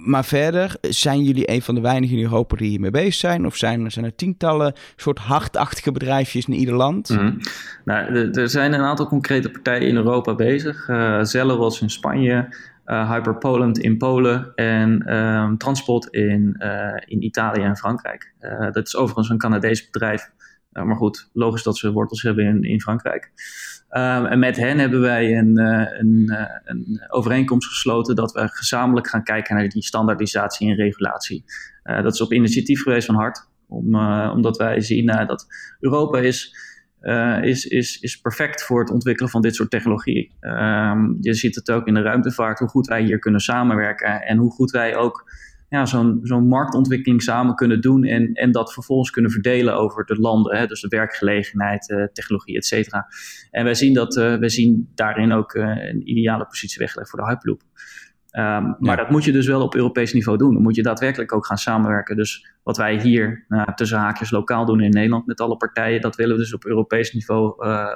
maar 0.05 0.25
verder, 0.25 0.75
zijn 0.81 1.23
jullie 1.23 1.51
een 1.51 1.61
van 1.61 1.75
de 1.75 1.81
weinigen 1.81 2.17
in 2.17 2.23
Europa 2.23 2.55
die 2.55 2.69
hiermee 2.69 2.91
bezig 2.91 3.13
zijn? 3.13 3.45
Of 3.45 3.55
zijn, 3.55 3.91
zijn 3.91 4.05
er 4.05 4.15
tientallen 4.15 4.73
soort 4.95 5.19
hartachtige 5.19 5.91
bedrijfjes 5.91 6.45
in 6.45 6.53
ieder 6.53 6.75
land? 6.75 7.09
Mm 7.09 7.37
nou, 7.85 8.31
er 8.31 8.49
zijn 8.49 8.73
een 8.73 8.81
aantal 8.81 9.07
concrete 9.07 9.49
partijen 9.49 9.87
in 9.87 9.95
Europa 9.95 10.35
bezig. 10.35 10.87
Uh, 10.87 11.57
was 11.57 11.81
in 11.81 11.89
Spanje, 11.89 12.55
uh, 12.85 13.11
Hyper 13.11 13.37
Poland 13.37 13.77
in 13.77 13.97
Polen 13.97 14.51
en 14.55 15.15
um, 15.15 15.57
Transport 15.57 16.05
in, 16.05 16.55
uh, 16.59 16.93
in 17.05 17.23
Italië 17.23 17.61
en 17.61 17.77
Frankrijk. 17.77 18.33
dat 18.71 18.87
is 18.87 18.95
overigens 18.95 19.29
een 19.29 19.37
Canadees 19.37 19.89
bedrijf. 19.89 20.29
maar 20.71 20.95
goed, 20.95 21.29
logisch 21.33 21.63
dat 21.63 21.77
ze 21.77 21.91
wortels 21.91 22.21
hebben 22.21 22.45
in, 22.45 22.63
in 22.63 22.81
Frankrijk. 22.81 23.31
Um, 23.91 24.25
en 24.25 24.39
met 24.39 24.57
hen 24.57 24.79
hebben 24.79 25.01
wij 25.01 25.37
een, 25.37 25.59
uh, 25.59 25.99
een, 25.99 26.27
uh, 26.29 26.45
een, 26.63 27.05
overeenkomst 27.07 27.67
gesloten 27.67 28.15
dat 28.15 28.31
we 28.31 28.47
gezamenlijk 28.47 29.07
gaan 29.07 29.23
kijken 29.23 29.55
naar 29.55 29.69
die 29.69 29.83
standaardisatie 29.83 30.69
en 30.69 30.75
regulatie. 30.75 31.43
Uh, 31.83 32.03
dat 32.03 32.13
is 32.13 32.21
op 32.21 32.33
initiatief 32.33 32.81
geweest 32.81 33.05
van 33.05 33.15
Hart, 33.15 33.47
om, 33.67 33.95
omdat 34.31 34.57
wij 34.57 34.81
zien 34.81 35.05
dat 35.05 35.47
Europa 35.79 36.19
is, 36.19 36.55
is, 37.41 37.65
is, 37.65 37.99
is 37.99 38.21
perfect 38.21 38.63
voor 38.63 38.79
het 38.79 38.89
ontwikkelen 38.89 39.31
van 39.31 39.41
dit 39.41 39.55
soort 39.55 39.69
technologie. 39.69 40.35
Um, 40.41 41.17
je 41.19 41.33
ziet 41.33 41.55
het 41.55 41.71
ook 41.71 41.87
in 41.87 41.93
de 41.93 42.01
ruimtevaart, 42.01 42.59
hoe 42.59 42.67
goed 42.67 42.87
wij 42.87 43.03
hier 43.03 43.19
kunnen 43.19 43.41
samenwerken 43.41 44.21
en 44.21 44.37
hoe 44.37 44.51
goed 44.51 44.71
wij 44.71 44.95
ook 44.95 45.31
ja, 45.69 45.85
zo'n 45.85 46.19
zo'n 46.23 46.47
marktontwikkeling 46.47 47.21
samen 47.21 47.55
kunnen 47.55 47.81
doen 47.81 48.03
en, 48.03 48.33
en 48.33 48.51
dat 48.51 48.73
vervolgens 48.73 49.09
kunnen 49.09 49.31
verdelen 49.31 49.75
over 49.75 50.05
de 50.05 50.19
landen. 50.19 50.57
Hè, 50.57 50.65
dus 50.65 50.81
de 50.81 50.87
werkgelegenheid, 50.87 51.89
uh, 51.89 52.03
technologie, 52.13 52.57
et 52.57 52.65
cetera. 52.65 53.07
En 53.51 53.63
wij 53.63 53.73
zien, 53.73 53.93
dat, 53.93 54.17
uh, 54.17 54.35
wij 54.35 54.49
zien 54.49 54.91
daarin 54.95 55.31
ook 55.31 55.53
uh, 55.53 55.63
een 55.63 56.09
ideale 56.09 56.45
positie 56.45 56.79
weggelegd 56.79 57.09
voor 57.09 57.19
de 57.19 57.25
Hyperloop. 57.25 57.61
Um, 58.37 58.75
maar 58.79 58.97
dat 58.97 59.09
moet 59.09 59.23
je 59.23 59.31
dus 59.31 59.47
wel 59.47 59.61
op 59.61 59.75
Europees 59.75 60.13
niveau 60.13 60.37
doen. 60.37 60.53
Dan 60.53 60.61
moet 60.61 60.75
je 60.75 60.81
daadwerkelijk 60.81 61.33
ook 61.33 61.45
gaan 61.45 61.57
samenwerken. 61.57 62.15
Dus 62.15 62.53
wat 62.63 62.77
wij 62.77 63.01
hier 63.01 63.45
nou, 63.47 63.73
tussen 63.75 63.97
haakjes 63.97 64.31
lokaal 64.31 64.65
doen 64.65 64.81
in 64.81 64.89
Nederland 64.89 65.25
met 65.25 65.39
alle 65.39 65.57
partijen, 65.57 66.01
dat 66.01 66.15
willen 66.15 66.35
we 66.35 66.41
dus 66.41 66.53
op 66.53 66.65
Europees 66.65 67.13
niveau 67.13 67.47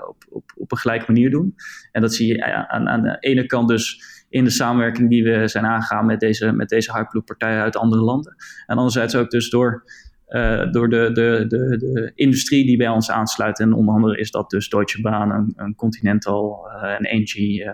op, 0.08 0.24
op, 0.30 0.52
op 0.56 0.72
een 0.72 0.78
gelijke 0.78 1.12
manier 1.12 1.30
doen. 1.30 1.56
En 1.92 2.02
dat 2.02 2.14
zie 2.14 2.28
je 2.28 2.68
aan, 2.68 2.88
aan 2.88 3.02
de 3.02 3.18
ene 3.20 3.46
kant 3.46 3.68
dus 3.68 4.04
in 4.34 4.44
de 4.44 4.50
samenwerking 4.50 5.10
die 5.10 5.24
we 5.24 5.48
zijn 5.48 5.66
aangegaan 5.66 6.06
met 6.06 6.20
deze, 6.20 6.52
met 6.52 6.70
deze 6.70 6.92
Hyperloop-partijen 6.92 7.62
uit 7.62 7.76
andere 7.76 8.02
landen. 8.02 8.36
En 8.66 8.78
anderzijds 8.78 9.16
ook 9.16 9.30
dus 9.30 9.50
door, 9.50 9.84
uh, 10.28 10.72
door 10.72 10.90
de, 10.90 11.12
de, 11.12 11.46
de, 11.48 11.78
de 11.78 12.12
industrie 12.16 12.66
die 12.66 12.78
bij 12.78 12.90
ons 12.90 13.12
aansluit. 13.12 13.60
En 13.60 13.74
onder 13.74 13.96
andere 13.96 14.18
is 14.18 14.32
dat 14.32 14.50
dus 14.50 14.70
Deutsche 14.70 15.02
Bahn, 15.02 15.32
een, 15.32 15.54
een 15.56 15.76
Continental, 15.76 16.68
uh, 16.68 16.96
een 16.98 17.06
Engie. 17.06 17.72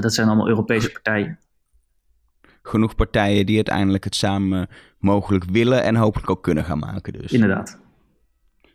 dat 0.00 0.14
zijn 0.14 0.26
allemaal 0.26 0.48
Europese 0.48 0.90
partijen 0.90 1.38
genoeg 2.62 2.94
partijen 2.94 3.46
die 3.46 3.56
uiteindelijk 3.56 4.04
het 4.04 4.14
samen 4.14 4.68
mogelijk 4.98 5.44
willen 5.44 5.82
en 5.82 5.96
hopelijk 5.96 6.30
ook 6.30 6.42
kunnen 6.42 6.64
gaan 6.64 6.78
maken. 6.78 7.12
Dus. 7.12 7.32
Inderdaad. 7.32 7.80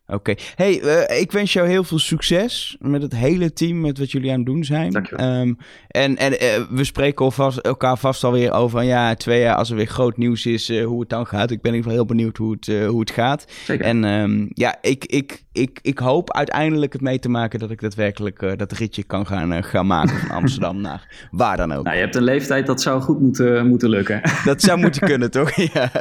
Oké. 0.07 0.33
Hey, 0.55 0.81
uh, 0.81 1.19
ik 1.19 1.31
wens 1.31 1.53
jou 1.53 1.67
heel 1.67 1.83
veel 1.83 1.99
succes 1.99 2.77
met 2.79 3.01
het 3.01 3.15
hele 3.15 3.53
team, 3.53 3.81
met 3.81 3.97
wat 3.97 4.11
jullie 4.11 4.31
aan 4.31 4.37
het 4.37 4.45
doen 4.45 4.63
zijn. 4.63 4.91
Dankjewel. 4.91 5.39
Um, 5.39 5.57
en 5.87 6.17
en 6.17 6.31
uh, 6.31 6.37
we 6.69 6.83
spreken 6.83 7.25
alvast, 7.25 7.57
elkaar 7.57 7.97
vast 7.97 8.23
alweer 8.23 8.51
over 8.51 8.83
ja, 8.83 9.15
twee 9.15 9.39
jaar 9.39 9.55
als 9.55 9.69
er 9.69 9.75
weer 9.75 9.85
groot 9.85 10.17
nieuws 10.17 10.45
is, 10.45 10.69
uh, 10.69 10.85
hoe 10.85 10.99
het 10.99 11.09
dan 11.09 11.27
gaat. 11.27 11.51
Ik 11.51 11.61
ben 11.61 11.71
in 11.71 11.77
ieder 11.77 11.91
geval 11.91 12.05
heel 12.05 12.15
benieuwd 12.15 12.37
hoe 12.37 12.51
het, 12.59 12.87
hoe 12.87 12.99
het 12.99 13.11
gaat. 13.11 13.45
Zeker. 13.63 13.85
En 13.85 14.03
um, 14.03 14.49
ja, 14.53 14.77
ik, 14.81 15.05
ik, 15.05 15.44
ik, 15.55 15.79
ik 15.81 15.99
hoop 15.99 16.33
uiteindelijk 16.33 16.93
het 16.93 17.01
mee 17.01 17.19
te 17.19 17.29
maken 17.29 17.59
dat 17.59 17.71
ik 17.71 17.81
daadwerkelijk 17.81 18.57
dat 18.57 18.71
ritje 18.71 19.03
kan 19.03 19.25
gaan, 19.25 19.63
gaan 19.63 19.87
maken 19.87 20.19
van 20.19 20.29
Amsterdam 20.29 20.81
naar 20.81 21.27
waar 21.31 21.57
dan 21.57 21.73
ook. 21.73 21.83
Nou, 21.83 21.95
je 21.95 22.01
hebt 22.01 22.15
een 22.15 22.23
leeftijd, 22.23 22.65
dat 22.65 22.81
zou 22.81 23.01
goed 23.01 23.19
moeten, 23.19 23.67
moeten 23.67 23.89
lukken. 23.89 24.21
Dat 24.45 24.61
zou 24.61 24.79
moeten 24.79 25.01
kunnen, 25.11 25.31
toch? 25.31 25.55
ja. 25.73 25.91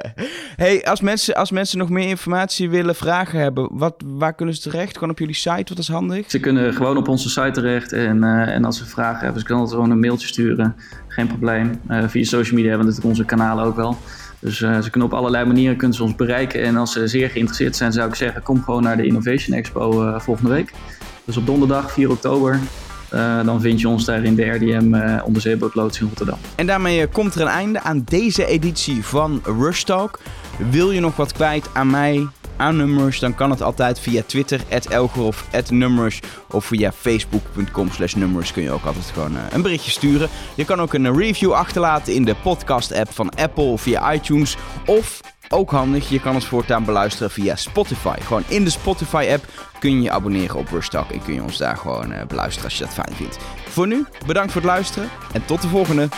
Hey, 0.57 0.85
als 0.85 1.01
mensen, 1.01 1.35
als 1.35 1.51
mensen 1.51 1.79
nog 1.79 1.89
meer 1.89 2.09
informatie 2.09 2.71
willen, 2.71 2.95
vragen 2.95 3.39
hebben, 3.39 3.69
wat 3.73 4.03
waar 4.05 4.35
kunnen 4.35 4.55
ze 4.55 4.61
terecht? 4.61 4.95
Gewoon 4.95 5.11
op 5.11 5.19
jullie 5.19 5.35
site, 5.35 5.65
wat 5.69 5.79
is 5.79 5.89
handig? 5.89 6.31
Ze 6.31 6.41
kunnen 6.41 6.75
gewoon 6.75 6.97
op 6.97 7.09
onze 7.09 7.29
site 7.29 7.51
terecht. 7.51 7.93
En, 7.93 8.17
uh, 8.23 8.49
en 8.49 8.65
als 8.65 8.79
ze 8.79 8.87
vragen 8.87 9.21
hebben, 9.21 9.41
ze 9.41 9.47
kunnen 9.47 9.65
altijd 9.65 9.81
gewoon 9.81 9.97
een 9.97 10.03
mailtje 10.07 10.27
sturen. 10.27 10.77
Geen 11.09 11.27
probleem. 11.27 11.81
Uh, 11.91 12.09
via 12.09 12.25
social 12.25 12.55
media 12.55 12.69
hebben 12.71 12.87
we 12.87 12.93
natuurlijk 12.93 13.19
onze 13.19 13.25
kanalen 13.25 13.65
ook 13.65 13.77
wel. 13.77 13.97
Dus 14.45 14.61
uh, 14.61 14.81
ze 14.81 14.91
kunnen 14.91 15.09
op 15.09 15.15
allerlei 15.15 15.45
manieren 15.45 15.77
kunnen 15.77 15.97
ze 15.97 16.03
ons 16.03 16.15
bereiken. 16.15 16.63
En 16.63 16.77
als 16.77 16.93
ze 16.93 17.07
zeer 17.07 17.31
geïnteresseerd 17.31 17.77
zijn, 17.77 17.93
zou 17.93 18.09
ik 18.09 18.15
zeggen, 18.15 18.43
kom 18.43 18.63
gewoon 18.63 18.83
naar 18.83 18.97
de 18.97 19.07
Innovation 19.07 19.57
Expo 19.57 20.19
volgende 20.19 20.51
week. 20.51 20.73
Dus 21.25 21.37
op 21.37 21.47
donderdag 21.47 21.93
4 21.93 22.11
oktober. 22.11 22.61
Uh, 23.15 23.45
dan 23.45 23.61
vind 23.61 23.81
je 23.81 23.89
ons 23.89 24.05
daar 24.05 24.25
in 24.25 24.35
de 24.35 24.45
RDM 24.45 24.95
uh, 24.95 25.23
onderzeebootloods 25.25 26.01
in 26.01 26.07
Rotterdam. 26.07 26.39
En 26.55 26.67
daarmee 26.67 27.07
komt 27.07 27.35
er 27.35 27.41
een 27.41 27.47
einde 27.47 27.81
aan 27.81 28.03
deze 28.05 28.47
editie 28.47 29.05
van 29.05 29.43
Rush 29.45 29.83
Talk. 29.83 30.19
Wil 30.71 30.91
je 30.91 31.01
nog 31.01 31.17
wat 31.17 31.33
kwijt 31.33 31.69
aan 31.73 31.91
mij, 31.91 32.27
aan 32.57 32.77
Nummers, 32.77 33.19
dan 33.19 33.35
kan 33.35 33.51
het 33.51 33.63
altijd 33.63 34.01
via 34.01 34.23
Twitter, 34.27 34.61
Elgerhof, 34.89 35.47
Nummers 35.71 36.21
of 36.51 36.65
via 36.65 36.93
facebook.com 36.93 37.91
slash 37.91 38.15
kun 38.53 38.63
je 38.63 38.71
ook 38.71 38.85
altijd 38.85 39.11
gewoon 39.13 39.33
uh, 39.33 39.39
een 39.51 39.63
berichtje 39.63 39.91
sturen. 39.91 40.29
Je 40.55 40.65
kan 40.65 40.81
ook 40.81 40.95
een 40.95 41.17
review 41.17 41.53
achterlaten 41.53 42.15
in 42.15 42.25
de 42.25 42.35
podcast 42.43 42.93
app 42.93 43.13
van 43.13 43.31
Apple 43.31 43.65
of 43.65 43.81
via 43.81 44.13
iTunes 44.13 44.57
of 44.87 45.21
ook 45.49 45.71
handig, 45.71 46.09
je 46.09 46.21
kan 46.21 46.35
het 46.35 46.45
voortaan 46.45 46.85
beluisteren 46.85 47.31
via 47.31 47.57
Spotify. 47.57 48.21
Gewoon 48.21 48.43
in 48.49 48.65
de 48.65 48.71
Spotify-app 48.71 49.45
kun 49.79 49.91
je 49.91 50.03
je 50.03 50.11
abonneren 50.11 50.57
op 50.57 50.69
Rustalk 50.69 51.11
en 51.11 51.23
kun 51.23 51.35
je 51.35 51.43
ons 51.43 51.59
daar 51.59 51.77
gewoon 51.77 52.13
uh, 52.13 52.25
beluisteren 52.29 52.65
als 52.65 52.79
je 52.79 52.85
dat 52.85 52.95
fijn 52.95 53.15
vindt. 53.17 53.39
Voor 53.69 53.87
nu, 53.87 54.07
bedankt 54.27 54.53
voor 54.53 54.61
het 54.61 54.71
luisteren 54.71 55.09
en 55.33 55.45
tot 55.45 55.63
de 55.63 55.69
volgende. 55.69 56.09